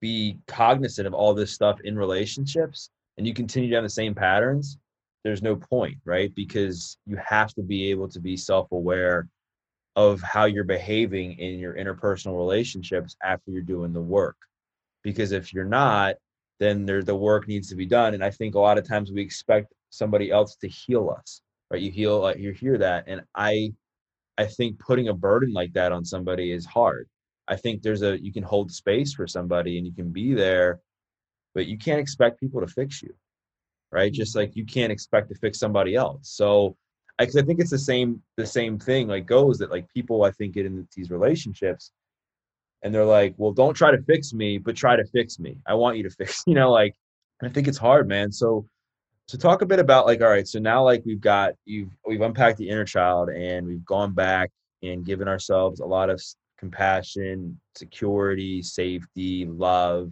be 0.00 0.38
cognizant 0.46 1.06
of 1.06 1.12
all 1.12 1.34
this 1.34 1.52
stuff 1.52 1.80
in 1.82 1.98
relationships 1.98 2.88
and 3.18 3.26
you 3.26 3.34
continue 3.34 3.68
down 3.68 3.82
the 3.82 3.90
same 3.90 4.14
patterns, 4.14 4.78
there's 5.24 5.42
no 5.42 5.56
point, 5.56 5.98
right? 6.04 6.32
Because 6.36 6.96
you 7.04 7.16
have 7.16 7.52
to 7.54 7.62
be 7.62 7.90
able 7.90 8.08
to 8.08 8.20
be 8.20 8.36
self 8.36 8.70
aware 8.70 9.28
of 9.96 10.22
how 10.22 10.44
you're 10.44 10.62
behaving 10.62 11.36
in 11.40 11.58
your 11.58 11.74
interpersonal 11.74 12.36
relationships 12.36 13.16
after 13.24 13.50
you're 13.50 13.60
doing 13.60 13.92
the 13.92 14.00
work. 14.00 14.36
Because 15.02 15.32
if 15.32 15.52
you're 15.52 15.64
not, 15.64 16.14
then 16.60 16.86
there 16.86 17.02
the 17.02 17.16
work 17.16 17.48
needs 17.48 17.68
to 17.70 17.74
be 17.74 17.86
done. 17.86 18.14
And 18.14 18.22
I 18.22 18.30
think 18.30 18.54
a 18.54 18.60
lot 18.60 18.78
of 18.78 18.86
times 18.86 19.10
we 19.10 19.20
expect 19.20 19.72
somebody 19.90 20.30
else 20.30 20.56
to 20.56 20.68
heal 20.68 21.14
us, 21.16 21.42
right? 21.70 21.80
You 21.82 21.90
heal, 21.90 22.20
like 22.20 22.38
you 22.38 22.52
hear 22.52 22.78
that, 22.78 23.04
and 23.06 23.22
I, 23.34 23.72
I 24.36 24.46
think 24.46 24.78
putting 24.78 25.08
a 25.08 25.14
burden 25.14 25.52
like 25.52 25.72
that 25.74 25.92
on 25.92 26.04
somebody 26.04 26.52
is 26.52 26.64
hard 26.64 27.08
I 27.48 27.56
think 27.56 27.82
there's 27.82 28.02
a 28.02 28.22
you 28.22 28.32
can 28.32 28.42
hold 28.42 28.70
space 28.70 29.14
for 29.14 29.26
somebody 29.26 29.78
and 29.78 29.86
you 29.86 29.92
can 29.92 30.10
be 30.12 30.34
there, 30.34 30.80
but 31.54 31.66
you 31.66 31.78
can't 31.78 32.00
expect 32.00 32.40
people 32.40 32.60
to 32.60 32.66
fix 32.66 33.02
you, 33.02 33.14
right? 33.90 34.12
Just 34.12 34.36
like 34.36 34.54
you 34.54 34.66
can't 34.66 34.92
expect 34.92 35.30
to 35.30 35.34
fix 35.36 35.58
somebody 35.58 35.94
else. 35.96 36.30
So, 36.30 36.76
I, 37.18 37.24
I 37.24 37.26
think 37.26 37.60
it's 37.60 37.70
the 37.70 37.78
same 37.78 38.22
the 38.36 38.46
same 38.46 38.78
thing 38.78 39.08
like 39.08 39.26
goes 39.26 39.58
that 39.58 39.70
like 39.70 39.88
people 39.88 40.24
I 40.24 40.30
think 40.32 40.54
get 40.54 40.66
into 40.66 40.86
these 40.94 41.10
relationships, 41.10 41.92
and 42.82 42.94
they're 42.94 43.04
like, 43.04 43.34
well, 43.38 43.52
don't 43.52 43.74
try 43.74 43.90
to 43.90 44.02
fix 44.02 44.32
me, 44.34 44.58
but 44.58 44.76
try 44.76 44.96
to 44.96 45.04
fix 45.06 45.38
me. 45.38 45.58
I 45.66 45.74
want 45.74 45.96
you 45.96 46.02
to 46.04 46.10
fix, 46.10 46.42
you 46.46 46.54
know, 46.54 46.70
like 46.70 46.94
I 47.42 47.48
think 47.48 47.66
it's 47.68 47.78
hard, 47.78 48.08
man. 48.08 48.30
So 48.30 48.66
so 49.28 49.38
talk 49.38 49.62
a 49.62 49.66
bit 49.66 49.78
about 49.78 50.06
like 50.06 50.20
all 50.20 50.28
right 50.28 50.48
so 50.48 50.58
now 50.58 50.82
like 50.82 51.02
we've 51.04 51.20
got 51.20 51.52
you've 51.64 51.90
we've 52.06 52.22
unpacked 52.22 52.58
the 52.58 52.68
inner 52.68 52.84
child 52.84 53.28
and 53.28 53.66
we've 53.66 53.84
gone 53.84 54.12
back 54.12 54.50
and 54.82 55.04
given 55.04 55.28
ourselves 55.28 55.80
a 55.80 55.84
lot 55.84 56.10
of 56.10 56.20
compassion, 56.58 57.58
security, 57.74 58.62
safety, 58.62 59.46
love, 59.46 60.10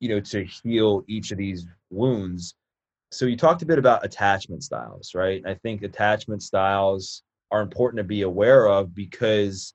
you 0.00 0.08
know, 0.08 0.20
to 0.20 0.44
heal 0.44 1.04
each 1.06 1.30
of 1.30 1.38
these 1.38 1.66
wounds. 1.90 2.54
So 3.12 3.26
you 3.26 3.36
talked 3.36 3.62
a 3.62 3.66
bit 3.66 3.78
about 3.78 4.04
attachment 4.04 4.62
styles, 4.62 5.12
right? 5.14 5.42
I 5.46 5.54
think 5.54 5.82
attachment 5.82 6.42
styles 6.42 7.22
are 7.50 7.62
important 7.62 7.98
to 7.98 8.04
be 8.04 8.22
aware 8.22 8.68
of 8.68 8.94
because 8.94 9.74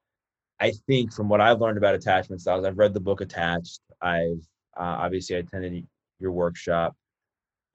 I 0.59 0.71
think 0.87 1.13
from 1.13 1.27
what 1.27 1.41
I've 1.41 1.59
learned 1.59 1.77
about 1.77 1.95
attachment 1.95 2.41
styles, 2.41 2.65
I've 2.65 2.77
read 2.77 2.93
the 2.93 2.99
book 2.99 3.21
Attached. 3.21 3.81
I've 4.01 4.45
uh, 4.77 5.03
obviously 5.03 5.35
attended 5.37 5.85
your 6.19 6.31
workshop, 6.31 6.95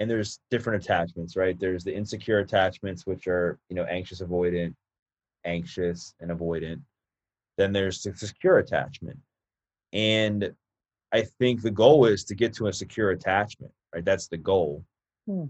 and 0.00 0.10
there's 0.10 0.40
different 0.50 0.82
attachments, 0.82 1.36
right? 1.36 1.60
There's 1.60 1.84
the 1.84 1.94
insecure 1.94 2.38
attachments, 2.38 3.06
which 3.06 3.28
are 3.28 3.58
you 3.68 3.76
know 3.76 3.84
anxious, 3.84 4.22
avoidant, 4.22 4.74
anxious, 5.44 6.14
and 6.20 6.30
avoidant. 6.30 6.80
Then 7.58 7.72
there's 7.72 8.02
the 8.02 8.14
secure 8.16 8.58
attachment. 8.58 9.18
And 9.92 10.52
I 11.12 11.22
think 11.22 11.60
the 11.60 11.70
goal 11.70 12.06
is 12.06 12.24
to 12.24 12.34
get 12.34 12.54
to 12.54 12.68
a 12.68 12.72
secure 12.72 13.10
attachment, 13.10 13.72
right? 13.94 14.04
That's 14.04 14.28
the 14.28 14.38
goal, 14.38 14.84
hmm. 15.26 15.46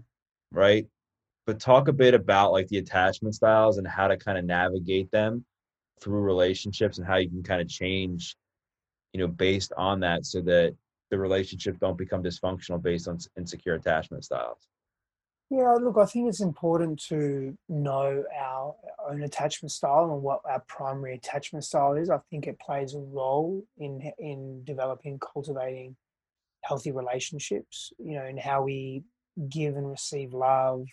right? 0.51 0.85
But 1.47 1.59
talk 1.59 1.87
a 1.87 1.93
bit 1.93 2.13
about 2.13 2.51
like 2.51 2.67
the 2.67 2.77
attachment 2.79 3.35
styles 3.35 3.77
and 3.77 3.87
how 3.87 4.07
to 4.07 4.17
kind 4.17 4.37
of 4.37 4.45
navigate 4.45 5.09
them 5.11 5.45
through 6.01 6.21
relationships 6.21 6.97
and 6.97 7.07
how 7.07 7.17
you 7.17 7.29
can 7.29 7.43
kind 7.43 7.61
of 7.61 7.69
change, 7.69 8.35
you 9.13 9.19
know, 9.19 9.27
based 9.27 9.71
on 9.77 10.01
that 10.01 10.25
so 10.25 10.41
that 10.41 10.75
the 11.11 11.19
relationships 11.19 11.77
don't 11.79 11.97
become 11.97 12.23
dysfunctional 12.23 12.81
based 12.81 13.07
on 13.07 13.19
insecure 13.37 13.75
attachment 13.75 14.23
styles. 14.23 14.69
Yeah, 15.51 15.73
look, 15.73 15.97
I 15.97 16.05
think 16.05 16.29
it's 16.29 16.39
important 16.39 17.03
to 17.09 17.57
know 17.67 18.23
our 18.39 18.73
own 19.09 19.21
attachment 19.23 19.73
style 19.73 20.05
and 20.05 20.23
what 20.23 20.39
our 20.45 20.63
primary 20.69 21.15
attachment 21.15 21.65
style 21.65 21.93
is. 21.95 22.09
I 22.09 22.19
think 22.29 22.47
it 22.47 22.57
plays 22.57 22.93
a 22.93 22.99
role 22.99 23.61
in 23.77 24.13
in 24.17 24.63
developing, 24.63 25.19
cultivating 25.19 25.97
healthy 26.61 26.93
relationships. 26.93 27.91
You 27.99 28.15
know, 28.15 28.25
in 28.25 28.37
how 28.37 28.63
we 28.63 29.03
give 29.49 29.75
and 29.75 29.89
receive 29.89 30.33
love, 30.33 30.85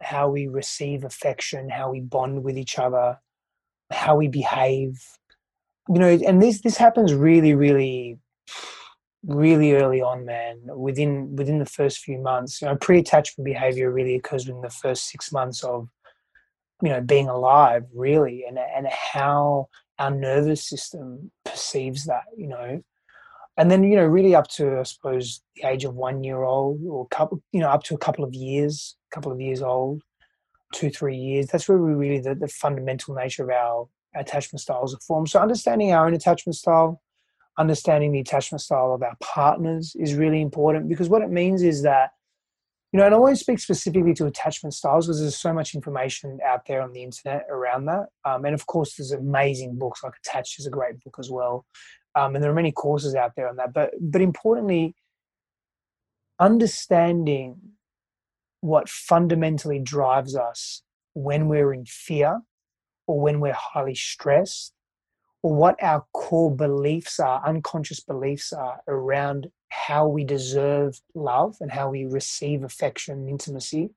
how 0.00 0.28
we 0.28 0.46
receive 0.46 1.02
affection, 1.02 1.68
how 1.68 1.90
we 1.90 2.00
bond 2.00 2.44
with 2.44 2.56
each 2.56 2.78
other, 2.78 3.18
how 3.90 4.14
we 4.14 4.28
behave. 4.28 5.02
You 5.88 5.98
know, 5.98 6.08
and 6.08 6.40
this 6.40 6.60
this 6.60 6.76
happens 6.76 7.12
really, 7.12 7.56
really 7.56 8.20
really 9.26 9.72
early 9.72 10.00
on, 10.00 10.24
man. 10.24 10.60
Within 10.64 11.34
within 11.36 11.58
the 11.58 11.66
first 11.66 11.98
few 11.98 12.18
months, 12.18 12.60
you 12.60 12.68
know, 12.68 12.76
pre-attachment 12.76 13.44
behavior 13.44 13.90
really 13.90 14.14
occurs 14.14 14.46
within 14.46 14.62
the 14.62 14.70
first 14.70 15.08
six 15.08 15.32
months 15.32 15.62
of 15.64 15.88
you 16.82 16.90
know 16.90 17.00
being 17.00 17.28
alive, 17.28 17.84
really, 17.94 18.44
and 18.46 18.58
and 18.58 18.86
how 18.88 19.68
our 20.00 20.10
nervous 20.10 20.66
system 20.66 21.30
perceives 21.44 22.06
that, 22.06 22.24
you 22.36 22.48
know. 22.48 22.82
And 23.56 23.70
then, 23.70 23.84
you 23.84 23.96
know, 23.96 24.06
really 24.06 24.34
up 24.34 24.48
to 24.52 24.80
I 24.80 24.82
suppose 24.84 25.42
the 25.56 25.68
age 25.68 25.84
of 25.84 25.94
one 25.94 26.24
year 26.24 26.42
old 26.42 26.80
or 26.88 27.06
couple, 27.08 27.42
you 27.52 27.60
know, 27.60 27.68
up 27.68 27.82
to 27.84 27.94
a 27.94 27.98
couple 27.98 28.24
of 28.24 28.34
years, 28.34 28.96
couple 29.12 29.30
of 29.30 29.40
years 29.40 29.60
old, 29.60 30.02
two, 30.72 30.88
three 30.88 31.16
years. 31.16 31.48
That's 31.48 31.68
where 31.68 31.76
we 31.76 31.92
really 31.92 32.20
the, 32.20 32.34
the 32.34 32.48
fundamental 32.48 33.14
nature 33.14 33.44
of 33.44 33.50
our 33.50 33.88
attachment 34.16 34.60
styles 34.60 34.94
are 34.94 35.00
formed. 35.00 35.28
So 35.28 35.40
understanding 35.40 35.92
our 35.92 36.06
own 36.06 36.14
attachment 36.14 36.56
style, 36.56 37.02
understanding 37.60 38.10
the 38.10 38.20
attachment 38.20 38.62
style 38.62 38.94
of 38.94 39.02
our 39.02 39.16
partners 39.20 39.94
is 39.98 40.14
really 40.14 40.40
important 40.40 40.88
because 40.88 41.10
what 41.10 41.20
it 41.20 41.30
means 41.30 41.62
is 41.62 41.82
that 41.82 42.10
you 42.92 42.98
know, 42.98 43.06
and 43.06 43.14
I 43.14 43.18
won't 43.18 43.38
speak 43.38 43.60
specifically 43.60 44.14
to 44.14 44.26
attachment 44.26 44.74
styles 44.74 45.06
because 45.06 45.20
there's 45.20 45.36
so 45.36 45.52
much 45.52 45.76
information 45.76 46.40
out 46.44 46.66
there 46.66 46.82
on 46.82 46.92
the 46.92 47.04
internet 47.04 47.46
around 47.48 47.84
that. 47.84 48.06
Um, 48.24 48.44
and 48.44 48.52
of 48.52 48.66
course, 48.66 48.96
there's 48.96 49.12
amazing 49.12 49.78
books 49.78 50.02
like 50.02 50.14
Attached 50.24 50.58
is 50.58 50.66
a 50.66 50.70
great 50.70 50.98
book 51.04 51.14
as 51.20 51.30
well. 51.30 51.66
Um, 52.16 52.34
and 52.34 52.42
there 52.42 52.50
are 52.50 52.54
many 52.54 52.72
courses 52.72 53.14
out 53.14 53.36
there 53.36 53.48
on 53.48 53.56
that. 53.56 53.72
But 53.72 53.92
but 54.00 54.22
importantly, 54.22 54.96
understanding 56.40 57.60
what 58.60 58.88
fundamentally 58.88 59.78
drives 59.78 60.34
us 60.34 60.82
when 61.14 61.46
we're 61.46 61.72
in 61.72 61.84
fear 61.84 62.40
or 63.06 63.20
when 63.20 63.38
we're 63.38 63.56
highly 63.56 63.94
stressed 63.94 64.72
what 65.42 65.82
our 65.82 66.04
core 66.12 66.54
beliefs 66.54 67.18
are, 67.18 67.42
unconscious 67.46 68.00
beliefs 68.00 68.52
are 68.52 68.80
around 68.88 69.50
how 69.70 70.06
we 70.06 70.24
deserve 70.24 71.00
love 71.14 71.56
and 71.60 71.70
how 71.70 71.90
we 71.90 72.04
receive 72.04 72.62
affection 72.62 73.20
and 73.20 73.28
intimacy. 73.28 73.90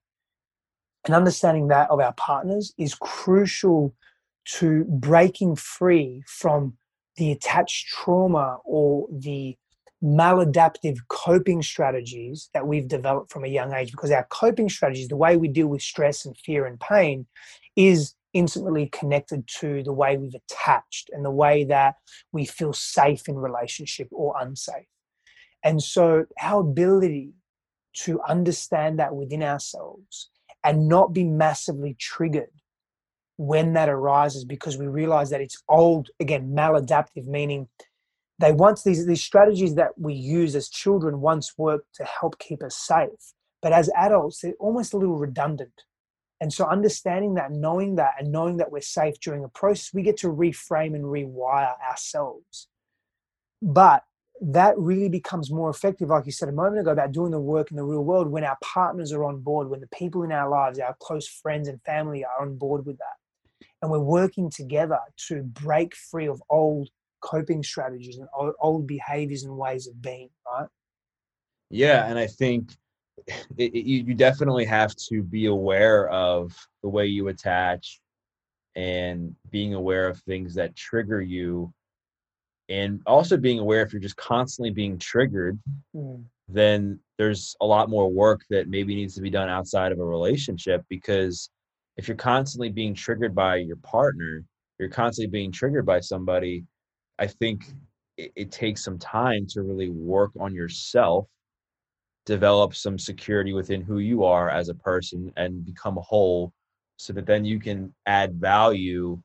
And 1.06 1.14
understanding 1.14 1.68
that 1.68 1.90
of 1.90 2.00
our 2.00 2.14
partners 2.14 2.74
is 2.78 2.96
crucial 2.96 3.94
to 4.46 4.86
breaking 4.86 5.56
free 5.56 6.24
from 6.28 6.78
the 7.18 7.32
attached 7.32 7.88
trauma 7.88 8.58
or 8.64 9.08
the 9.12 9.58
maladaptive 10.04 10.98
coping 11.08 11.62
strategies 11.62 12.50
that 12.54 12.68
we've 12.68 12.88
developed 12.88 13.32
from 13.32 13.46
a 13.46 13.48
young 13.48 13.74
age 13.74 13.92
because 13.92 14.12
our 14.12 14.26
coping 14.30 14.68
strategies 14.68 15.08
the 15.08 15.16
way 15.16 15.38
we 15.38 15.48
deal 15.48 15.68
with 15.68 15.82
stress 15.82 16.26
and 16.26 16.38
fear 16.38 16.66
and 16.66 16.78
pain 16.82 17.26
is 17.78 18.14
intimately 18.34 18.90
connected 18.92 19.48
to 19.60 19.84
the 19.84 19.94
way 19.94 20.18
we've 20.18 20.36
attached 20.36 21.10
and 21.12 21.24
the 21.24 21.32
way 21.32 21.64
that 21.64 21.96
we 22.32 22.46
feel 22.46 22.74
safe 22.74 23.28
in 23.28 23.36
relationship 23.36 24.08
or 24.12 24.36
unsafe. 24.40 24.86
And 25.64 25.82
so 25.82 26.26
our 26.42 26.62
ability 26.62 27.34
to 27.94 28.20
understand 28.28 29.00
that 29.00 29.16
within 29.16 29.44
ourselves 29.44 30.30
and 30.64 30.88
not 30.88 31.14
be 31.14 31.24
massively 31.24 31.96
triggered 32.00 32.50
when 33.38 33.74
that 33.74 33.90
arises 33.90 34.46
because 34.46 34.78
we 34.78 34.88
realize 34.88 35.30
that 35.30 35.42
it's 35.42 35.62
old 35.68 36.10
again 36.20 36.54
maladaptive 36.56 37.26
meaning 37.26 37.68
they 38.40 38.52
once 38.52 38.84
these 38.84 39.06
these 39.06 39.24
strategies 39.24 39.76
that 39.76 39.90
we 39.98 40.14
use 40.14 40.56
as 40.56 40.70
children 40.70 41.22
once 41.22 41.54
worked 41.58 41.96
to 41.96 42.04
help 42.04 42.38
keep 42.40 42.64
us 42.64 42.76
safe. 42.76 43.34
But 43.62 43.74
as 43.74 43.90
adults 43.96 44.42
they're 44.42 44.54
almost 44.60 44.94
a 44.94 44.98
little 44.98 45.18
redundant 45.18 45.84
and 46.44 46.54
so 46.54 46.66
understanding 46.66 47.34
that 47.36 47.52
knowing 47.52 47.96
that 47.96 48.14
and 48.20 48.32
knowing 48.32 48.58
that 48.58 48.72
we're 48.72 48.82
safe 48.82 49.20
during 49.20 49.44
a 49.44 49.50
process 49.50 49.94
we 49.94 50.04
get 50.04 50.18
to 50.18 50.28
reframe 50.28 50.94
and 50.94 51.06
rewire 51.06 51.74
ourselves 51.82 52.68
but 53.62 54.04
that 54.42 54.78
really 54.78 55.10
becomes 55.10 55.50
more 55.50 55.70
effective 55.70 56.10
like 56.10 56.26
you 56.26 56.32
said 56.32 56.50
a 56.50 56.52
moment 56.52 56.82
ago 56.82 56.92
about 56.92 57.14
doing 57.14 57.32
the 57.32 57.40
work 57.40 57.72
in 57.72 57.78
the 57.78 57.84
real 57.84 58.04
world 58.04 58.28
when 58.28 58.44
our 58.44 58.58
partners 58.62 59.12
are 59.12 59.24
on 59.24 59.40
board 59.40 59.70
when 59.70 59.80
the 59.80 59.88
people 59.88 60.24
in 60.24 60.32
our 60.32 60.50
lives 60.50 60.78
our 60.80 60.96
close 61.00 61.28
friends 61.28 61.68
and 61.68 61.82
family 61.84 62.24
are 62.26 62.46
on 62.46 62.56
board 62.58 62.86
with 62.86 62.98
that 62.98 63.18
and 63.82 63.90
we're 63.90 64.00
working 64.00 64.50
together 64.50 65.00
to 65.28 65.44
break 65.44 65.96
free 65.96 66.28
of 66.28 66.44
old 66.50 66.90
coping 67.24 67.64
strategies 67.64 68.18
and 68.18 68.28
old, 68.60 68.86
behaviors 68.86 69.44
and 69.44 69.58
ways 69.58 69.88
of 69.88 70.00
being, 70.02 70.30
right? 70.46 70.68
Yeah, 71.70 72.06
and 72.06 72.20
I 72.20 72.28
think 72.28 72.74
it, 73.28 73.74
it, 73.74 73.86
you 73.86 74.14
definitely 74.14 74.66
have 74.66 74.96
to 74.96 75.24
be 75.24 75.46
aware 75.46 76.10
of 76.10 76.56
the 76.82 76.90
way 76.90 77.06
you 77.06 77.28
attach 77.28 78.02
and 78.76 79.36
being 79.52 79.74
aware 79.74 80.08
of 80.08 80.20
things 80.22 80.56
that 80.56 80.76
trigger 80.76 81.22
you 81.22 81.72
and 82.70 83.02
also 83.06 83.38
being 83.38 83.60
aware 83.60 83.84
if 83.84 83.94
you're 83.94 84.02
just 84.02 84.18
constantly 84.18 84.72
being 84.72 84.98
triggered 84.98 85.60
mm. 85.96 86.24
then 86.48 87.00
there's 87.18 87.56
a 87.62 87.66
lot 87.66 87.90
more 87.90 88.10
work 88.10 88.42
that 88.50 88.68
maybe 88.68 88.96
needs 88.96 89.14
to 89.14 89.22
be 89.22 89.30
done 89.30 89.50
outside 89.50 89.92
of 89.92 90.00
a 90.00 90.06
relationship 90.06 90.84
because 90.90 91.50
if 91.98 92.08
you're 92.08 92.18
constantly 92.18 92.70
being 92.70 92.96
triggered 92.96 93.36
by 93.36 93.58
your 93.58 93.76
partner 93.78 94.44
you're 94.80 94.90
constantly 94.90 95.30
being 95.30 95.52
triggered 95.52 95.86
by 95.86 96.00
somebody 96.00 96.64
I 97.20 97.28
think 97.28 97.66
it, 98.18 98.32
it 98.36 98.52
takes 98.52 98.84
some 98.84 98.98
time 99.00 99.46
to 99.50 99.62
really 99.62 99.90
work 99.90 100.32
on 100.40 100.54
yourself, 100.54 101.28
develop 102.26 102.74
some 102.76 102.98
security 102.98 103.54
within 103.54 103.82
who 103.82 104.00
you 104.00 104.24
are 104.24 104.50
as 104.50 104.70
a 104.70 104.76
person, 104.76 105.32
and 105.38 105.66
become 105.66 105.98
whole 106.02 106.54
so 106.98 107.14
that 107.14 107.26
then 107.26 107.44
you 107.44 107.60
can 107.60 107.94
add 108.06 108.36
value 108.36 109.22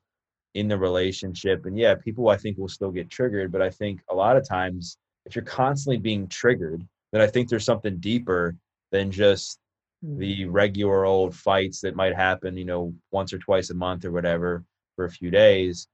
in 0.54 0.68
the 0.68 0.78
relationship. 0.78 1.66
And 1.66 1.78
yeah, 1.78 1.94
people 1.94 2.28
I 2.28 2.36
think 2.36 2.58
will 2.58 2.68
still 2.68 2.90
get 2.90 3.10
triggered, 3.10 3.52
but 3.52 3.62
I 3.62 3.70
think 3.70 4.00
a 4.10 4.14
lot 4.14 4.36
of 4.36 4.48
times 4.48 4.98
if 5.26 5.36
you're 5.36 5.44
constantly 5.44 5.98
being 5.98 6.26
triggered, 6.28 6.86
then 7.12 7.20
I 7.20 7.26
think 7.26 7.48
there's 7.48 7.64
something 7.64 7.98
deeper 7.98 8.56
than 8.90 9.10
just 9.10 9.58
the 10.02 10.44
mm. 10.44 10.48
regular 10.50 11.04
old 11.04 11.34
fights 11.34 11.80
that 11.80 11.96
might 11.96 12.14
happen, 12.14 12.56
you 12.56 12.64
know, 12.64 12.94
once 13.10 13.32
or 13.32 13.38
twice 13.38 13.70
a 13.70 13.74
month 13.74 14.04
or 14.04 14.12
whatever 14.12 14.64
for 14.96 15.04
a 15.04 15.10
few 15.10 15.30
days. 15.30 15.88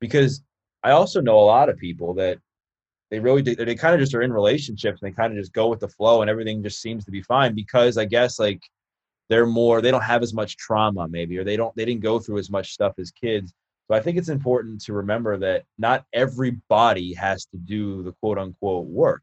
Because 0.00 0.42
I 0.82 0.92
also 0.92 1.20
know 1.20 1.38
a 1.38 1.44
lot 1.44 1.68
of 1.68 1.76
people 1.76 2.14
that 2.14 2.38
they 3.10 3.18
really 3.18 3.42
they, 3.42 3.54
they 3.54 3.74
kind 3.74 3.94
of 3.94 4.00
just 4.00 4.14
are 4.14 4.22
in 4.22 4.32
relationships 4.32 5.00
and 5.02 5.10
they 5.10 5.14
kind 5.14 5.32
of 5.32 5.38
just 5.38 5.52
go 5.52 5.68
with 5.68 5.80
the 5.80 5.88
flow 5.88 6.22
and 6.22 6.30
everything 6.30 6.62
just 6.62 6.80
seems 6.80 7.04
to 7.04 7.10
be 7.10 7.22
fine 7.22 7.54
because 7.54 7.98
I 7.98 8.04
guess 8.04 8.38
like 8.38 8.62
they're 9.28 9.46
more 9.46 9.80
they 9.80 9.90
don't 9.90 10.02
have 10.02 10.22
as 10.22 10.32
much 10.32 10.56
trauma 10.56 11.08
maybe 11.08 11.38
or 11.38 11.44
they 11.44 11.56
don't 11.56 11.74
they 11.76 11.84
didn't 11.84 12.02
go 12.02 12.18
through 12.18 12.38
as 12.38 12.50
much 12.50 12.72
stuff 12.72 12.94
as 12.98 13.10
kids. 13.10 13.52
So 13.88 13.96
I 13.96 14.00
think 14.00 14.18
it's 14.18 14.28
important 14.28 14.80
to 14.82 14.92
remember 14.92 15.36
that 15.38 15.64
not 15.78 16.04
everybody 16.12 17.12
has 17.14 17.44
to 17.46 17.56
do 17.56 18.02
the 18.04 18.12
quote 18.12 18.38
unquote 18.38 18.86
work, 18.86 19.22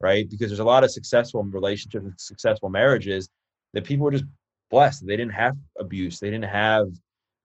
right? 0.00 0.28
Because 0.28 0.48
there's 0.48 0.58
a 0.58 0.64
lot 0.64 0.82
of 0.82 0.90
successful 0.90 1.42
relationships 1.44 2.04
and 2.04 2.14
successful 2.18 2.70
marriages 2.70 3.28
that 3.72 3.84
people 3.84 4.08
are 4.08 4.12
just 4.12 4.24
blessed. 4.70 5.06
They 5.06 5.16
didn't 5.16 5.34
have 5.34 5.56
abuse. 5.78 6.18
They 6.18 6.30
didn't 6.30 6.50
have 6.50 6.88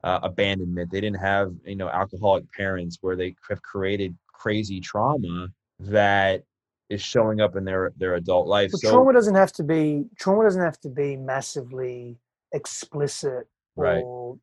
uh, 0.04 0.20
abandonment. 0.24 0.92
They 0.92 1.02
didn't 1.02 1.20
have 1.20 1.54
you 1.66 1.76
know 1.76 1.90
alcoholic 1.90 2.52
parents 2.54 2.98
where 3.02 3.16
they 3.16 3.36
have 3.50 3.62
created 3.62 4.18
crazy 4.34 4.80
trauma 4.80 5.50
that 5.80 6.44
is 6.90 7.02
showing 7.02 7.42
up 7.42 7.56
in 7.56 7.66
their 7.66 7.92
their 7.98 8.16
adult 8.16 8.48
life. 8.48 8.72
But 8.72 8.82
so 8.82 8.92
trauma 8.92 9.14
doesn't 9.14 9.36
have 9.36 9.52
to 9.54 9.64
be 9.64 10.06
trauma 10.20 10.44
doesn't 10.44 10.62
have 10.62 10.80
to 10.82 10.90
be 10.90 11.16
massively 11.16 12.18
explicit 12.52 13.48
right. 13.76 14.02
or 14.04 14.38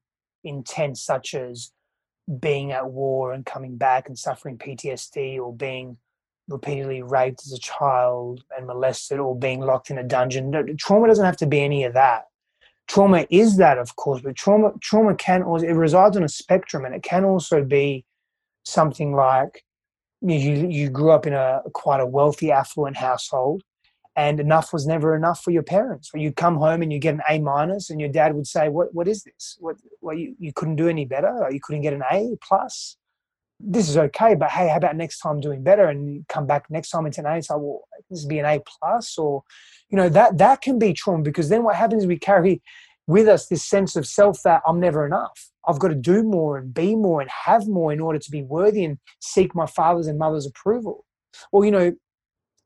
intense, 0.44 1.02
such 1.02 1.34
as 1.34 1.72
being 2.40 2.72
at 2.72 2.90
war 2.90 3.32
and 3.32 3.44
coming 3.44 3.76
back 3.76 4.08
and 4.08 4.18
suffering 4.18 4.58
PTSD 4.58 5.38
or 5.38 5.54
being 5.54 5.96
repeatedly 6.48 7.02
raped 7.02 7.42
as 7.46 7.52
a 7.52 7.58
child 7.58 8.44
and 8.56 8.66
molested 8.66 9.18
or 9.18 9.36
being 9.36 9.60
locked 9.60 9.90
in 9.90 9.98
a 9.98 10.04
dungeon. 10.04 10.76
Trauma 10.78 11.06
doesn't 11.06 11.24
have 11.24 11.36
to 11.38 11.46
be 11.46 11.60
any 11.60 11.84
of 11.84 11.94
that 11.94 12.24
trauma 12.88 13.26
is 13.30 13.56
that 13.56 13.78
of 13.78 13.94
course 13.96 14.20
but 14.22 14.36
trauma 14.36 14.72
trauma 14.80 15.14
can 15.14 15.42
also 15.42 15.66
it 15.66 15.72
resides 15.72 16.16
on 16.16 16.24
a 16.24 16.28
spectrum 16.28 16.84
and 16.84 16.94
it 16.94 17.02
can 17.02 17.24
also 17.24 17.64
be 17.64 18.04
something 18.64 19.14
like 19.14 19.64
you 20.22 20.68
you 20.68 20.90
grew 20.90 21.10
up 21.10 21.26
in 21.26 21.32
a 21.32 21.62
quite 21.74 22.00
a 22.00 22.06
wealthy 22.06 22.52
affluent 22.52 22.96
household 22.96 23.62
and 24.14 24.40
enough 24.40 24.72
was 24.72 24.86
never 24.86 25.16
enough 25.16 25.42
for 25.42 25.50
your 25.50 25.62
parents. 25.62 26.10
Or 26.12 26.18
you 26.18 26.32
come 26.32 26.56
home 26.56 26.82
and 26.82 26.92
you 26.92 26.98
get 26.98 27.14
an 27.14 27.22
a 27.28 27.38
minus 27.38 27.90
and 27.90 27.98
your 28.00 28.10
dad 28.10 28.34
would 28.34 28.46
say 28.46 28.68
what 28.68 28.94
what 28.94 29.08
is 29.08 29.22
this? 29.24 29.56
What 29.58 29.76
what 30.00 30.18
you, 30.18 30.34
you 30.38 30.52
couldn't 30.52 30.76
do 30.76 30.88
any 30.88 31.04
better? 31.04 31.44
Or 31.44 31.52
you 31.52 31.60
couldn't 31.60 31.82
get 31.82 31.94
an 31.94 32.02
a 32.10 32.36
plus? 32.42 32.96
This 33.58 33.88
is 33.88 33.96
okay 33.96 34.34
but 34.34 34.50
hey 34.50 34.68
how 34.68 34.76
about 34.76 34.96
next 34.96 35.18
time 35.18 35.40
doing 35.40 35.62
better? 35.62 35.86
And 35.86 36.26
come 36.28 36.46
back 36.46 36.70
next 36.70 36.90
time 36.90 37.06
it's 37.06 37.18
an 37.18 37.26
a 37.26 37.42
so 37.42 37.58
well 37.58 37.80
this 38.10 38.24
be 38.24 38.38
an 38.38 38.46
a 38.46 38.60
plus 38.60 39.16
or 39.16 39.42
you 39.88 39.96
know 39.96 40.08
that 40.08 40.38
that 40.38 40.60
can 40.62 40.78
be 40.78 40.92
trauma 40.92 41.22
because 41.22 41.48
then 41.48 41.62
what 41.62 41.76
happens 41.76 42.02
is 42.02 42.06
we 42.06 42.18
carry 42.18 42.60
with 43.06 43.28
us 43.28 43.46
this 43.46 43.64
sense 43.64 43.96
of 43.96 44.06
self 44.06 44.42
that 44.42 44.62
i'm 44.66 44.80
never 44.80 45.06
enough 45.06 45.51
i've 45.68 45.78
got 45.78 45.88
to 45.88 45.94
do 45.94 46.22
more 46.22 46.56
and 46.58 46.74
be 46.74 46.94
more 46.94 47.20
and 47.20 47.30
have 47.30 47.66
more 47.68 47.92
in 47.92 48.00
order 48.00 48.18
to 48.18 48.30
be 48.30 48.42
worthy 48.42 48.84
and 48.84 48.98
seek 49.20 49.54
my 49.54 49.66
father's 49.66 50.06
and 50.06 50.18
mother's 50.18 50.46
approval. 50.46 51.04
Or 51.50 51.64
you 51.64 51.70
know 51.70 51.92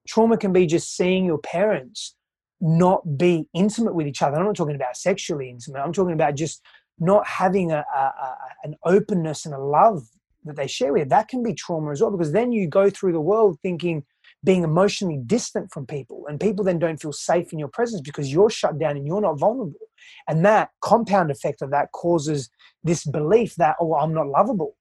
trauma 0.08 0.36
can 0.36 0.52
be 0.52 0.66
just 0.66 0.96
seeing 0.96 1.24
your 1.24 1.38
parents 1.38 2.14
not 2.60 3.18
be 3.18 3.46
intimate 3.52 3.94
with 3.94 4.06
each 4.06 4.22
other. 4.22 4.36
I'm 4.36 4.46
not 4.46 4.56
talking 4.56 4.76
about 4.76 4.96
sexually 4.96 5.50
intimate. 5.50 5.80
I'm 5.80 5.92
talking 5.92 6.14
about 6.14 6.36
just 6.36 6.62
not 6.98 7.26
having 7.26 7.70
a, 7.70 7.84
a, 7.94 7.98
a 7.98 8.36
an 8.64 8.74
openness 8.84 9.44
and 9.44 9.54
a 9.54 9.58
love 9.58 10.02
that 10.44 10.56
they 10.56 10.66
share 10.66 10.92
with. 10.92 11.00
You 11.00 11.08
that 11.08 11.28
can 11.28 11.42
be 11.42 11.54
trauma 11.54 11.90
as 11.90 12.00
well 12.00 12.10
because 12.10 12.32
then 12.32 12.52
you 12.52 12.68
go 12.68 12.88
through 12.88 13.12
the 13.12 13.20
world 13.20 13.58
thinking 13.62 14.04
being 14.46 14.62
emotionally 14.62 15.18
distant 15.26 15.72
from 15.72 15.84
people 15.84 16.24
and 16.28 16.38
people 16.38 16.64
then 16.64 16.78
don't 16.78 17.02
feel 17.02 17.12
safe 17.12 17.52
in 17.52 17.58
your 17.58 17.68
presence 17.68 18.00
because 18.00 18.32
you're 18.32 18.48
shut 18.48 18.78
down 18.78 18.96
and 18.96 19.04
you're 19.04 19.20
not 19.20 19.40
vulnerable. 19.40 19.88
And 20.28 20.44
that 20.46 20.70
compound 20.80 21.32
effect 21.32 21.62
of 21.62 21.72
that 21.72 21.90
causes 21.90 22.48
this 22.84 23.04
belief 23.04 23.56
that 23.56 23.74
oh 23.80 23.94
i'm 23.96 24.14
not 24.14 24.28
lovable. 24.28 24.76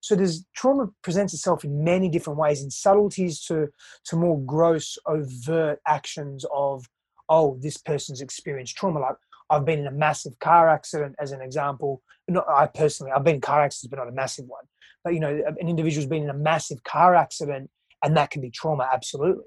So 0.00 0.16
there's 0.16 0.46
trauma 0.56 0.88
presents 1.02 1.34
itself 1.34 1.62
in 1.64 1.84
many 1.84 2.08
different 2.08 2.38
ways 2.38 2.62
in 2.62 2.70
subtleties 2.70 3.44
to 3.44 3.68
to 4.06 4.16
more 4.16 4.40
gross 4.40 4.96
overt 5.06 5.80
actions 5.86 6.46
of 6.52 6.86
oh 7.28 7.58
this 7.60 7.76
person's 7.76 8.22
experienced 8.22 8.76
trauma. 8.76 9.00
Like 9.00 9.16
i've 9.50 9.66
been 9.66 9.80
in 9.80 9.86
a 9.86 9.92
massive 9.92 10.38
car 10.38 10.70
accident 10.70 11.14
as 11.20 11.32
an 11.32 11.42
example. 11.42 12.02
Not 12.26 12.46
i 12.48 12.66
personally 12.66 13.12
i've 13.12 13.24
been 13.24 13.34
in 13.34 13.42
car 13.42 13.60
accidents 13.60 13.90
but 13.90 13.98
not 14.02 14.08
a 14.08 14.16
massive 14.22 14.46
one. 14.46 14.64
But 15.04 15.12
you 15.12 15.20
know 15.20 15.42
an 15.46 15.68
individual's 15.68 16.08
been 16.08 16.22
in 16.22 16.30
a 16.30 16.34
massive 16.50 16.82
car 16.84 17.14
accident 17.14 17.68
and 18.02 18.16
that 18.16 18.30
can 18.30 18.40
be 18.40 18.50
trauma 18.50 18.88
absolutely. 18.92 19.44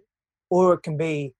Or 0.50 0.74
it 0.74 0.84
can 0.84 0.98
be 0.98 1.34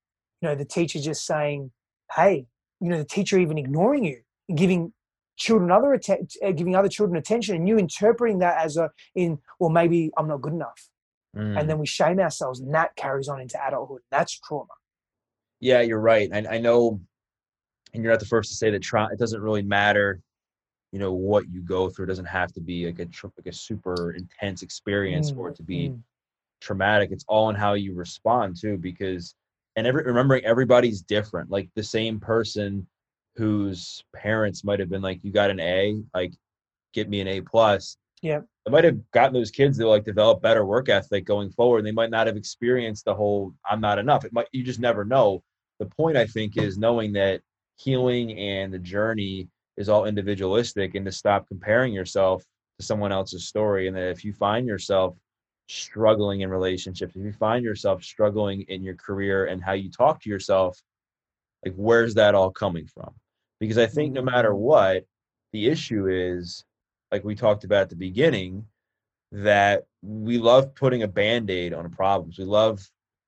you 0.44 0.50
know 0.50 0.56
the 0.56 0.66
teacher 0.66 1.00
just 1.00 1.26
saying 1.26 1.72
hey 2.16 2.46
you 2.82 2.90
know 2.90 2.98
the 2.98 3.06
teacher 3.06 3.40
even 3.40 3.58
ignoring 3.58 4.04
you 4.04 4.20
giving 4.54 4.92
children 5.38 5.72
other 5.72 5.94
att- 5.94 6.36
uh, 6.46 6.52
giving 6.52 6.76
other 6.76 6.90
children 6.90 7.18
attention 7.18 7.56
and 7.56 7.68
you 7.68 7.78
interpreting 7.78 8.40
that 8.40 8.64
as 8.64 8.78
a 8.78 8.92
in 9.16 9.40
well 9.60 9.70
maybe 9.70 10.12
i'm 10.18 10.28
not 10.28 10.42
good 10.42 10.54
enough. 10.54 10.90
Mm. 11.36 11.60
and 11.60 11.68
then 11.68 11.80
we 11.80 11.88
shame 11.88 12.20
ourselves 12.20 12.60
and 12.60 12.76
that 12.76 12.96
carries 12.96 13.28
on 13.28 13.42
into 13.42 13.58
adulthood. 13.66 14.02
That's 14.12 14.40
trauma. 14.40 14.68
Yeah 15.60 15.82
you're 15.82 16.00
right. 16.00 16.30
I, 16.32 16.58
I 16.58 16.60
know 16.60 17.00
and 17.94 18.04
you're 18.04 18.12
not 18.12 18.20
the 18.20 18.28
first 18.28 18.52
to 18.52 18.56
say 18.56 18.70
that 18.70 18.84
trauma 18.84 19.14
it 19.14 19.20
doesn't 19.20 19.42
really 19.42 19.64
matter 19.64 20.22
you 20.92 21.00
know 21.00 21.14
what 21.14 21.50
you 21.50 21.62
go 21.62 21.90
through. 21.90 22.06
It 22.06 22.10
doesn't 22.10 22.26
have 22.26 22.54
to 22.54 22.62
be 22.62 22.86
like 22.86 23.00
a 23.00 23.08
like 23.38 23.48
a 23.48 23.54
super 23.54 24.12
intense 24.12 24.62
experience 24.62 25.32
mm, 25.32 25.36
for 25.36 25.50
it 25.50 25.56
to 25.56 25.64
be 25.64 25.90
mm. 25.90 26.00
Traumatic. 26.64 27.10
It's 27.12 27.26
all 27.28 27.50
in 27.50 27.56
how 27.56 27.74
you 27.74 27.94
respond 27.94 28.56
too 28.60 28.78
because 28.78 29.36
and 29.76 29.86
every 29.86 30.04
remembering 30.04 30.46
everybody's 30.46 31.02
different 31.02 31.50
like 31.52 31.70
the 31.76 31.84
same 31.84 32.20
person 32.20 32.88
whose 33.36 34.04
parents 34.16 34.64
might 34.64 34.80
have 34.80 34.90
been 34.90 35.02
like 35.02 35.20
you 35.24 35.32
got 35.32 35.50
an 35.50 35.60
a 35.60 35.98
like 36.14 36.34
get 36.94 37.10
me 37.10 37.22
an 37.22 37.28
a 37.28 37.42
plus. 37.42 37.98
Yeah. 38.22 38.42
It 38.66 38.72
might 38.72 38.86
have 38.86 39.00
gotten 39.12 39.34
those 39.34 39.52
kids 39.52 39.78
to 39.80 39.88
like 39.88 40.06
develop 40.06 40.42
better 40.42 40.66
work 40.66 40.88
ethic 40.88 41.26
going 41.26 41.50
forward 41.52 41.86
they 41.86 41.92
might 41.92 42.12
not 42.12 42.28
have 42.28 42.38
experienced 42.38 43.06
the 43.06 43.14
whole 43.14 43.54
i'm 43.70 43.82
not 43.82 44.00
enough. 44.00 44.26
It 44.26 44.34
might 44.34 44.48
you 44.52 44.64
just 44.64 44.80
never 44.80 45.04
know. 45.04 45.44
The 45.80 45.86
point 45.88 46.18
i 46.18 46.26
think 46.26 46.58
is 46.58 46.78
knowing 46.78 47.14
that 47.14 47.42
healing 47.76 48.38
and 48.38 48.74
the 48.74 48.80
journey 48.80 49.50
is 49.76 49.90
all 49.90 50.06
individualistic 50.06 50.96
and 50.96 51.06
to 51.06 51.12
stop 51.12 51.48
comparing 51.48 51.92
yourself 51.92 52.44
to 52.80 52.86
someone 52.86 53.12
else's 53.12 53.48
story 53.48 53.88
and 53.88 53.98
that 53.98 54.10
if 54.10 54.24
you 54.24 54.32
find 54.34 54.68
yourself 54.68 55.16
struggling 55.68 56.42
in 56.42 56.50
relationships 56.50 57.16
if 57.16 57.24
you 57.24 57.34
find 57.34 57.64
yourself 57.64 58.04
struggling 58.04 58.62
in 58.64 58.84
your 58.84 58.96
career 58.96 59.46
and 59.46 59.64
how 59.64 59.74
you 59.74 59.90
talk 59.90 60.22
to 60.22 60.30
yourself 60.30 60.82
like 61.66 61.74
where's 61.76 62.14
that 62.14 62.36
all 62.36 62.52
coming 62.52 62.86
from 62.86 63.14
because 63.60 63.78
i 63.78 63.86
think 63.86 64.12
no 64.12 64.22
matter 64.22 64.52
mm. 64.52 64.58
what 64.58 65.06
the 65.54 65.68
issue 65.68 66.08
is 66.08 66.66
like 67.12 67.24
we 67.24 67.36
talked 67.36 67.64
about 67.64 67.84
at 67.84 67.90
the 67.90 67.96
beginning 67.96 68.66
that 69.32 69.84
we 70.02 70.38
love 70.38 70.76
putting 70.76 71.04
a 71.04 71.08
band-aid 71.08 71.74
on 71.74 71.90
problems 71.90 72.38
we 72.38 72.44
love 72.44 72.86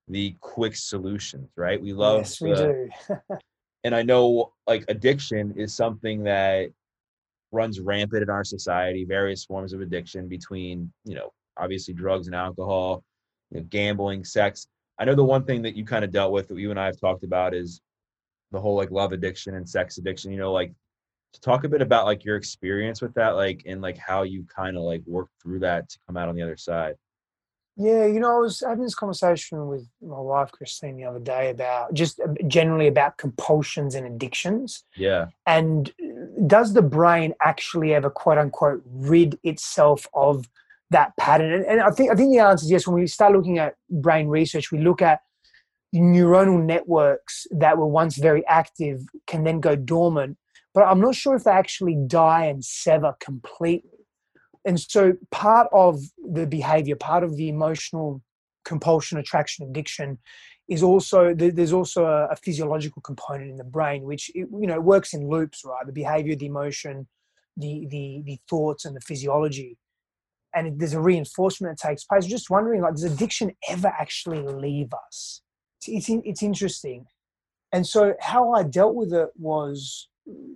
the 0.09 0.35
quick 0.41 0.75
solutions 0.75 1.49
right 1.55 1.81
we 1.81 1.93
love 1.93 2.19
yes, 2.19 2.41
we 2.41 2.51
the, 2.51 2.89
do. 3.07 3.39
and 3.85 3.95
I 3.95 4.01
know 4.01 4.51
like 4.67 4.83
addiction 4.87 5.53
is 5.57 5.73
something 5.73 6.23
that 6.23 6.71
runs 7.51 7.79
rampant 7.79 8.23
in 8.23 8.29
our 8.29 8.43
society, 8.43 9.05
various 9.05 9.45
forms 9.45 9.73
of 9.73 9.81
addiction 9.81 10.27
between, 10.27 10.91
you 11.05 11.15
know, 11.15 11.31
obviously 11.57 11.93
drugs 11.93 12.27
and 12.27 12.35
alcohol, 12.35 13.03
you 13.51 13.59
know, 13.59 13.65
gambling, 13.69 14.23
sex. 14.23 14.67
I 14.99 15.05
know 15.05 15.15
the 15.15 15.23
one 15.23 15.45
thing 15.45 15.61
that 15.63 15.75
you 15.75 15.85
kind 15.85 16.05
of 16.05 16.11
dealt 16.11 16.31
with 16.31 16.47
that 16.47 16.57
you 16.57 16.71
and 16.71 16.79
I 16.79 16.85
have 16.85 16.99
talked 16.99 17.23
about 17.23 17.53
is 17.53 17.81
the 18.51 18.61
whole 18.61 18.75
like 18.75 18.91
love 18.91 19.11
addiction 19.11 19.55
and 19.55 19.67
sex 19.67 19.97
addiction, 19.97 20.31
you 20.31 20.37
know, 20.37 20.53
like 20.53 20.73
to 21.33 21.41
talk 21.41 21.63
a 21.65 21.69
bit 21.69 21.81
about 21.81 22.05
like 22.05 22.23
your 22.23 22.37
experience 22.37 23.01
with 23.01 23.13
that, 23.15 23.31
like 23.31 23.63
and 23.65 23.81
like 23.81 23.97
how 23.97 24.23
you 24.23 24.45
kind 24.45 24.77
of 24.77 24.83
like 24.83 25.03
work 25.05 25.27
through 25.41 25.59
that 25.59 25.89
to 25.89 25.99
come 26.07 26.17
out 26.17 26.29
on 26.29 26.35
the 26.35 26.41
other 26.41 26.57
side. 26.57 26.95
Yeah, 27.77 28.05
you 28.05 28.21
know, 28.21 28.37
I 28.37 28.39
was 28.39 28.63
having 28.65 28.83
this 28.83 28.95
conversation 28.95 29.67
with 29.67 29.85
my 30.01 30.19
wife 30.19 30.49
Christine 30.51 30.95
the 30.95 31.03
other 31.03 31.19
day 31.19 31.49
about 31.49 31.93
just 31.93 32.21
uh, 32.21 32.27
generally 32.47 32.87
about 32.87 33.17
compulsions 33.17 33.95
and 33.95 34.07
addictions. 34.07 34.85
Yeah. 34.95 35.25
And 35.45 35.91
uh, 36.01 36.47
does 36.47 36.71
the 36.71 36.81
brain 36.81 37.33
actually 37.41 37.93
ever 37.93 38.09
quote 38.09 38.37
unquote 38.37 38.81
rid 38.85 39.37
itself 39.43 40.07
of 40.13 40.49
that 40.97 41.15
pattern? 41.17 41.53
And, 41.53 41.65
and 41.65 41.81
I 41.81 41.91
think 41.91 42.11
I 42.11 42.15
think 42.15 42.31
the 42.31 42.39
answer 42.39 42.65
is 42.65 42.71
yes. 42.71 42.87
When 42.87 42.99
we 42.99 43.07
start 43.07 43.33
looking 43.33 43.59
at 43.59 43.75
brain 43.89 44.27
research, 44.27 44.71
we 44.71 44.79
look 44.79 45.01
at 45.01 45.19
neuronal 45.93 46.63
networks 46.63 47.47
that 47.51 47.77
were 47.77 47.87
once 47.87 48.17
very 48.17 48.45
active 48.47 49.01
can 49.27 49.43
then 49.43 49.59
go 49.59 49.75
dormant. 49.75 50.37
But 50.73 50.83
I'm 50.83 50.99
not 50.99 51.15
sure 51.15 51.35
if 51.35 51.45
they 51.45 51.51
actually 51.51 51.97
die 52.07 52.45
and 52.45 52.65
sever 52.65 53.15
completely 53.21 53.95
and 54.65 54.79
so 54.79 55.13
part 55.31 55.67
of 55.71 56.01
the 56.33 56.45
behavior 56.47 56.95
part 56.95 57.23
of 57.23 57.37
the 57.37 57.47
emotional 57.47 58.21
compulsion 58.65 59.17
attraction 59.17 59.67
addiction 59.69 60.17
is 60.67 60.81
also 60.81 61.33
there's 61.35 61.73
also 61.73 62.05
a, 62.05 62.35
physiological 62.35 63.01
component 63.01 63.51
in 63.51 63.57
the 63.57 63.63
brain 63.63 64.03
which 64.03 64.31
you 64.33 64.47
know 64.51 64.81
works 64.81 65.13
in 65.13 65.29
loops 65.29 65.61
right 65.63 65.85
the 65.85 65.93
behavior 65.93 66.35
the 66.35 66.47
emotion 66.47 67.07
the 67.55 67.87
the 67.91 68.21
the 68.25 68.37
thoughts 68.49 68.83
and 68.83 68.95
the 68.95 69.01
physiology 69.01 69.77
and 70.55 70.79
there's 70.79 70.93
a 70.93 71.01
reinforcement 71.01 71.77
that 71.77 71.87
takes 71.87 72.03
place 72.05 72.25
just 72.25 72.49
wondering 72.49 72.81
like 72.81 72.93
does 72.93 73.03
addiction 73.03 73.51
ever 73.69 73.87
actually 73.87 74.41
leave 74.41 74.91
us 75.07 75.41
it's, 75.85 76.09
it's, 76.09 76.21
it's 76.25 76.43
interesting 76.43 77.05
and 77.71 77.85
so 77.85 78.13
how 78.21 78.53
i 78.53 78.63
dealt 78.63 78.95
with 78.95 79.13
it 79.13 79.29
was 79.35 80.07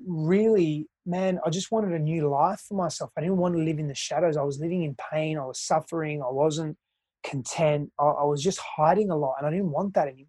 really 0.08 0.88
man, 1.10 1.40
I 1.44 1.50
just 1.50 1.72
wanted 1.72 1.94
a 1.94 2.00
new 2.00 2.30
life 2.30 2.62
for 2.68 2.76
myself. 2.76 3.12
I 3.18 3.22
didn't 3.22 3.38
want 3.38 3.56
to 3.56 3.62
live 3.62 3.80
in 3.80 3.88
the 3.88 3.96
shadows. 3.96 4.38
I 4.38 4.44
was 4.44 4.60
living 4.60 4.84
in 4.84 4.96
pain. 5.12 5.40
I 5.40 5.46
was 5.46 5.60
suffering. 5.60 6.22
I 6.22 6.30
wasn't 6.30 6.78
content. 7.24 7.92
I, 8.00 8.04
I 8.06 8.24
was 8.24 8.44
just 8.44 8.60
hiding 8.60 9.10
a 9.10 9.18
lot, 9.18 9.36
and 9.40 9.48
I 9.48 9.50
didn't 9.50 9.72
want 9.72 9.96
that 9.96 10.08
anymore. 10.08 10.28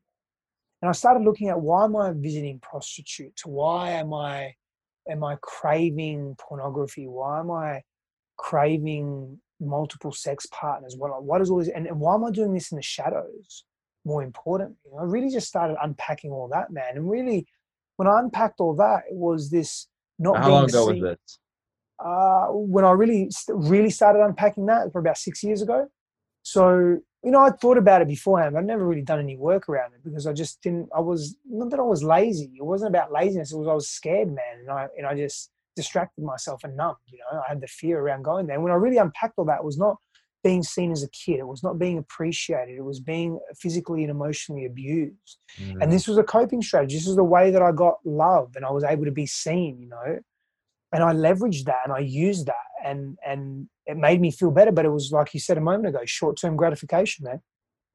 And 0.83 0.89
I 0.89 0.93
started 0.93 1.25
looking 1.25 1.51
at 1.51 1.61
why 1.61 1.85
am 1.85 1.95
I 1.97 2.12
visiting 2.14 2.59
prostitutes? 2.61 3.45
Why 3.45 3.91
am 3.91 4.14
I 4.14 4.55
am 5.09 5.23
I 5.23 5.37
craving 5.43 6.37
pornography? 6.39 7.07
Why 7.07 7.41
am 7.41 7.51
I 7.51 7.83
craving 8.39 9.39
multiple 9.61 10.12
sex 10.12 10.46
partners? 10.50 10.96
What 10.96 11.22
what 11.22 11.40
is 11.40 11.50
all 11.50 11.58
this? 11.58 11.68
And, 11.68 11.86
and 11.86 12.00
why 12.00 12.14
am 12.14 12.24
I 12.24 12.30
doing 12.30 12.54
this 12.54 12.72
in 12.72 12.76
the 12.76 12.82
shadows? 12.82 13.64
More 14.04 14.22
importantly, 14.22 14.76
I 14.98 15.04
really 15.04 15.30
just 15.30 15.48
started 15.48 15.76
unpacking 15.82 16.30
all 16.30 16.48
that, 16.48 16.70
man. 16.70 16.96
And 16.96 17.11
really, 17.11 17.46
when 17.96 18.08
I 18.08 18.18
unpacked 18.18 18.61
all 18.61 18.74
that, 18.76 19.02
it 19.11 19.16
was 19.16 19.50
this 19.50 19.86
not 20.18 20.38
how 20.38 20.50
long 20.50 20.64
ago 20.64 20.86
seen. 20.86 21.02
was 21.02 21.16
this? 21.18 21.38
Uh, 21.98 22.46
when 22.48 22.84
I 22.84 22.92
really 22.92 23.30
really 23.48 23.90
started 23.90 24.24
unpacking 24.24 24.66
that 24.66 24.90
for 24.92 25.00
about 25.00 25.18
six 25.18 25.42
years 25.42 25.62
ago. 25.62 25.88
So 26.42 26.98
you 27.22 27.30
know, 27.30 27.40
I 27.40 27.50
thought 27.50 27.76
about 27.76 28.00
it 28.00 28.08
beforehand. 28.08 28.54
but 28.54 28.61
I'd 28.61 28.66
never 28.66 28.86
really 28.86 29.02
done 29.02 29.18
any 29.18 29.36
work 29.36 29.68
around 29.68 29.92
it 29.92 30.02
because 30.02 30.26
I 30.26 30.32
just 30.32 30.62
didn't. 30.62 30.88
I 30.94 31.00
was 31.00 31.36
not 31.46 31.70
that 31.70 31.78
I 31.78 31.82
was 31.82 32.02
lazy. 32.02 32.52
It 32.56 32.64
wasn't 32.64 32.90
about 32.90 33.12
laziness. 33.12 33.52
It 33.52 33.58
was 33.58 33.68
I 33.68 33.74
was 33.74 33.88
scared, 33.88 34.28
man, 34.28 34.61
and 34.61 34.70
I 34.70 34.86
and 34.96 35.06
I 35.06 35.14
just 35.14 35.50
distracted 35.77 36.25
myself 36.25 36.64
and 36.64 36.77
numbed. 36.77 36.97
You 37.07 37.18
know, 37.18 37.41
I 37.41 37.49
had 37.49 37.61
the 37.61 37.66
fear 37.66 38.01
around 38.01 38.23
going 38.23 38.47
there. 38.47 38.55
And 38.55 38.62
when 38.64 38.73
I 38.73 38.77
really 38.77 38.99
unpacked 38.99 39.35
all 39.37 39.45
that, 39.47 39.61
it 39.61 39.64
was 39.64 39.79
not 39.79 39.97
being 40.43 40.62
seen 40.62 40.91
as 40.91 41.03
a 41.03 41.11
kid. 41.11 41.39
It 41.39 41.47
was 41.47 41.62
not 41.62 41.79
being 41.79 41.99
appreciated. 41.99 42.77
It 42.77 42.85
was 42.85 43.01
being 43.01 43.39
physically 43.59 44.03
and 44.03 44.11
emotionally 44.11 44.64
abused. 44.64 45.39
Mm. 45.61 45.83
And 45.83 45.93
this 45.93 46.09
was 46.09 46.18
a 46.18 46.23
coping 46.23 46.62
strategy. 46.62 46.97
This 46.97 47.07
is 47.07 47.16
the 47.16 47.25
way 47.25 47.51
that 47.51 47.62
I 47.62 47.73
got 47.73 47.99
love 48.05 48.53
and 48.57 48.64
I 48.64 48.71
was 48.71 48.85
able 48.85 49.05
to 49.05 49.12
be 49.12 49.27
seen, 49.27 49.79
you 49.81 49.89
know. 49.89 50.18
And 50.93 51.05
I 51.05 51.12
leveraged 51.12 51.64
that 51.66 51.81
and 51.85 51.93
I 51.93 52.01
used 52.01 52.47
that 52.47 52.55
and 52.85 53.16
and 53.25 53.68
it 53.87 53.97
made 53.97 54.21
me 54.21 54.31
feel 54.31 54.51
better. 54.51 54.73
But 54.73 54.87
it 54.87 54.91
was 54.91 55.12
like 55.12 55.35
you 55.35 55.41
said 55.41 55.59
a 55.59 55.61
moment 55.61 55.87
ago, 55.87 56.01
short-term 56.05 56.57
gratification, 56.57 57.25
man. 57.25 57.41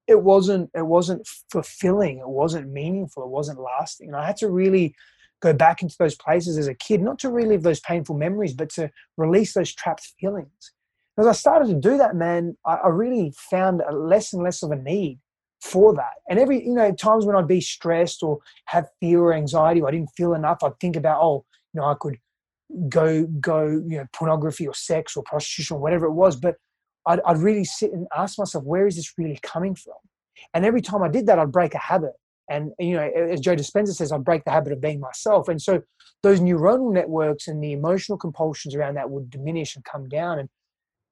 It 0.07 0.21
wasn't 0.21 0.69
it 0.75 0.85
wasn't 0.85 1.27
fulfilling, 1.51 2.19
it 2.19 2.29
wasn't 2.29 2.71
meaningful, 2.71 3.23
it 3.23 3.29
wasn't 3.29 3.59
lasting. 3.59 4.07
And 4.07 4.15
I 4.15 4.25
had 4.25 4.37
to 4.37 4.49
really 4.49 4.95
go 5.51 5.53
back 5.53 5.81
into 5.81 5.95
those 5.97 6.15
places 6.15 6.57
as 6.57 6.67
a 6.67 6.73
kid, 6.73 7.01
not 7.01 7.19
to 7.19 7.29
relive 7.29 7.63
those 7.63 7.79
painful 7.79 8.17
memories, 8.17 8.53
but 8.53 8.69
to 8.71 8.89
release 9.17 9.53
those 9.53 9.73
trapped 9.73 10.13
feelings 10.19 10.73
as 11.17 11.27
I 11.27 11.31
started 11.31 11.67
to 11.69 11.75
do 11.75 11.97
that, 11.97 12.15
man, 12.15 12.57
I, 12.65 12.75
I 12.75 12.87
really 12.89 13.33
found 13.49 13.81
a 13.81 13.95
less 13.95 14.33
and 14.33 14.43
less 14.43 14.63
of 14.63 14.71
a 14.71 14.75
need 14.75 15.19
for 15.61 15.93
that. 15.93 16.13
And 16.29 16.39
every, 16.39 16.65
you 16.65 16.73
know, 16.73 16.91
times 16.93 17.25
when 17.25 17.35
I'd 17.35 17.47
be 17.47 17.61
stressed 17.61 18.21
or 18.21 18.39
have 18.65 18.87
fear 18.99 19.21
or 19.21 19.33
anxiety, 19.33 19.81
or 19.81 19.87
I 19.87 19.91
didn't 19.91 20.11
feel 20.17 20.33
enough, 20.33 20.57
I'd 20.63 20.79
think 20.79 20.95
about, 20.95 21.21
oh, 21.21 21.45
you 21.73 21.81
know, 21.81 21.87
I 21.87 21.95
could 21.99 22.17
go, 22.89 23.25
go, 23.39 23.65
you 23.65 23.97
know, 23.97 24.05
pornography 24.13 24.67
or 24.67 24.73
sex 24.73 25.15
or 25.15 25.23
prostitution 25.23 25.77
or 25.77 25.79
whatever 25.79 26.05
it 26.05 26.13
was. 26.13 26.35
But 26.35 26.55
I'd, 27.05 27.21
I'd 27.25 27.37
really 27.37 27.65
sit 27.65 27.93
and 27.93 28.07
ask 28.15 28.37
myself, 28.37 28.65
where 28.65 28.85
is 28.85 28.97
this 28.97 29.13
really 29.17 29.39
coming 29.41 29.75
from? 29.75 29.95
And 30.53 30.65
every 30.65 30.81
time 30.81 31.01
I 31.01 31.07
did 31.07 31.27
that, 31.27 31.39
I'd 31.39 31.51
break 31.51 31.73
a 31.73 31.79
habit. 31.79 32.13
And, 32.49 32.71
you 32.77 32.95
know, 32.95 33.01
as 33.03 33.39
Joe 33.39 33.55
Dispenza 33.55 33.93
says, 33.93 34.11
I'd 34.11 34.23
break 34.23 34.43
the 34.43 34.51
habit 34.51 34.73
of 34.73 34.81
being 34.81 34.99
myself. 34.99 35.47
And 35.47 35.61
so 35.61 35.81
those 36.21 36.39
neuronal 36.39 36.93
networks 36.93 37.47
and 37.47 37.63
the 37.63 37.71
emotional 37.71 38.17
compulsions 38.17 38.75
around 38.75 38.95
that 38.95 39.09
would 39.09 39.29
diminish 39.29 39.75
and 39.75 39.83
come 39.83 40.07
down. 40.07 40.39
And 40.39 40.49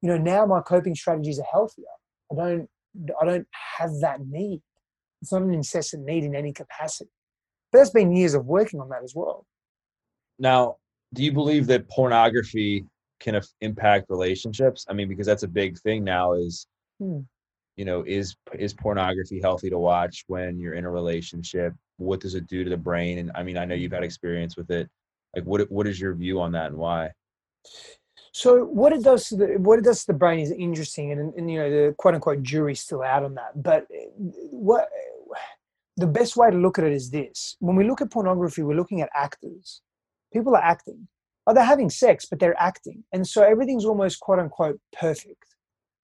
you 0.04 0.10
know 0.10 0.18
now 0.18 0.46
my 0.46 0.62
coping 0.62 0.94
strategies 0.94 1.40
are 1.40 1.48
healthier 1.52 1.86
i 2.32 2.36
don't 2.36 2.70
i 3.20 3.26
don't 3.26 3.48
have 3.78 3.90
that 4.02 4.20
need 4.28 4.62
it's 5.22 5.32
not 5.32 5.42
an 5.42 5.54
incessant 5.54 6.06
need 6.06 6.24
in 6.24 6.36
any 6.36 6.54
capacity 6.54 7.10
but 7.72 7.80
that's 7.80 7.90
been 7.90 8.16
years 8.16 8.36
of 8.36 8.46
working 8.46 8.80
on 8.80 8.90
that 8.90 9.04
as 9.04 9.16
well 9.16 9.48
now 10.38 10.76
do 11.14 11.24
you 11.24 11.32
believe 11.32 11.66
that 11.66 11.90
pornography 11.90 12.86
can 13.20 13.40
impact 13.62 14.06
relationships 14.10 14.86
i 14.90 14.94
mean 14.94 15.08
because 15.08 15.26
that's 15.26 15.44
a 15.44 15.48
big 15.48 15.80
thing 15.80 16.04
now 16.04 16.34
is 16.34 16.68
hmm. 17.00 17.20
You 17.76 17.86
know 17.86 18.04
is 18.06 18.36
is 18.54 18.74
pornography 18.74 19.40
healthy 19.42 19.70
to 19.70 19.80
watch 19.80 20.24
when 20.28 20.60
you're 20.60 20.74
in 20.74 20.86
a 20.86 20.92
relationship 20.92 21.74
what 21.98 22.20
does 22.20 22.36
it 22.36 22.48
do 22.48 22.64
to 22.64 22.70
the 22.70 22.78
brain 22.78 23.18
and 23.18 23.32
i 23.36 23.44
mean 23.44 23.58
i 23.58 23.66
know 23.66 23.76
you've 23.76 23.92
had 23.92 24.04
experience 24.04 24.56
with 24.56 24.70
it 24.72 24.90
like 25.36 25.44
what 25.46 25.70
what 25.72 25.88
is 25.88 26.00
your 26.00 26.14
view 26.14 26.40
on 26.40 26.52
that 26.52 26.68
and 26.68 26.78
why 26.78 27.10
so 28.34 28.66
what 28.66 28.94
it 28.94 29.04
does 29.04 29.30
to 29.30 29.36
the 29.36 29.46
what 29.60 29.78
it 29.78 29.86
does 29.86 30.02
to 30.02 30.08
the 30.08 30.18
brain 30.18 30.40
is 30.40 30.52
interesting, 30.52 31.12
and, 31.12 31.34
and 31.36 31.52
you 31.52 31.60
know 31.60 31.70
the 31.70 31.96
quote 31.98 32.16
unquote 32.16 32.42
jury's 32.42 32.80
still 32.80 33.04
out 33.04 33.24
on 33.24 33.36
that. 33.36 33.62
But 33.62 33.86
eh, 33.94 34.06
what 34.18 34.90
the 35.98 36.08
best 36.08 36.36
way 36.36 36.50
to 36.50 36.58
look 36.58 36.80
at 36.80 36.86
it 36.86 36.94
is 36.94 37.12
this: 37.12 37.56
when 37.60 37.76
we 37.76 37.84
look 37.84 38.02
at 38.02 38.12
pornography, 38.12 38.64
we're 38.64 38.76
looking 38.76 39.02
at 39.02 39.10
actors. 39.16 39.82
People 40.34 40.56
are 40.56 40.64
acting. 40.64 41.08
Oh, 41.46 41.54
they're 41.54 41.64
having 41.64 41.92
sex, 41.92 42.26
but 42.26 42.40
they're 42.40 42.60
acting, 42.60 43.04
and 43.14 43.28
so 43.28 43.44
everything's 43.44 43.86
almost 43.86 44.20
quote 44.20 44.40
unquote 44.40 44.80
perfect. 44.92 45.53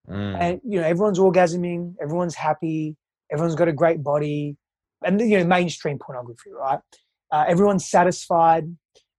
Mm. 0.09 0.39
And 0.39 0.61
you 0.63 0.79
know 0.79 0.87
everyone's 0.87 1.19
orgasming, 1.19 1.95
everyone's 2.01 2.35
happy, 2.35 2.95
everyone's 3.31 3.55
got 3.55 3.67
a 3.67 3.73
great 3.73 4.03
body, 4.03 4.57
and 5.03 5.19
you 5.21 5.37
know 5.37 5.45
mainstream 5.45 5.99
pornography, 5.99 6.51
right? 6.51 6.79
Uh, 7.31 7.45
everyone's 7.47 7.87
satisfied 7.87 8.67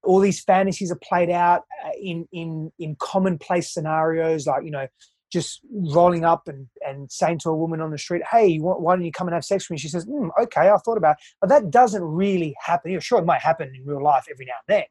all 0.02 0.18
these 0.18 0.40
fantasies 0.40 0.90
are 0.90 0.98
played 1.02 1.28
out 1.28 1.64
uh, 1.84 1.90
in 2.00 2.26
in 2.32 2.72
in 2.78 2.96
commonplace 2.98 3.72
scenarios 3.72 4.46
like 4.46 4.64
you 4.64 4.70
know 4.70 4.86
just 5.30 5.60
rolling 5.72 6.24
up 6.24 6.48
and, 6.48 6.66
and 6.86 7.10
saying 7.10 7.38
to 7.38 7.50
a 7.50 7.56
woman 7.56 7.80
on 7.80 7.90
the 7.90 7.98
street, 7.98 8.22
hey, 8.30 8.58
why 8.58 8.94
don't 8.94 9.04
you 9.04 9.12
come 9.12 9.28
and 9.28 9.34
have 9.34 9.44
sex 9.44 9.64
with 9.64 9.76
me? 9.76 9.78
She 9.78 9.88
says, 9.88 10.04
mm, 10.06 10.28
okay, 10.42 10.68
I 10.68 10.76
thought 10.78 10.98
about 10.98 11.12
it. 11.12 11.18
But 11.40 11.50
that 11.50 11.70
doesn't 11.70 12.02
really 12.02 12.54
happen. 12.60 12.90
You're 12.90 13.00
sure, 13.00 13.20
it 13.20 13.24
might 13.24 13.40
happen 13.40 13.72
in 13.74 13.84
real 13.84 14.02
life 14.02 14.26
every 14.30 14.46
now 14.46 14.54
and 14.68 14.76
then. 14.76 14.84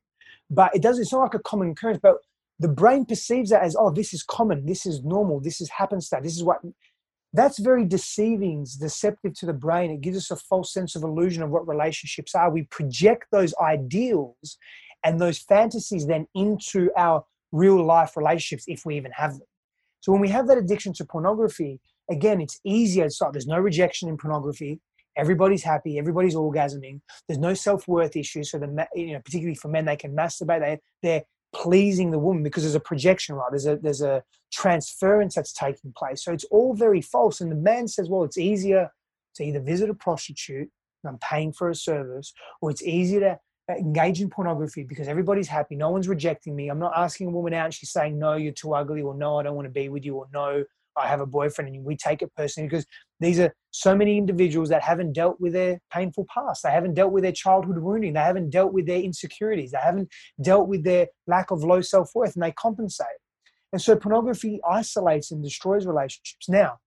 But 0.50 0.74
it 0.76 0.82
doesn't, 0.82 1.02
it's 1.02 1.12
not 1.12 1.20
like 1.20 1.34
a 1.34 1.40
common 1.40 1.72
occurrence. 1.72 2.00
But 2.02 2.16
the 2.60 2.68
brain 2.68 3.06
perceives 3.06 3.50
that 3.50 3.64
as, 3.64 3.76
oh, 3.78 3.90
this 3.90 4.14
is 4.14 4.24
common, 4.24 4.66
this 4.66 4.86
is 4.86 5.04
normal, 5.04 5.40
this 5.40 5.62
is 5.62 5.70
happenstance, 5.70 6.24
this 6.24 6.36
is 6.36 6.44
what. 6.44 6.60
That's 7.32 7.60
very 7.60 7.86
deceiving, 7.86 8.66
deceptive 8.80 9.36
to 9.36 9.46
the 9.46 9.54
brain. 9.54 9.92
It 9.92 10.02
gives 10.02 10.18
us 10.18 10.32
a 10.32 10.36
false 10.36 10.74
sense 10.74 10.96
of 10.96 11.04
illusion 11.04 11.44
of 11.44 11.52
what 11.52 11.68
relationships 11.68 12.34
are. 12.34 12.50
We 12.50 12.64
project 12.64 13.26
those 13.32 13.54
ideals 13.62 14.58
and 15.04 15.22
those 15.22 15.38
fantasies 15.38 16.08
then 16.08 16.26
into 16.34 16.90
our 16.98 17.24
real 17.52 17.86
life 17.86 18.18
relationships 18.18 18.64
if 18.68 18.84
we 18.84 18.98
even 18.98 19.12
have 19.12 19.34
them. 19.34 19.48
So 20.02 20.12
when 20.12 20.22
we 20.22 20.30
have 20.30 20.48
that 20.48 20.58
addiction 20.58 20.92
to 20.94 21.06
pornography, 21.06 21.80
again, 22.10 22.42
it's 22.42 22.60
easier 22.64 23.06
to 23.06 23.12
start. 23.12 23.34
There's 23.34 23.48
no 23.48 23.60
rejection 23.60 24.10
in 24.10 24.18
pornography. 24.18 24.80
Everybody's 25.18 25.64
happy. 25.64 26.00
Everybody's 26.00 26.36
orgasming. 26.36 27.02
There's 27.28 27.40
no 27.40 27.54
self 27.54 27.88
worth 27.88 28.16
issues. 28.16 28.52
So 28.52 28.60
the 28.60 28.88
you 28.96 29.14
know, 29.14 29.20
particularly 29.24 29.56
for 29.56 29.68
men, 29.68 29.86
they 29.86 29.98
can 29.98 30.16
masturbate. 30.16 30.62
They 30.62 30.80
they're 31.04 31.24
pleasing 31.54 32.12
the 32.12 32.20
woman 32.20 32.44
because 32.44 32.64
there's 32.64 32.76
a 32.76 32.80
projection, 32.80 33.36
right? 33.36 33.50
There's 33.52 33.66
a 33.66 33.78
there's 33.78 34.02
a 34.02 34.24
transference 34.52 35.36
that's 35.36 35.54
taking 35.54 35.94
place. 35.96 36.24
So 36.24 36.32
it's 36.32 36.46
all 36.46 36.74
very 36.74 37.02
false. 37.02 37.42
And 37.42 37.52
the 37.52 37.56
man 37.56 37.88
says, 37.88 38.10
well, 38.10 38.24
it's 38.24 38.38
easier 38.38 38.92
to 39.36 39.44
either 39.44 39.60
visit 39.60 39.90
a 39.90 39.94
prostitute, 39.94 40.70
and 41.04 41.12
I'm 41.12 41.20
paying 41.20 41.54
for 41.54 41.70
a 41.70 41.76
service, 41.76 42.34
or 42.62 42.72
it's 42.72 42.84
easier 42.84 43.20
to 43.20 43.40
engage 43.78 44.22
in 44.22 44.30
pornography 44.30 44.84
because 44.84 45.08
everybody's 45.08 45.48
happy. 45.48 45.76
No 45.76 45.90
one's 45.90 46.08
rejecting 46.08 46.56
me. 46.56 46.70
I'm 46.70 46.80
not 46.80 46.94
asking 46.96 47.28
a 47.28 47.32
woman 47.32 47.54
out 47.54 47.66
and 47.66 47.74
she's 47.74 47.92
saying, 47.92 48.18
no, 48.18 48.34
you're 48.34 48.52
too 48.52 48.74
ugly, 48.74 49.02
or 49.02 49.14
no, 49.14 49.38
I 49.38 49.44
don't 49.44 49.56
want 49.56 49.68
to 49.68 49.72
be 49.72 49.90
with 49.90 50.06
you, 50.06 50.16
or 50.16 50.28
no, 50.34 50.64
I 50.98 51.08
have 51.08 51.22
a 51.22 51.26
boyfriend. 51.26 51.74
And 51.74 51.86
we 51.86 51.96
take 51.96 52.22
it 52.22 52.34
personally 52.36 52.68
because 52.68 52.86
these 53.20 53.40
are 53.40 53.54
so 53.72 53.96
many 53.96 54.18
individuals 54.18 54.70
that 54.70 54.82
haven't 54.82 55.14
dealt 55.14 55.40
with 55.40 55.54
their 55.54 55.80
painful 55.92 56.26
past. 56.34 56.64
They 56.64 56.72
haven't 56.72 56.94
dealt 56.94 57.12
with 57.12 57.24
their 57.24 57.32
childhood 57.32 57.80
wounding. 57.80 58.14
They 58.14 58.20
haven't 58.20 58.50
dealt 58.50 58.74
with 58.74 58.88
their 58.88 59.02
insecurities. 59.02 59.72
They 59.72 59.80
haven't 59.80 60.10
dealt 60.42 60.68
with 60.68 60.84
their 60.84 61.08
lack 61.28 61.52
of 61.52 61.64
low 61.64 61.82
self 61.82 62.12
worth 62.16 62.36
and 62.36 62.44
they 62.44 62.52
compensate. 62.54 63.08
And 63.72 63.82
so 63.82 63.96
pornography 63.96 64.60
isolates 64.68 65.32
and 65.32 65.44
destroys 65.44 65.86
relationships. 65.86 66.50
Now, 66.50 66.78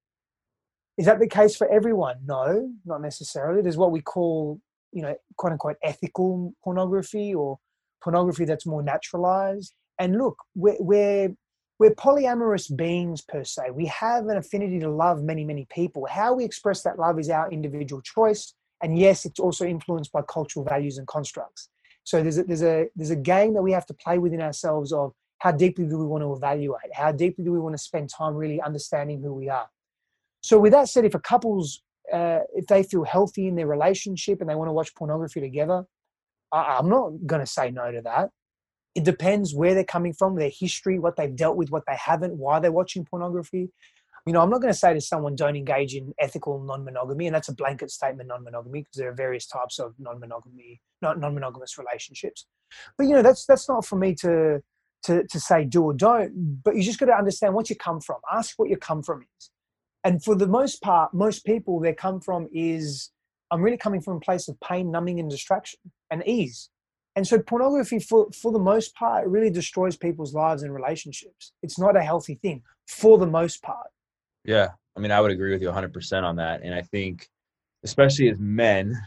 is 0.98 1.06
that 1.06 1.20
the 1.20 1.28
case 1.28 1.56
for 1.56 1.70
everyone? 1.70 2.16
No, 2.24 2.70
not 2.84 3.00
necessarily. 3.00 3.62
There's 3.62 3.76
what 3.76 3.92
we 3.92 4.00
call 4.00 4.60
you 4.92 5.02
know, 5.02 5.14
quote 5.36 5.52
unquote 5.52 5.76
ethical 5.82 6.52
pornography 6.62 7.34
or 7.34 7.58
pornography 8.02 8.44
that's 8.44 8.66
more 8.66 8.82
naturalized. 8.82 9.74
And 9.98 10.16
look, 10.16 10.36
we're, 10.54 10.76
we're, 10.78 11.30
we're 11.78 11.94
polyamorous 11.94 12.74
beings 12.74 13.22
per 13.22 13.44
se. 13.44 13.70
We 13.72 13.86
have 13.86 14.26
an 14.28 14.36
affinity 14.36 14.78
to 14.80 14.90
love 14.90 15.22
many, 15.22 15.44
many 15.44 15.66
people. 15.70 16.06
How 16.08 16.34
we 16.34 16.44
express 16.44 16.82
that 16.82 16.98
love 16.98 17.18
is 17.18 17.28
our 17.30 17.50
individual 17.50 18.02
choice. 18.02 18.54
And 18.82 18.98
yes, 18.98 19.24
it's 19.24 19.40
also 19.40 19.64
influenced 19.64 20.12
by 20.12 20.22
cultural 20.22 20.64
values 20.64 20.98
and 20.98 21.06
constructs. 21.06 21.68
So 22.04 22.22
there's 22.22 22.38
a, 22.38 22.44
there's 22.44 22.62
a, 22.62 22.86
there's 22.96 23.10
a 23.10 23.16
game 23.16 23.54
that 23.54 23.62
we 23.62 23.72
have 23.72 23.86
to 23.86 23.94
play 23.94 24.18
within 24.18 24.40
ourselves 24.40 24.92
of 24.92 25.12
how 25.38 25.50
deeply 25.50 25.86
do 25.86 25.98
we 25.98 26.06
want 26.06 26.22
to 26.22 26.32
evaluate? 26.32 26.92
How 26.92 27.10
deeply 27.10 27.44
do 27.44 27.52
we 27.52 27.58
want 27.58 27.74
to 27.76 27.82
spend 27.82 28.10
time 28.10 28.34
really 28.34 28.60
understanding 28.60 29.20
who 29.20 29.34
we 29.34 29.48
are? 29.48 29.68
So 30.40 30.58
with 30.58 30.72
that 30.72 30.88
said, 30.88 31.04
if 31.04 31.14
a 31.14 31.20
couple's 31.20 31.82
uh, 32.12 32.40
if 32.54 32.66
they 32.66 32.82
feel 32.82 33.04
healthy 33.04 33.46
in 33.46 33.54
their 33.54 33.66
relationship 33.66 34.40
and 34.40 34.50
they 34.50 34.54
want 34.54 34.68
to 34.68 34.72
watch 34.72 34.94
pornography 34.94 35.40
together, 35.40 35.84
I, 36.52 36.76
I'm 36.78 36.88
not 36.88 37.26
going 37.26 37.40
to 37.40 37.46
say 37.46 37.70
no 37.70 37.90
to 37.90 38.02
that. 38.02 38.30
It 38.94 39.04
depends 39.04 39.54
where 39.54 39.74
they're 39.74 39.84
coming 39.84 40.12
from, 40.12 40.36
their 40.36 40.50
history, 40.50 40.98
what 40.98 41.16
they've 41.16 41.34
dealt 41.34 41.56
with, 41.56 41.70
what 41.70 41.84
they 41.86 41.96
haven't, 41.96 42.36
why 42.36 42.60
they're 42.60 42.72
watching 42.72 43.04
pornography. 43.04 43.70
You 44.26 44.32
know, 44.32 44.40
I'm 44.40 44.50
not 44.50 44.60
going 44.60 44.72
to 44.72 44.78
say 44.78 44.94
to 44.94 45.00
someone, 45.00 45.34
don't 45.34 45.56
engage 45.56 45.94
in 45.94 46.12
ethical 46.20 46.62
non 46.62 46.84
monogamy, 46.84 47.26
and 47.26 47.34
that's 47.34 47.48
a 47.48 47.54
blanket 47.54 47.90
statement 47.90 48.28
non 48.28 48.44
monogamy 48.44 48.82
because 48.82 48.96
there 48.96 49.10
are 49.10 49.14
various 49.14 49.46
types 49.46 49.78
of 49.78 49.94
non 49.98 50.20
monogamy, 50.20 50.80
non 51.00 51.20
monogamous 51.20 51.78
relationships. 51.78 52.46
But, 52.96 53.08
you 53.08 53.14
know, 53.14 53.22
that's 53.22 53.46
that's 53.46 53.68
not 53.68 53.84
for 53.84 53.96
me 53.96 54.14
to, 54.16 54.62
to, 55.04 55.26
to 55.26 55.40
say 55.40 55.64
do 55.64 55.82
or 55.82 55.94
don't, 55.94 56.62
but 56.62 56.76
you 56.76 56.82
just 56.82 57.00
got 57.00 57.06
to 57.06 57.16
understand 57.16 57.54
what 57.54 57.70
you 57.70 57.76
come 57.76 58.00
from. 58.00 58.18
Ask 58.32 58.58
what 58.58 58.70
you 58.70 58.76
come 58.76 59.02
from 59.02 59.22
is 59.38 59.50
and 60.04 60.22
for 60.22 60.34
the 60.34 60.46
most 60.46 60.82
part, 60.82 61.14
most 61.14 61.44
people, 61.44 61.80
they 61.80 61.92
come 61.92 62.20
from 62.20 62.48
is 62.52 63.10
I'm 63.50 63.62
really 63.62 63.76
coming 63.76 64.00
from 64.00 64.16
a 64.16 64.20
place 64.20 64.48
of 64.48 64.58
pain, 64.60 64.90
numbing, 64.90 65.20
and 65.20 65.30
distraction 65.30 65.78
and 66.10 66.26
ease. 66.26 66.70
And 67.14 67.26
so 67.26 67.38
pornography, 67.38 67.98
for, 67.98 68.28
for 68.32 68.52
the 68.52 68.58
most 68.58 68.94
part, 68.94 69.26
really 69.26 69.50
destroys 69.50 69.96
people's 69.96 70.34
lives 70.34 70.62
and 70.62 70.74
relationships. 70.74 71.52
It's 71.62 71.78
not 71.78 71.96
a 71.96 72.02
healthy 72.02 72.36
thing 72.36 72.62
for 72.86 73.18
the 73.18 73.26
most 73.26 73.62
part. 73.62 73.88
Yeah. 74.44 74.68
I 74.96 75.00
mean, 75.00 75.10
I 75.10 75.20
would 75.20 75.30
agree 75.30 75.52
with 75.52 75.62
you 75.62 75.68
100% 75.68 76.22
on 76.22 76.36
that. 76.36 76.62
And 76.62 76.74
I 76.74 76.82
think, 76.82 77.28
especially 77.84 78.30
as 78.30 78.38
men, 78.38 78.98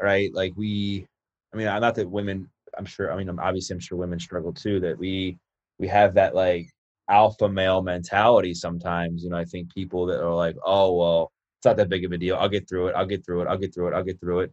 right? 0.00 0.32
Like 0.32 0.52
we, 0.56 1.06
I 1.52 1.56
mean, 1.56 1.66
not 1.66 1.94
that 1.96 2.08
women, 2.08 2.48
I'm 2.78 2.84
sure, 2.84 3.12
I 3.12 3.16
mean, 3.16 3.28
obviously, 3.38 3.74
I'm 3.74 3.80
sure 3.80 3.98
women 3.98 4.20
struggle 4.20 4.52
too, 4.52 4.80
that 4.80 4.98
we, 4.98 5.36
we 5.78 5.88
have 5.88 6.14
that 6.14 6.34
like 6.34 6.70
alpha 7.08 7.48
male 7.48 7.82
mentality 7.82 8.54
sometimes. 8.54 9.24
You 9.24 9.30
know, 9.30 9.36
I 9.36 9.44
think 9.44 9.72
people 9.74 10.06
that 10.06 10.24
are 10.24 10.34
like, 10.34 10.56
oh, 10.64 10.94
well, 10.94 11.32
it's 11.58 11.66
not 11.66 11.76
that 11.76 11.88
big 11.88 12.04
of 12.04 12.12
a 12.12 12.18
deal. 12.18 12.36
I'll 12.36 12.48
get 12.48 12.68
through 12.68 12.88
it. 12.88 12.94
I'll 12.96 13.06
get 13.06 13.24
through 13.24 13.42
it. 13.42 13.48
I'll 13.48 13.58
get 13.58 13.74
through 13.74 13.88
it. 13.88 13.94
I'll 13.94 14.04
get 14.04 14.20
through 14.20 14.40
it. 14.40 14.52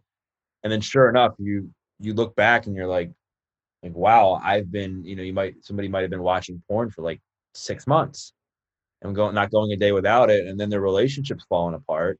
And 0.62 0.72
then 0.72 0.80
sure 0.80 1.08
enough, 1.08 1.34
you 1.38 1.70
you 2.00 2.14
look 2.14 2.34
back 2.34 2.66
and 2.66 2.74
you're 2.74 2.86
like, 2.86 3.10
like, 3.82 3.94
wow, 3.94 4.40
I've 4.42 4.70
been, 4.70 5.04
you 5.04 5.16
know, 5.16 5.22
you 5.22 5.32
might 5.32 5.64
somebody 5.64 5.88
might 5.88 6.02
have 6.02 6.10
been 6.10 6.22
watching 6.22 6.62
porn 6.68 6.90
for 6.90 7.02
like 7.02 7.20
six 7.54 7.86
months 7.86 8.32
and 9.02 9.14
going 9.14 9.34
not 9.34 9.50
going 9.50 9.72
a 9.72 9.76
day 9.76 9.92
without 9.92 10.30
it. 10.30 10.46
And 10.46 10.58
then 10.58 10.70
their 10.70 10.80
relationship's 10.80 11.44
falling 11.48 11.74
apart. 11.74 12.18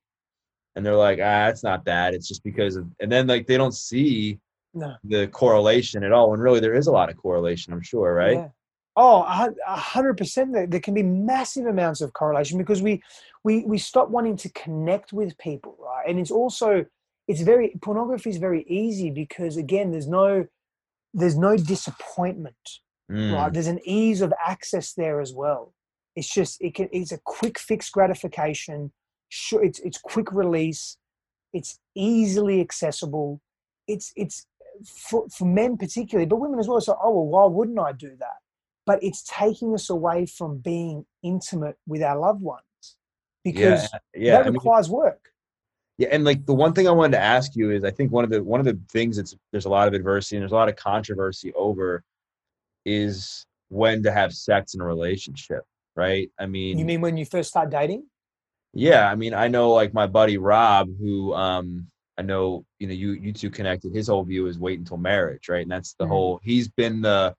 And 0.76 0.87
they're 0.87 0.97
like, 0.97 1.18
ah, 1.22 1.49
it's 1.49 1.64
not 1.64 1.85
that. 1.87 2.14
It's 2.14 2.28
just 2.28 2.45
because 2.45 2.76
of 2.76 2.87
and 3.01 3.11
then 3.11 3.26
like 3.26 3.47
they 3.47 3.57
don't 3.57 3.74
see 3.74 4.39
no. 4.72 4.95
the 5.05 5.26
correlation 5.28 6.05
at 6.05 6.12
all. 6.12 6.31
When 6.31 6.41
really 6.41 6.61
there 6.61 6.74
is 6.74 6.87
a 6.87 6.93
lot 6.93 7.11
of 7.11 7.16
correlation, 7.16 7.72
I'm 7.72 7.83
sure, 7.83 8.14
right? 8.14 8.37
Yeah. 8.37 8.49
Oh, 8.97 9.22
a 9.22 9.76
hundred 9.76 10.16
percent. 10.16 10.53
There 10.70 10.81
can 10.81 10.95
be 10.95 11.03
massive 11.03 11.66
amounts 11.66 12.01
of 12.01 12.12
correlation 12.12 12.59
because 12.59 12.83
we, 12.83 13.03
we, 13.45 13.64
we 13.64 13.78
stop 13.78 14.11
wanting 14.11 14.37
to 14.39 14.49
connect 14.51 15.12
with 15.12 15.39
people, 15.39 15.76
right? 15.78 16.05
And 16.09 16.18
it's 16.18 16.31
also, 16.31 16.85
it's 17.29 17.43
very 17.43 17.75
pornography 17.83 18.31
is 18.31 18.39
very 18.39 18.64
easy 18.68 19.11
because 19.11 19.57
again, 19.57 19.91
there's 19.91 20.09
no, 20.09 20.47
there's 21.14 21.39
no 21.39 21.57
disappointment, 21.57 22.57
mm. 23.11 23.35
right? 23.35 23.53
There's 23.53 23.66
an 23.66 23.81
ease 23.85 24.21
of 24.21 24.33
access 24.45 24.93
there 24.95 25.21
as 25.21 25.33
well. 25.33 25.73
It's 26.16 26.33
just 26.33 26.61
it 26.61 26.75
can, 26.75 26.89
it's 26.93 27.12
a 27.12 27.21
quick 27.25 27.59
fix 27.59 27.89
gratification. 27.91 28.93
Sure, 29.29 29.62
it's 29.64 29.79
it's 29.81 29.99
quick 29.99 30.33
release. 30.33 30.97
It's 31.53 31.79
easily 31.95 32.61
accessible. 32.61 33.41
It's 33.87 34.12
it's 34.16 34.47
for, 34.85 35.29
for 35.29 35.45
men 35.45 35.77
particularly, 35.77 36.27
but 36.27 36.37
women 36.37 36.59
as 36.59 36.68
well. 36.68 36.81
So, 36.81 36.99
oh 37.03 37.11
well, 37.11 37.27
why 37.27 37.47
wouldn't 37.47 37.79
I 37.79 37.93
do 37.93 38.16
that? 38.18 38.39
but 38.91 39.03
it's 39.05 39.23
taking 39.23 39.73
us 39.73 39.89
away 39.89 40.27
from 40.27 40.59
being 40.59 41.07
intimate 41.23 41.77
with 41.87 42.03
our 42.03 42.18
loved 42.18 42.43
ones 42.43 42.97
because 43.45 43.89
yeah, 43.93 43.99
yeah. 44.14 44.43
that 44.43 44.53
requires 44.53 44.89
mean, 44.89 44.99
work. 44.99 45.30
Yeah, 46.01 46.09
and 46.12 46.24
like 46.24 46.46
the 46.46 46.55
one 46.55 46.72
thing 46.72 46.88
I 46.88 46.92
wanted 46.92 47.18
to 47.18 47.22
ask 47.22 47.55
you 47.55 47.72
is, 47.72 47.84
I 47.84 47.90
think 47.90 48.11
one 48.11 48.24
of 48.24 48.30
the 48.30 48.42
one 48.42 48.59
of 48.59 48.64
the 48.64 48.80
things 48.90 49.18
that's 49.18 49.36
there's 49.53 49.66
a 49.66 49.68
lot 49.68 49.86
of 49.86 49.92
adversity 49.92 50.36
and 50.36 50.42
there's 50.42 50.53
a 50.53 50.55
lot 50.55 50.70
of 50.70 50.76
controversy 50.76 51.53
over 51.53 52.03
is 52.86 53.44
when 53.68 54.03
to 54.05 54.11
have 54.11 54.32
sex 54.32 54.72
in 54.72 54.80
a 54.80 54.84
relationship, 54.86 55.62
right? 55.96 56.30
I 56.38 56.46
mean, 56.46 56.78
you 56.78 56.86
mean 56.86 57.03
when 57.03 57.18
you 57.18 57.26
first 57.26 57.51
start 57.51 57.68
dating? 57.68 58.07
Yeah, 58.72 59.11
I 59.11 59.14
mean, 59.14 59.34
I 59.34 59.48
know 59.48 59.72
like 59.72 59.92
my 59.92 60.07
buddy 60.07 60.38
Rob, 60.38 60.88
who 60.98 61.34
um 61.34 61.86
I 62.16 62.22
know 62.22 62.64
you 62.78 62.86
know 62.86 62.94
you 62.94 63.12
you 63.12 63.34
two 63.34 63.51
connected. 63.51 63.94
His 63.94 64.09
whole 64.09 64.24
view 64.24 64.46
is 64.46 64.59
wait 64.59 64.78
until 64.78 64.96
marriage, 64.96 65.51
right? 65.51 65.61
And 65.61 65.70
that's 65.70 65.92
the 65.92 66.05
mm-hmm. 66.05 66.12
whole. 66.14 66.40
He's 66.42 66.68
been 66.68 67.03
the 67.03 67.34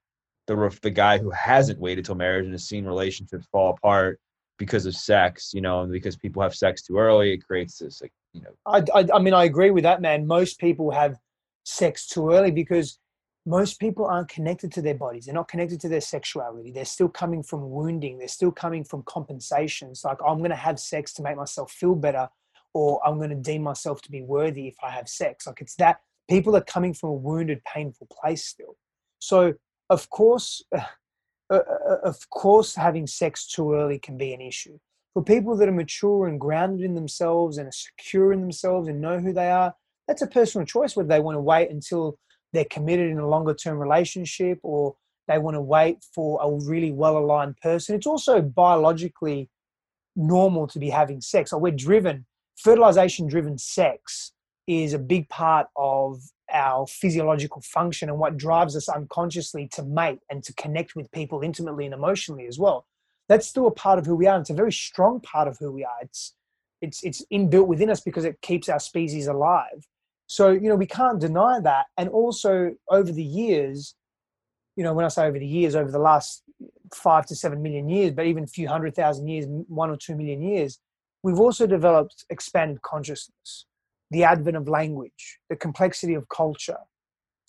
the 0.46 0.78
the 0.82 0.90
guy 0.90 1.18
who 1.18 1.30
hasn't 1.30 1.80
waited 1.80 2.04
till 2.04 2.14
marriage 2.14 2.44
and 2.44 2.54
has 2.54 2.68
seen 2.68 2.84
relationships 2.84 3.48
fall 3.50 3.70
apart 3.70 4.20
because 4.56 4.86
of 4.86 4.94
sex, 4.94 5.50
you 5.52 5.62
know, 5.62 5.80
and 5.80 5.90
because 5.90 6.14
people 6.14 6.42
have 6.42 6.54
sex 6.54 6.82
too 6.82 6.96
early, 6.96 7.32
it 7.32 7.44
creates 7.44 7.78
this 7.78 8.00
like, 8.00 8.12
you 8.32 8.42
know. 8.42 8.50
I, 8.66 8.82
I, 8.94 9.06
I 9.14 9.18
mean, 9.18 9.34
I 9.34 9.44
agree 9.44 9.70
with 9.70 9.84
that, 9.84 10.00
man. 10.00 10.26
Most 10.26 10.58
people 10.58 10.90
have 10.90 11.16
sex 11.64 12.06
too 12.06 12.30
early 12.30 12.50
because 12.50 12.98
most 13.44 13.80
people 13.80 14.06
aren't 14.06 14.28
connected 14.28 14.72
to 14.72 14.82
their 14.82 14.94
bodies. 14.94 15.24
They're 15.24 15.34
not 15.34 15.48
connected 15.48 15.80
to 15.80 15.88
their 15.88 16.00
sexuality. 16.00 16.70
They're 16.70 16.84
still 16.84 17.08
coming 17.08 17.42
from 17.42 17.70
wounding. 17.70 18.18
They're 18.18 18.28
still 18.28 18.52
coming 18.52 18.84
from 18.84 19.02
compensations. 19.04 20.02
Like, 20.04 20.18
I'm 20.24 20.38
going 20.38 20.50
to 20.50 20.56
have 20.56 20.78
sex 20.78 21.12
to 21.14 21.22
make 21.22 21.36
myself 21.36 21.72
feel 21.72 21.94
better, 21.94 22.28
or 22.72 23.00
I'm 23.06 23.18
going 23.18 23.30
to 23.30 23.36
deem 23.36 23.62
myself 23.62 24.00
to 24.02 24.10
be 24.10 24.22
worthy 24.22 24.68
if 24.68 24.76
I 24.82 24.90
have 24.90 25.08
sex. 25.08 25.46
Like, 25.46 25.60
it's 25.60 25.74
that 25.76 26.00
people 26.28 26.56
are 26.56 26.62
coming 26.62 26.94
from 26.94 27.10
a 27.10 27.14
wounded, 27.14 27.62
painful 27.64 28.06
place 28.10 28.44
still. 28.44 28.76
So, 29.18 29.54
of 29.90 30.08
course, 30.08 30.62
uh, 30.74 30.80
uh, 31.50 31.56
uh, 31.56 31.96
of 32.04 32.30
course, 32.30 32.74
having 32.76 33.06
sex 33.06 33.46
too 33.46 33.74
early 33.74 33.98
can 33.98 34.16
be 34.16 34.32
an 34.32 34.40
issue. 34.40 34.78
For 35.14 35.22
people 35.22 35.56
that 35.56 35.68
are 35.68 35.72
mature 35.72 36.26
and 36.26 36.40
grounded 36.40 36.84
in 36.84 36.94
themselves 36.94 37.58
and 37.58 37.68
are 37.68 37.72
secure 37.72 38.32
in 38.32 38.40
themselves 38.40 38.88
and 38.88 39.00
know 39.00 39.18
who 39.18 39.32
they 39.32 39.50
are, 39.50 39.74
that's 40.08 40.22
a 40.22 40.26
personal 40.26 40.66
choice 40.66 40.96
whether 40.96 41.08
they 41.08 41.20
want 41.20 41.36
to 41.36 41.40
wait 41.40 41.70
until 41.70 42.18
they're 42.52 42.64
committed 42.64 43.10
in 43.10 43.18
a 43.18 43.28
longer 43.28 43.54
term 43.54 43.78
relationship 43.78 44.58
or 44.62 44.94
they 45.28 45.38
want 45.38 45.54
to 45.54 45.60
wait 45.60 45.98
for 46.14 46.40
a 46.42 46.50
really 46.66 46.90
well 46.90 47.18
aligned 47.18 47.56
person. 47.58 47.94
It's 47.94 48.06
also 48.06 48.40
biologically 48.40 49.48
normal 50.16 50.66
to 50.68 50.78
be 50.78 50.90
having 50.90 51.20
sex. 51.20 51.52
Or 51.52 51.60
we're 51.60 51.72
driven, 51.72 52.26
fertilization 52.56 53.26
driven 53.26 53.58
sex 53.58 54.32
is 54.66 54.92
a 54.92 54.98
big 54.98 55.28
part 55.28 55.68
of 55.76 56.18
our 56.52 56.86
physiological 56.86 57.62
function 57.62 58.08
and 58.08 58.18
what 58.18 58.36
drives 58.36 58.76
us 58.76 58.88
unconsciously 58.88 59.68
to 59.72 59.82
mate 59.82 60.18
and 60.30 60.42
to 60.44 60.54
connect 60.54 60.94
with 60.94 61.10
people 61.12 61.42
intimately 61.42 61.84
and 61.84 61.94
emotionally 61.94 62.46
as 62.46 62.58
well. 62.58 62.86
That's 63.32 63.46
still 63.46 63.66
a 63.66 63.70
part 63.70 63.98
of 63.98 64.04
who 64.04 64.14
we 64.14 64.26
are. 64.26 64.38
It's 64.38 64.50
a 64.50 64.54
very 64.54 64.72
strong 64.72 65.18
part 65.18 65.48
of 65.48 65.56
who 65.56 65.72
we 65.72 65.84
are. 65.84 66.00
It's 66.02 66.34
it's 66.82 67.02
it's 67.02 67.24
inbuilt 67.32 67.66
within 67.66 67.88
us 67.88 68.02
because 68.02 68.26
it 68.26 68.42
keeps 68.42 68.68
our 68.68 68.78
species 68.78 69.26
alive. 69.26 69.88
So 70.26 70.50
you 70.50 70.68
know 70.68 70.76
we 70.76 70.84
can't 70.86 71.18
deny 71.18 71.58
that. 71.60 71.86
And 71.96 72.10
also 72.10 72.74
over 72.90 73.10
the 73.10 73.24
years, 73.24 73.94
you 74.76 74.84
know 74.84 74.92
when 74.92 75.06
I 75.06 75.08
say 75.08 75.24
over 75.24 75.38
the 75.38 75.46
years, 75.46 75.74
over 75.74 75.90
the 75.90 75.98
last 75.98 76.42
five 76.94 77.24
to 77.28 77.34
seven 77.34 77.62
million 77.62 77.88
years, 77.88 78.12
but 78.12 78.26
even 78.26 78.44
a 78.44 78.48
few 78.58 78.68
hundred 78.68 78.94
thousand 78.94 79.28
years, 79.28 79.46
one 79.66 79.88
or 79.88 79.96
two 79.96 80.14
million 80.14 80.42
years, 80.42 80.78
we've 81.22 81.40
also 81.40 81.66
developed 81.66 82.26
expanded 82.28 82.82
consciousness 82.82 83.64
the 84.10 84.24
advent 84.24 84.58
of 84.58 84.68
language, 84.68 85.38
the 85.48 85.56
complexity 85.56 86.12
of 86.12 86.28
culture, 86.28 86.76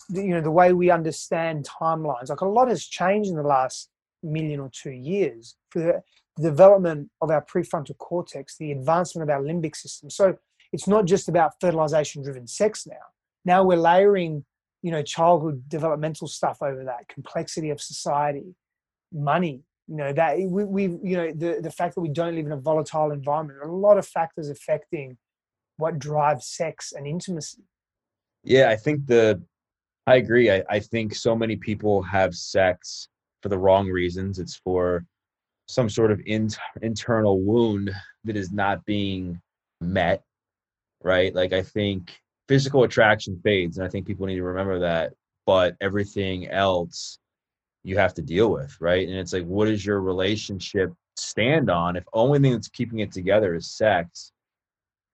the, 0.08 0.22
you 0.22 0.30
know, 0.30 0.40
the 0.40 0.50
way 0.50 0.72
we 0.72 0.90
understand 0.90 1.68
timelines. 1.68 2.30
Like 2.30 2.40
a 2.40 2.48
lot 2.48 2.68
has 2.68 2.86
changed 2.86 3.28
in 3.28 3.36
the 3.36 3.42
last 3.42 3.90
million 4.22 4.60
or 4.60 4.70
two 4.72 4.90
years 4.90 5.56
the, 5.74 6.02
development 6.36 7.08
of 7.20 7.30
our 7.30 7.44
prefrontal 7.44 7.96
cortex, 7.98 8.56
the 8.58 8.72
advancement 8.72 9.22
of 9.22 9.32
our 9.32 9.40
limbic 9.40 9.76
system. 9.76 10.10
So 10.10 10.36
it's 10.72 10.88
not 10.88 11.04
just 11.04 11.28
about 11.28 11.52
fertilization 11.60 12.24
driven 12.24 12.48
sex 12.48 12.88
now. 12.88 13.06
Now 13.44 13.62
we're 13.62 13.76
layering, 13.76 14.44
you 14.82 14.90
know, 14.90 15.00
childhood 15.00 15.68
developmental 15.68 16.26
stuff 16.26 16.58
over 16.60 16.82
that, 16.86 17.06
complexity 17.06 17.70
of 17.70 17.80
society, 17.80 18.56
money, 19.12 19.62
you 19.86 19.96
know, 19.96 20.12
that 20.12 20.38
we, 20.40 20.64
we 20.64 20.82
you 21.04 21.16
know, 21.16 21.30
the, 21.30 21.60
the 21.62 21.70
fact 21.70 21.94
that 21.94 22.00
we 22.00 22.08
don't 22.08 22.34
live 22.34 22.46
in 22.46 22.52
a 22.52 22.56
volatile 22.56 23.12
environment, 23.12 23.60
a 23.62 23.70
lot 23.70 23.96
of 23.96 24.04
factors 24.04 24.48
affecting 24.48 25.16
what 25.76 26.00
drives 26.00 26.48
sex 26.48 26.92
and 26.92 27.06
intimacy 27.06 27.62
yeah 28.44 28.68
i 28.68 28.76
think 28.76 29.04
the 29.06 29.42
i 30.06 30.16
agree 30.16 30.50
I, 30.50 30.62
I 30.68 30.78
think 30.78 31.14
so 31.14 31.34
many 31.34 31.56
people 31.56 32.02
have 32.02 32.34
sex 32.34 33.08
for 33.42 33.48
the 33.48 33.58
wrong 33.58 33.88
reasons 33.88 34.38
it's 34.38 34.56
for 34.56 35.04
some 35.66 35.88
sort 35.88 36.10
of 36.10 36.20
in, 36.26 36.48
internal 36.82 37.40
wound 37.40 37.90
that 38.24 38.36
is 38.36 38.52
not 38.52 38.84
being 38.84 39.40
met 39.80 40.22
right 41.02 41.34
like 41.34 41.52
i 41.52 41.62
think 41.62 42.18
physical 42.48 42.84
attraction 42.84 43.38
fades 43.42 43.78
and 43.78 43.86
i 43.86 43.90
think 43.90 44.06
people 44.06 44.26
need 44.26 44.36
to 44.36 44.44
remember 44.44 44.78
that 44.78 45.12
but 45.46 45.76
everything 45.80 46.48
else 46.48 47.18
you 47.82 47.96
have 47.96 48.14
to 48.14 48.22
deal 48.22 48.50
with 48.50 48.74
right 48.80 49.08
and 49.08 49.16
it's 49.16 49.32
like 49.32 49.44
what 49.44 49.66
does 49.66 49.84
your 49.84 50.00
relationship 50.00 50.92
stand 51.16 51.70
on 51.70 51.96
if 51.96 52.04
only 52.12 52.38
thing 52.38 52.52
that's 52.52 52.68
keeping 52.68 53.00
it 53.00 53.12
together 53.12 53.54
is 53.54 53.70
sex 53.70 54.32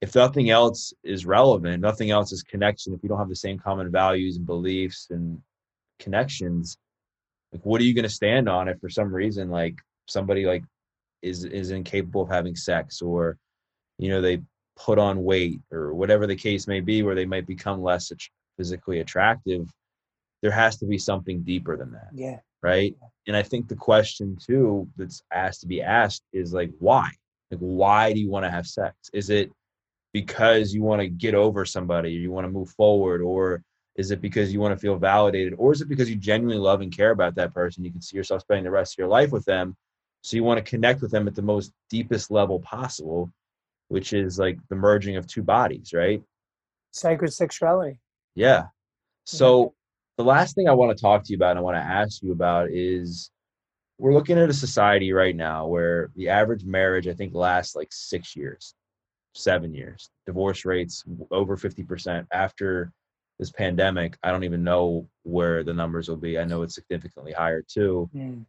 if 0.01 0.15
nothing 0.15 0.51
else 0.51 0.95
is 1.05 1.27
relevant, 1.27 1.83
nothing 1.83 2.11
else 2.11 2.33
is 2.33 2.43
connection. 2.43 2.95
If 2.95 3.03
you 3.03 3.09
don't 3.09 3.19
have 3.19 3.29
the 3.29 3.37
same 3.37 3.59
common 3.59 3.91
values 3.91 4.37
and 4.37 4.47
beliefs 4.47 5.09
and 5.11 5.41
connections, 5.99 6.79
like 7.53 7.65
what 7.65 7.81
are 7.81 7.85
you 7.85 7.95
going 7.95 8.05
to 8.05 8.09
stand 8.09 8.49
on 8.49 8.69
if 8.69 8.79
for 8.81 8.89
some 8.89 9.15
reason 9.15 9.51
like 9.51 9.77
somebody 10.11 10.45
like 10.45 10.65
is 11.23 11.45
is 11.45 11.71
incapable 11.71 12.23
of 12.23 12.29
having 12.29 12.57
sex 12.57 13.03
or 13.03 13.37
you 13.99 14.09
know 14.09 14.21
they 14.21 14.41
put 14.77 14.99
on 14.99 15.23
weight 15.23 15.61
or 15.71 15.95
whatever 15.95 16.27
the 16.27 16.37
case 16.37 16.67
may 16.67 16.81
be 16.81 17.03
where 17.03 17.15
they 17.15 17.27
might 17.27 17.47
become 17.47 17.83
less 17.83 18.11
physically 18.57 19.01
attractive 19.01 19.69
there 20.43 20.51
has 20.51 20.79
to 20.79 20.87
be 20.87 20.99
something 20.99 21.43
deeper 21.43 21.77
than 21.77 21.93
that 21.93 22.09
yeah. 22.15 22.39
right? 22.63 22.95
And 23.27 23.37
i 23.37 23.43
think 23.43 23.69
the 23.69 23.77
question 23.77 24.37
too 24.37 24.89
that's 24.97 25.23
asked 25.33 25.61
to 25.61 25.67
be 25.67 25.83
asked 25.83 26.23
is 26.33 26.53
like 26.53 26.71
why? 26.79 27.11
Like 27.51 27.61
why 27.61 28.13
do 28.13 28.21
you 28.21 28.31
want 28.31 28.45
to 28.45 28.51
have 28.51 28.67
sex? 28.67 28.95
Is 29.13 29.31
it 29.31 29.51
because 30.13 30.73
you 30.75 30.83
want 30.83 31.01
to 31.01 31.09
get 31.09 31.35
over 31.35 31.65
somebody 31.65 32.17
or 32.17 32.21
you 32.21 32.33
want 32.33 32.45
to 32.45 32.51
move 32.51 32.71
forward 32.71 33.21
or 33.21 33.63
is 33.97 34.11
it 34.11 34.21
because 34.21 34.53
you 34.53 34.61
want 34.61 34.75
to 34.75 34.81
feel 34.81 34.97
validated 34.97 35.55
or 35.59 35.73
is 35.73 35.81
it 35.81 35.89
because 35.89 36.09
you 36.09 36.17
genuinely 36.17 36.61
love 36.61 36.81
and 36.81 36.97
care 36.97 37.11
about 37.11 37.35
that 37.37 37.53
person? 37.53 37.85
You 37.85 37.93
can 37.93 38.01
see 38.01 38.17
yourself 38.17 38.41
spending 38.41 38.65
the 38.65 38.71
rest 38.71 38.95
of 38.95 38.99
your 38.99 39.09
life 39.09 39.31
with 39.31 39.45
them 39.45 39.77
so 40.23 40.37
you 40.37 40.45
want 40.45 40.59
to 40.65 40.71
connect 40.71 41.01
with 41.01 41.11
them 41.11 41.27
at 41.27 41.35
the 41.35 41.43
most 41.43 41.73
deepest 41.89 42.31
level 42.31 42.61
possible 42.61 43.31
which 43.89 44.13
is 44.13 44.39
like 44.39 44.59
the 44.69 44.77
merging 44.77 45.17
of 45.17 45.27
two 45.27 45.43
bodies 45.43 45.93
right 45.93 46.23
sacred 46.93 47.33
sexuality 47.33 47.99
yeah 48.35 48.65
so 49.25 49.75
the 50.19 50.25
last 50.25 50.55
thing 50.55 50.69
i 50.69 50.73
want 50.73 50.97
to 50.97 51.01
talk 51.01 51.23
to 51.25 51.33
you 51.33 51.37
about 51.37 51.51
and 51.51 51.59
i 51.59 51.63
want 51.63 51.77
to 51.77 51.81
ask 51.81 52.23
you 52.23 52.33
about 52.33 52.71
is 52.71 53.31
we're 53.99 54.15
looking 54.15 54.39
at 54.39 54.49
a 54.49 54.55
society 54.55 55.13
right 55.13 55.37
now 55.37 55.67
where 55.67 56.11
the 56.17 56.29
average 56.29 56.65
marriage 56.65 57.07
i 57.07 57.15
think 57.15 57.35
lasts 57.35 57.77
like 57.77 57.89
six 57.91 58.35
years 58.35 58.75
seven 59.35 59.75
years. 59.75 60.11
Divorce 60.27 60.65
rates 60.65 61.05
over 61.31 61.57
50% 61.57 62.27
after 62.33 62.93
this 63.39 63.51
pandemic. 63.51 64.17
I 64.23 64.31
don't 64.31 64.45
even 64.45 64.65
know 64.65 65.09
where 65.23 65.63
the 65.65 65.75
numbers 65.75 66.09
will 66.09 66.17
be. 66.17 66.39
I 66.39 66.45
know 66.45 66.63
it's 66.63 66.75
significantly 66.75 67.33
higher 67.33 67.63
too. 67.63 68.11
Mm. 68.15 68.45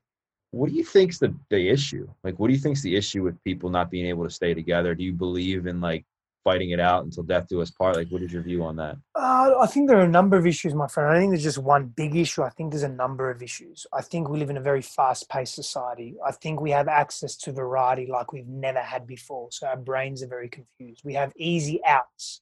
What 0.52 0.70
do 0.70 0.76
you 0.76 0.84
think's 0.84 1.18
the, 1.18 1.34
the 1.50 1.70
issue? 1.70 2.08
Like, 2.24 2.38
what 2.38 2.48
do 2.48 2.54
you 2.54 2.60
think's 2.60 2.82
the 2.82 2.96
issue 2.96 3.24
with 3.24 3.42
people 3.44 3.70
not 3.70 3.90
being 3.90 4.06
able 4.06 4.26
to 4.26 4.30
stay 4.30 4.54
together? 4.54 4.94
Do 4.94 5.04
you 5.04 5.14
believe 5.14 5.66
in 5.66 5.80
like 5.80 6.06
fighting 6.44 6.72
it 6.72 6.80
out 6.80 7.06
until 7.06 7.24
death 7.24 7.48
do 7.48 7.62
us 7.62 7.72
part? 7.72 7.96
Like, 7.96 8.10
what 8.10 8.22
is 8.22 8.34
your 8.34 8.42
view 8.42 8.64
on 8.64 8.76
that? 8.76 8.98
Uh, 9.16 9.54
I 9.62 9.68
think 9.68 9.88
there 9.88 9.98
are 10.00 10.04
a 10.04 10.10
number 10.10 10.38
of 10.38 10.46
issues, 10.46 10.74
my 10.74 10.88
friend. 10.88 11.10
I 11.10 11.20
think 11.20 11.32
there's 11.32 11.44
just 11.44 11.58
one 11.58 11.86
big 11.86 12.18
issue. 12.18 12.44
I 12.44 12.50
think 12.50 12.72
there's 12.72 12.84
a 12.84 12.90
number 12.90 13.32
of 13.32 13.42
issues. 13.42 13.88
I 13.94 14.02
think 14.02 14.28
we 14.28 14.40
live 14.40 14.50
in 14.50 14.58
a 14.58 14.62
very 14.62 14.82
fast 14.82 15.30
paced 15.30 15.56
society. 15.56 16.16
I 16.26 16.32
think 16.32 16.60
we 16.60 16.72
have 16.72 16.90
access 16.90 17.38
to 17.38 17.54
variety 17.54 18.08
like 18.08 18.34
we've 18.34 18.48
never 18.48 18.80
had 18.80 19.08
before. 19.08 19.50
So 19.52 19.68
our 19.68 19.78
brains 19.78 20.22
are 20.22 20.28
very 20.28 20.50
confused. 20.50 21.02
We 21.06 21.14
have 21.14 21.32
easy 21.38 21.80
outs. 21.88 22.42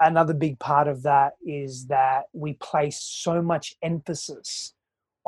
Another 0.00 0.32
big 0.32 0.60
part 0.60 0.86
of 0.86 1.02
that 1.02 1.32
is 1.44 1.86
that 1.88 2.26
we 2.32 2.52
place 2.54 3.00
so 3.00 3.42
much 3.42 3.74
emphasis 3.82 4.74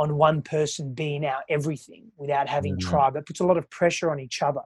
on 0.01 0.17
one 0.17 0.41
person 0.41 0.95
being 0.95 1.27
our 1.27 1.43
everything 1.51 2.11
without 2.17 2.49
having 2.49 2.75
mm-hmm. 2.75 2.89
tribe. 2.89 3.13
That 3.15 3.27
puts 3.27 3.41
a 3.41 3.45
lot 3.45 3.59
of 3.59 3.69
pressure 3.69 4.11
on 4.11 4.19
each 4.19 4.41
other. 4.41 4.63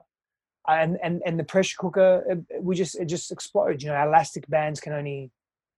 And 0.67 0.97
and 1.03 1.21
and 1.25 1.37
the 1.37 1.43
pressure 1.43 1.75
cooker 1.77 2.23
uh, 2.31 2.59
we 2.61 2.73
just 2.75 2.95
it 2.95 3.05
just 3.05 3.31
explodes. 3.33 3.83
You 3.83 3.89
know 3.89 3.95
our 3.95 4.07
elastic 4.07 4.47
bands 4.47 4.79
can 4.79 4.93
only 4.93 5.31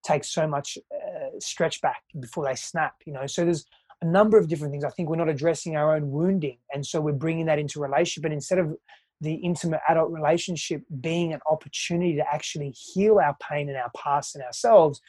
take 0.05 0.23
so 0.23 0.47
much 0.47 0.77
uh, 0.93 1.39
stretch 1.39 1.81
back 1.81 2.03
before 2.19 2.45
they 2.45 2.55
snap 2.55 2.93
you 3.05 3.11
know? 3.11 3.25
So 3.25 3.43
there's 3.43 3.65
a 4.01 4.05
number 4.05 4.37
of 4.37 4.47
different 4.47 4.71
things. 4.71 4.85
I 4.85 4.91
think 4.91 5.09
we're 5.09 5.15
not 5.15 5.27
addressing 5.27 5.75
our 5.75 5.95
own 5.95 6.11
wounding 6.11 6.59
and 6.71 6.85
so 6.85 7.01
we're 7.01 7.23
bringing 7.25 7.47
that 7.47 7.57
into 7.57 7.81
relationship. 7.81 8.21
But 8.21 8.31
instead 8.31 8.59
of 8.59 8.77
the 9.21 9.33
intimate 9.33 9.81
adult 9.89 10.11
relationship 10.11 10.83
being 11.01 11.33
an 11.33 11.39
opportunity 11.49 12.15
to 12.15 12.23
actually 12.31 12.69
heal 12.69 13.17
our 13.17 13.35
pain 13.41 13.67
and 13.67 13.77
our 13.77 13.91
past 13.97 14.35
and 14.35 14.43
ourselves 14.43 15.01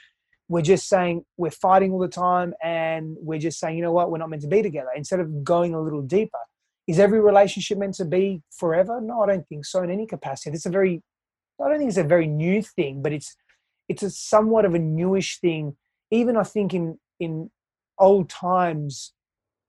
we're 0.48 0.62
just 0.62 0.88
saying 0.88 1.24
we're 1.36 1.50
fighting 1.50 1.92
all 1.92 1.98
the 1.98 2.08
time 2.08 2.54
and 2.62 3.16
we're 3.20 3.38
just 3.38 3.58
saying 3.58 3.76
you 3.76 3.82
know 3.82 3.92
what 3.92 4.10
we're 4.10 4.18
not 4.18 4.30
meant 4.30 4.42
to 4.42 4.48
be 4.48 4.62
together 4.62 4.88
instead 4.96 5.20
of 5.20 5.44
going 5.44 5.74
a 5.74 5.80
little 5.80 6.02
deeper 6.02 6.38
is 6.88 6.98
every 6.98 7.20
relationship 7.20 7.76
meant 7.76 7.94
to 7.94 8.06
be 8.06 8.42
forever? 8.50 8.98
No, 9.00 9.20
I 9.20 9.26
don't 9.26 9.46
think 9.46 9.66
so 9.66 9.82
in 9.82 9.90
any 9.90 10.06
capacity. 10.06 10.54
It's 10.54 10.64
a 10.64 10.70
very, 10.70 11.02
I 11.62 11.68
don't 11.68 11.76
think 11.76 11.90
it's 11.90 11.98
a 11.98 12.02
very 12.02 12.26
new 12.26 12.62
thing, 12.62 13.02
but 13.02 13.12
it's 13.12 13.36
it's 13.88 14.02
a 14.02 14.10
somewhat 14.10 14.64
of 14.64 14.74
a 14.74 14.78
newish 14.78 15.38
thing. 15.38 15.76
Even 16.10 16.36
I 16.36 16.44
think 16.44 16.72
in 16.72 16.98
in 17.20 17.50
old 17.98 18.30
times, 18.30 19.12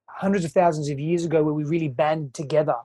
hundreds 0.07 0.45
of 0.45 0.53
thousands 0.53 0.89
of 0.89 0.99
years 0.99 1.25
ago, 1.25 1.43
where 1.43 1.53
we 1.53 1.65
really 1.65 1.89
banded 1.89 2.33
together, 2.33 2.75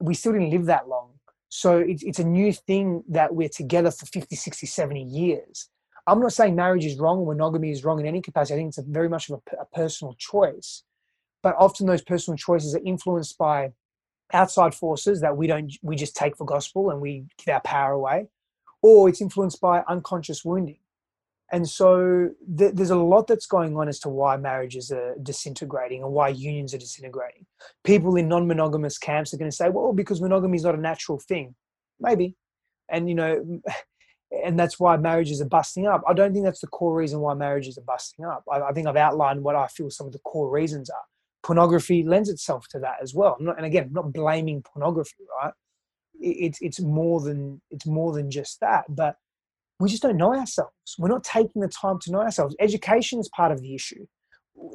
we 0.00 0.14
still 0.14 0.32
didn't 0.32 0.50
live 0.50 0.64
that 0.66 0.88
long. 0.88 1.10
So 1.48 1.78
it's, 1.78 2.02
it's 2.02 2.18
a 2.18 2.24
new 2.24 2.52
thing 2.52 3.04
that 3.08 3.34
we're 3.34 3.48
together 3.48 3.90
for 3.90 4.06
50, 4.06 4.34
60, 4.36 4.66
70 4.66 5.02
years. 5.02 5.68
I'm 6.06 6.20
not 6.20 6.32
saying 6.32 6.54
marriage 6.54 6.84
is 6.84 6.98
wrong 6.98 7.18
or 7.18 7.26
monogamy 7.26 7.70
is 7.70 7.84
wrong 7.84 8.00
in 8.00 8.06
any 8.06 8.20
capacity. 8.20 8.54
I 8.54 8.56
think 8.58 8.68
it's 8.68 8.78
very 8.86 9.08
much 9.08 9.28
of 9.28 9.40
a, 9.52 9.56
a 9.62 9.64
personal 9.66 10.14
choice. 10.14 10.84
But 11.42 11.56
often 11.58 11.86
those 11.86 12.02
personal 12.02 12.36
choices 12.36 12.74
are 12.74 12.80
influenced 12.84 13.36
by 13.38 13.72
outside 14.32 14.74
forces 14.74 15.20
that 15.20 15.36
we 15.36 15.46
don't 15.46 15.72
we 15.82 15.94
just 15.94 16.16
take 16.16 16.36
for 16.36 16.44
gospel 16.44 16.90
and 16.90 17.00
we 17.00 17.24
give 17.38 17.52
our 17.52 17.60
power 17.60 17.92
away 17.92 18.26
or 18.82 19.08
it's 19.08 19.20
influenced 19.20 19.60
by 19.60 19.82
unconscious 19.88 20.44
wounding. 20.44 20.78
And 21.52 21.68
so 21.68 22.30
th- 22.58 22.72
there's 22.74 22.90
a 22.90 22.96
lot 22.96 23.28
that's 23.28 23.46
going 23.46 23.76
on 23.76 23.88
as 23.88 24.00
to 24.00 24.08
why 24.08 24.36
marriages 24.36 24.90
are 24.90 25.14
disintegrating 25.22 26.02
and 26.02 26.12
why 26.12 26.28
unions 26.28 26.74
are 26.74 26.78
disintegrating. 26.78 27.46
People 27.84 28.16
in 28.16 28.26
non-monogamous 28.26 28.98
camps 28.98 29.32
are 29.32 29.36
going 29.36 29.50
to 29.50 29.56
say 29.56 29.68
well 29.68 29.92
because 29.92 30.20
monogamy 30.20 30.56
is 30.56 30.64
not 30.64 30.74
a 30.74 30.80
natural 30.80 31.18
thing. 31.20 31.54
Maybe. 32.00 32.34
And 32.88 33.08
you 33.08 33.14
know 33.14 33.60
and 34.44 34.58
that's 34.58 34.80
why 34.80 34.96
marriages 34.96 35.40
are 35.40 35.48
busting 35.48 35.86
up 35.86 36.02
i 36.08 36.12
don't 36.12 36.32
think 36.32 36.44
that's 36.44 36.60
the 36.60 36.66
core 36.66 36.94
reason 36.94 37.20
why 37.20 37.34
marriages 37.34 37.78
are 37.78 37.84
busting 37.86 38.24
up 38.24 38.42
I, 38.50 38.60
I 38.60 38.72
think 38.72 38.86
i've 38.86 38.96
outlined 38.96 39.42
what 39.42 39.56
i 39.56 39.66
feel 39.68 39.90
some 39.90 40.06
of 40.06 40.12
the 40.12 40.18
core 40.20 40.50
reasons 40.50 40.90
are 40.90 41.04
pornography 41.46 42.02
lends 42.02 42.28
itself 42.28 42.66
to 42.68 42.80
that 42.80 42.96
as 43.00 43.14
well. 43.14 43.36
Not, 43.38 43.56
and 43.56 43.64
again, 43.64 43.84
I'm 43.84 43.92
not 43.92 44.12
blaming 44.12 44.62
pornography, 44.62 45.24
right? 45.40 45.52
It's 46.20 46.58
it's 46.60 46.80
more 46.80 47.20
than 47.20 47.60
it's 47.70 47.86
more 47.86 48.12
than 48.12 48.30
just 48.30 48.58
that, 48.60 48.84
but 48.88 49.16
we 49.78 49.88
just 49.88 50.02
don't 50.02 50.16
know 50.16 50.34
ourselves. 50.34 50.72
We're 50.98 51.08
not 51.08 51.22
taking 51.22 51.62
the 51.62 51.68
time 51.68 51.98
to 52.00 52.10
know 52.10 52.20
ourselves. 52.20 52.56
Education 52.58 53.20
is 53.20 53.28
part 53.28 53.52
of 53.52 53.60
the 53.60 53.74
issue. 53.74 54.06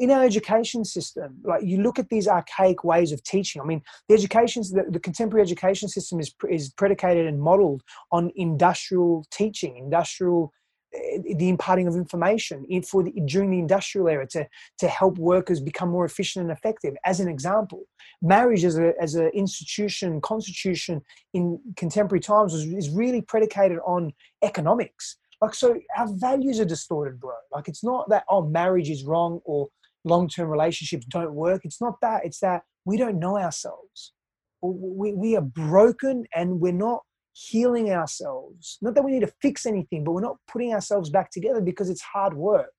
In 0.01 0.09
our 0.09 0.23
education 0.23 0.83
system, 0.83 1.37
like 1.43 1.63
you 1.63 1.77
look 1.77 1.99
at 1.99 2.09
these 2.09 2.27
archaic 2.27 2.83
ways 2.83 3.11
of 3.11 3.21
teaching. 3.23 3.61
I 3.61 3.65
mean, 3.65 3.83
the 4.09 4.15
education, 4.15 4.63
the, 4.63 4.85
the 4.89 4.99
contemporary 4.99 5.43
education 5.43 5.87
system 5.87 6.19
is 6.19 6.33
is 6.49 6.71
predicated 6.71 7.27
and 7.27 7.39
modeled 7.39 7.83
on 8.11 8.31
industrial 8.35 9.23
teaching, 9.29 9.77
industrial 9.77 10.51
eh, 10.95 11.35
the 11.37 11.49
imparting 11.49 11.87
of 11.87 11.95
information 11.95 12.65
for 12.81 13.03
the, 13.03 13.11
during 13.25 13.51
the 13.51 13.59
industrial 13.59 14.07
era 14.07 14.25
to 14.29 14.47
to 14.79 14.87
help 14.87 15.19
workers 15.19 15.59
become 15.59 15.89
more 15.89 16.05
efficient 16.05 16.41
and 16.41 16.51
effective. 16.51 16.95
As 17.05 17.19
an 17.19 17.27
example, 17.27 17.83
marriage 18.23 18.63
as 18.65 18.79
a 18.79 18.93
as 18.99 19.13
an 19.13 19.29
institution 19.35 20.19
constitution 20.19 21.03
in 21.35 21.59
contemporary 21.75 22.21
times 22.21 22.55
is, 22.55 22.65
is 22.73 22.89
really 22.89 23.21
predicated 23.21 23.77
on 23.85 24.13
economics 24.41 25.17
like, 25.41 25.55
so 25.55 25.79
our 25.97 26.07
values 26.07 26.59
are 26.59 26.65
distorted, 26.65 27.19
bro. 27.19 27.33
Like, 27.51 27.67
it's 27.67 27.83
not 27.83 28.07
that, 28.09 28.25
oh, 28.29 28.43
marriage 28.45 28.91
is 28.91 29.03
wrong 29.03 29.41
or 29.43 29.69
long 30.03 30.27
term 30.27 30.49
relationships 30.49 31.05
don't 31.05 31.33
work. 31.33 31.61
It's 31.63 31.81
not 31.81 31.99
that. 32.01 32.25
It's 32.25 32.39
that 32.39 32.63
we 32.85 32.97
don't 32.97 33.19
know 33.19 33.37
ourselves. 33.37 34.13
We, 34.61 35.13
we 35.13 35.35
are 35.35 35.41
broken 35.41 36.25
and 36.35 36.59
we're 36.59 36.71
not 36.71 37.01
healing 37.33 37.91
ourselves. 37.91 38.77
Not 38.81 38.95
that 38.95 39.03
we 39.03 39.11
need 39.11 39.21
to 39.21 39.33
fix 39.41 39.65
anything, 39.65 40.03
but 40.03 40.11
we're 40.11 40.21
not 40.21 40.37
putting 40.51 40.73
ourselves 40.73 41.09
back 41.09 41.31
together 41.31 41.61
because 41.61 41.89
it's 41.89 42.01
hard 42.01 42.35
work. 42.35 42.71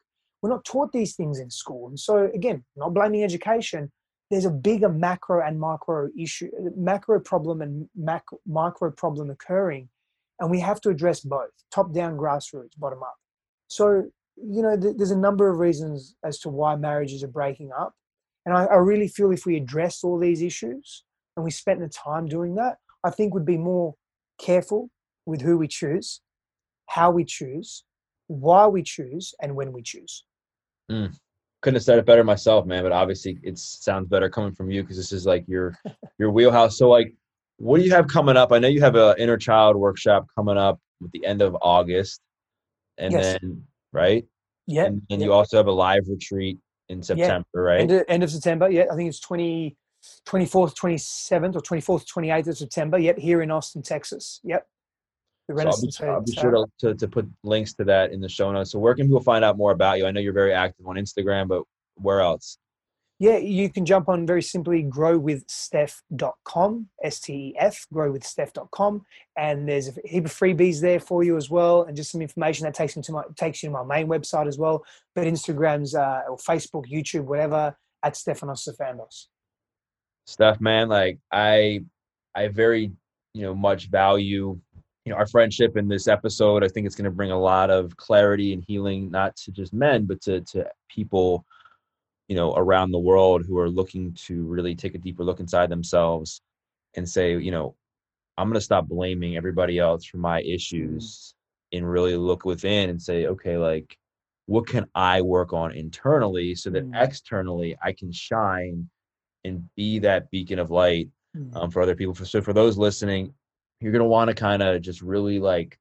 We're 0.42 0.50
not 0.50 0.64
taught 0.64 0.92
these 0.92 1.14
things 1.14 1.38
in 1.38 1.50
school. 1.50 1.88
And 1.88 1.98
so, 1.98 2.30
again, 2.34 2.64
not 2.76 2.94
blaming 2.94 3.24
education, 3.24 3.90
there's 4.30 4.44
a 4.44 4.50
bigger 4.50 4.88
macro 4.88 5.46
and 5.46 5.58
micro 5.58 6.08
issue, 6.18 6.50
macro 6.76 7.20
problem 7.20 7.62
and 7.62 7.88
macro, 7.96 8.38
micro 8.46 8.90
problem 8.90 9.30
occurring 9.30 9.88
and 10.42 10.50
we 10.50 10.60
have 10.60 10.80
to 10.80 10.90
address 10.90 11.20
both 11.20 11.50
top 11.70 11.92
down 11.94 12.16
grassroots 12.16 12.76
bottom 12.76 13.02
up 13.02 13.14
so 13.68 14.04
you 14.36 14.62
know 14.62 14.76
th- 14.76 14.96
there's 14.96 15.10
a 15.10 15.16
number 15.16 15.48
of 15.48 15.58
reasons 15.58 16.14
as 16.24 16.38
to 16.40 16.48
why 16.48 16.76
marriages 16.76 17.22
are 17.22 17.28
breaking 17.28 17.70
up 17.78 17.94
and 18.46 18.56
I, 18.56 18.64
I 18.64 18.76
really 18.76 19.08
feel 19.08 19.30
if 19.30 19.46
we 19.46 19.56
address 19.56 20.02
all 20.02 20.18
these 20.18 20.42
issues 20.42 21.04
and 21.36 21.44
we 21.44 21.50
spent 21.50 21.80
the 21.80 21.88
time 21.88 22.26
doing 22.26 22.54
that 22.56 22.78
i 23.04 23.10
think 23.10 23.34
would 23.34 23.46
be 23.46 23.58
more 23.58 23.94
careful 24.40 24.90
with 25.26 25.40
who 25.40 25.58
we 25.58 25.68
choose 25.68 26.20
how 26.86 27.10
we 27.10 27.24
choose 27.24 27.84
why 28.26 28.66
we 28.66 28.82
choose 28.82 29.34
and 29.40 29.54
when 29.54 29.72
we 29.72 29.82
choose 29.82 30.24
mm. 30.90 31.12
couldn't 31.60 31.76
have 31.76 31.84
said 31.84 31.98
it 31.98 32.06
better 32.06 32.24
myself 32.24 32.66
man 32.66 32.82
but 32.82 32.92
obviously 32.92 33.38
it 33.42 33.58
sounds 33.58 34.08
better 34.08 34.30
coming 34.30 34.52
from 34.52 34.70
you 34.70 34.82
because 34.82 34.96
this 34.96 35.12
is 35.12 35.26
like 35.26 35.44
your 35.46 35.76
your 36.18 36.30
wheelhouse 36.30 36.78
so 36.78 36.88
like 36.88 37.14
what 37.62 37.78
do 37.78 37.84
you 37.84 37.92
have 37.92 38.08
coming 38.08 38.36
up? 38.36 38.50
I 38.50 38.58
know 38.58 38.66
you 38.66 38.80
have 38.80 38.96
an 38.96 39.14
inner 39.18 39.36
child 39.36 39.76
workshop 39.76 40.26
coming 40.34 40.58
up 40.58 40.80
at 41.04 41.12
the 41.12 41.24
end 41.24 41.42
of 41.42 41.56
August, 41.62 42.20
and 42.98 43.12
yes. 43.12 43.38
then 43.40 43.62
right, 43.92 44.24
yeah, 44.66 44.84
and, 44.84 45.02
and 45.10 45.20
yep. 45.20 45.26
you 45.26 45.32
also 45.32 45.56
have 45.56 45.66
a 45.66 45.72
live 45.72 46.04
retreat 46.08 46.58
in 46.88 47.02
September, 47.02 47.46
yeah. 47.54 47.60
right? 47.60 47.80
End 47.80 47.90
of, 47.90 48.04
end 48.08 48.22
of 48.22 48.30
September, 48.30 48.70
yeah. 48.70 48.84
I 48.90 48.96
think 48.96 49.08
it's 49.08 49.20
20, 49.20 49.76
24th, 50.26 50.74
27th, 50.76 51.56
or 51.56 51.60
24th, 51.60 52.06
28th 52.06 52.48
of 52.48 52.58
September. 52.58 52.98
Yep, 52.98 53.18
here 53.18 53.42
in 53.42 53.50
Austin, 53.50 53.82
Texas. 53.82 54.40
Yep. 54.44 54.66
The 55.48 55.54
Renaissance 55.54 55.98
so 55.98 56.04
I'll 56.06 56.10
be, 56.10 56.14
I'll 56.14 56.22
be 56.22 56.32
sure 56.32 56.50
to, 56.52 56.66
to, 56.80 56.94
to, 56.94 57.08
put 57.08 57.28
links 57.42 57.74
to 57.74 57.84
that 57.84 58.12
in 58.12 58.20
the 58.20 58.28
show 58.28 58.52
notes. 58.52 58.70
So 58.70 58.78
where 58.78 58.94
can 58.94 59.06
people 59.06 59.22
find 59.22 59.44
out 59.44 59.56
more 59.56 59.72
about 59.72 59.98
you? 59.98 60.06
I 60.06 60.12
know 60.12 60.20
you're 60.20 60.32
very 60.32 60.54
active 60.54 60.86
on 60.86 60.96
Instagram, 60.96 61.48
but 61.48 61.64
where 61.96 62.20
else? 62.20 62.58
Yeah, 63.22 63.36
you 63.36 63.70
can 63.70 63.86
jump 63.86 64.08
on 64.08 64.26
very 64.26 64.42
simply 64.42 64.82
growwithstef.com, 64.82 66.88
S 67.04 67.20
T 67.20 67.32
E 67.32 67.54
F, 67.56 67.86
growwithstef.com. 67.94 69.06
And 69.36 69.68
there's 69.68 69.86
a 69.86 69.92
heap 70.04 70.24
of 70.24 70.32
freebies 70.32 70.80
there 70.80 70.98
for 70.98 71.22
you 71.22 71.36
as 71.36 71.48
well. 71.48 71.84
And 71.84 71.96
just 71.96 72.10
some 72.10 72.20
information 72.20 72.64
that 72.64 72.74
takes, 72.74 72.96
me 72.96 73.02
to 73.04 73.12
my, 73.12 73.22
takes 73.36 73.62
you 73.62 73.68
to 73.68 73.74
my 73.74 73.84
main 73.84 74.08
website 74.08 74.48
as 74.48 74.58
well. 74.58 74.84
But 75.14 75.28
Instagram's 75.28 75.94
uh, 75.94 76.22
or 76.28 76.36
Facebook, 76.36 76.90
YouTube, 76.90 77.26
whatever, 77.26 77.76
at 78.02 78.14
Stefanos 78.14 78.68
Sifandos. 78.68 79.26
Steph, 80.26 80.60
man, 80.60 80.88
like 80.88 81.20
I, 81.30 81.84
I 82.34 82.48
very, 82.48 82.90
you 83.34 83.42
know, 83.42 83.54
much 83.54 83.88
value, 83.88 84.58
you 85.04 85.12
know, 85.12 85.14
our 85.14 85.28
friendship 85.28 85.76
in 85.76 85.86
this 85.86 86.08
episode. 86.08 86.64
I 86.64 86.68
think 86.68 86.86
it's 86.86 86.96
going 86.96 87.04
to 87.04 87.12
bring 87.12 87.30
a 87.30 87.38
lot 87.38 87.70
of 87.70 87.96
clarity 87.96 88.52
and 88.52 88.64
healing, 88.66 89.12
not 89.12 89.36
to 89.36 89.52
just 89.52 89.72
men, 89.72 90.06
but 90.06 90.20
to, 90.22 90.40
to 90.40 90.68
people 90.88 91.46
you 92.32 92.38
know 92.38 92.54
around 92.54 92.90
the 92.90 92.98
world 92.98 93.44
who 93.46 93.58
are 93.58 93.68
looking 93.68 94.10
to 94.14 94.42
really 94.44 94.74
take 94.74 94.94
a 94.94 94.98
deeper 94.98 95.22
look 95.22 95.38
inside 95.38 95.68
themselves 95.68 96.40
and 96.94 97.06
say 97.06 97.36
you 97.36 97.50
know 97.50 97.76
i'm 98.38 98.48
going 98.48 98.54
to 98.54 98.68
stop 98.70 98.88
blaming 98.88 99.36
everybody 99.36 99.78
else 99.78 100.06
for 100.06 100.16
my 100.16 100.40
mm-hmm. 100.40 100.54
issues 100.54 101.34
and 101.74 101.90
really 101.90 102.16
look 102.16 102.46
within 102.46 102.88
and 102.88 103.02
say 103.02 103.26
okay 103.26 103.58
like 103.58 103.98
what 104.46 104.66
can 104.66 104.86
i 104.94 105.20
work 105.20 105.52
on 105.52 105.72
internally 105.72 106.54
so 106.54 106.70
that 106.70 106.90
mm. 106.90 107.02
externally 107.04 107.76
i 107.84 107.92
can 107.92 108.10
shine 108.10 108.88
and 109.44 109.62
be 109.76 109.98
that 109.98 110.30
beacon 110.30 110.58
of 110.58 110.70
light 110.70 111.10
mm. 111.36 111.54
um, 111.54 111.70
for 111.70 111.82
other 111.82 111.94
people 111.94 112.14
so 112.14 112.40
for 112.40 112.54
those 112.54 112.78
listening 112.78 113.34
you're 113.80 113.92
going 113.92 114.00
to 114.00 114.08
want 114.08 114.28
to 114.28 114.34
kind 114.34 114.62
of 114.62 114.80
just 114.80 115.02
really 115.02 115.38
like 115.38 115.78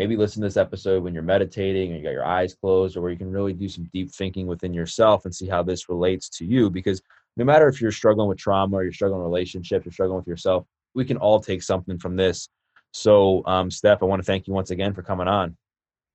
maybe 0.00 0.16
listen 0.16 0.40
to 0.40 0.48
this 0.48 0.56
episode 0.56 1.02
when 1.02 1.12
you're 1.12 1.22
meditating 1.22 1.90
and 1.90 1.98
you 1.98 2.02
got 2.02 2.14
your 2.14 2.24
eyes 2.24 2.54
closed 2.54 2.96
or 2.96 3.02
where 3.02 3.10
you 3.10 3.18
can 3.18 3.30
really 3.30 3.52
do 3.52 3.68
some 3.68 3.86
deep 3.92 4.10
thinking 4.10 4.46
within 4.46 4.72
yourself 4.72 5.26
and 5.26 5.34
see 5.34 5.46
how 5.46 5.62
this 5.62 5.90
relates 5.90 6.30
to 6.30 6.46
you. 6.46 6.70
Because 6.70 7.02
no 7.36 7.44
matter 7.44 7.68
if 7.68 7.82
you're 7.82 7.92
struggling 7.92 8.26
with 8.26 8.38
trauma 8.38 8.78
or 8.78 8.82
you're 8.82 8.94
struggling 8.94 9.20
with 9.20 9.26
relationships 9.26 9.84
you're 9.84 9.92
struggling 9.92 10.16
with 10.16 10.26
yourself 10.26 10.64
we 10.94 11.04
can 11.04 11.18
all 11.18 11.38
take 11.38 11.62
something 11.62 11.98
from 11.98 12.16
this. 12.16 12.48
So 12.92 13.42
um, 13.44 13.70
steph 13.70 14.02
i 14.02 14.06
want 14.06 14.22
to 14.22 14.24
thank 14.24 14.46
you 14.46 14.54
once 14.54 14.70
again 14.70 14.94
for 14.94 15.02
coming 15.02 15.28
on. 15.28 15.54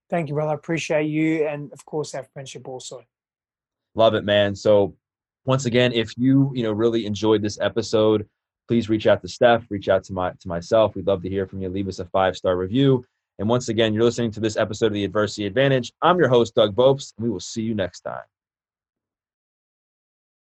Thank 0.09 0.29
you 0.29 0.33
brother. 0.33 0.53
I 0.53 0.55
appreciate 0.55 1.05
you 1.05 1.45
and 1.45 1.71
of 1.71 1.85
course 1.85 2.15
our 2.15 2.23
friendship 2.33 2.67
also. 2.67 3.03
Love 3.93 4.15
it 4.15 4.25
man. 4.25 4.55
So 4.55 4.95
once 5.45 5.67
again 5.67 5.93
if 5.93 6.17
you 6.17 6.51
you 6.55 6.63
know 6.63 6.71
really 6.71 7.05
enjoyed 7.05 7.43
this 7.43 7.59
episode 7.61 8.27
please 8.67 8.89
reach 8.89 9.05
out 9.05 9.21
to 9.21 9.27
steph 9.27 9.69
reach 9.69 9.89
out 9.89 10.03
to 10.05 10.13
my 10.13 10.31
to 10.39 10.47
myself. 10.47 10.95
We'd 10.95 11.05
love 11.05 11.21
to 11.21 11.29
hear 11.29 11.45
from 11.45 11.61
you. 11.61 11.69
Leave 11.69 11.87
us 11.87 11.99
a 11.99 12.05
five 12.05 12.35
star 12.35 12.57
review 12.57 13.05
and 13.39 13.49
once 13.49 13.69
again, 13.69 13.93
you're 13.93 14.03
listening 14.03 14.31
to 14.31 14.39
this 14.39 14.55
episode 14.55 14.87
of 14.87 14.93
The 14.93 15.03
Adversity 15.03 15.45
Advantage. 15.45 15.91
I'm 16.01 16.17
your 16.17 16.29
host, 16.29 16.55
Doug 16.55 16.75
Bopst, 16.75 17.13
and 17.17 17.25
we 17.25 17.29
will 17.29 17.39
see 17.41 17.61
you 17.61 17.75
next 17.75 18.01
time. 18.01 18.23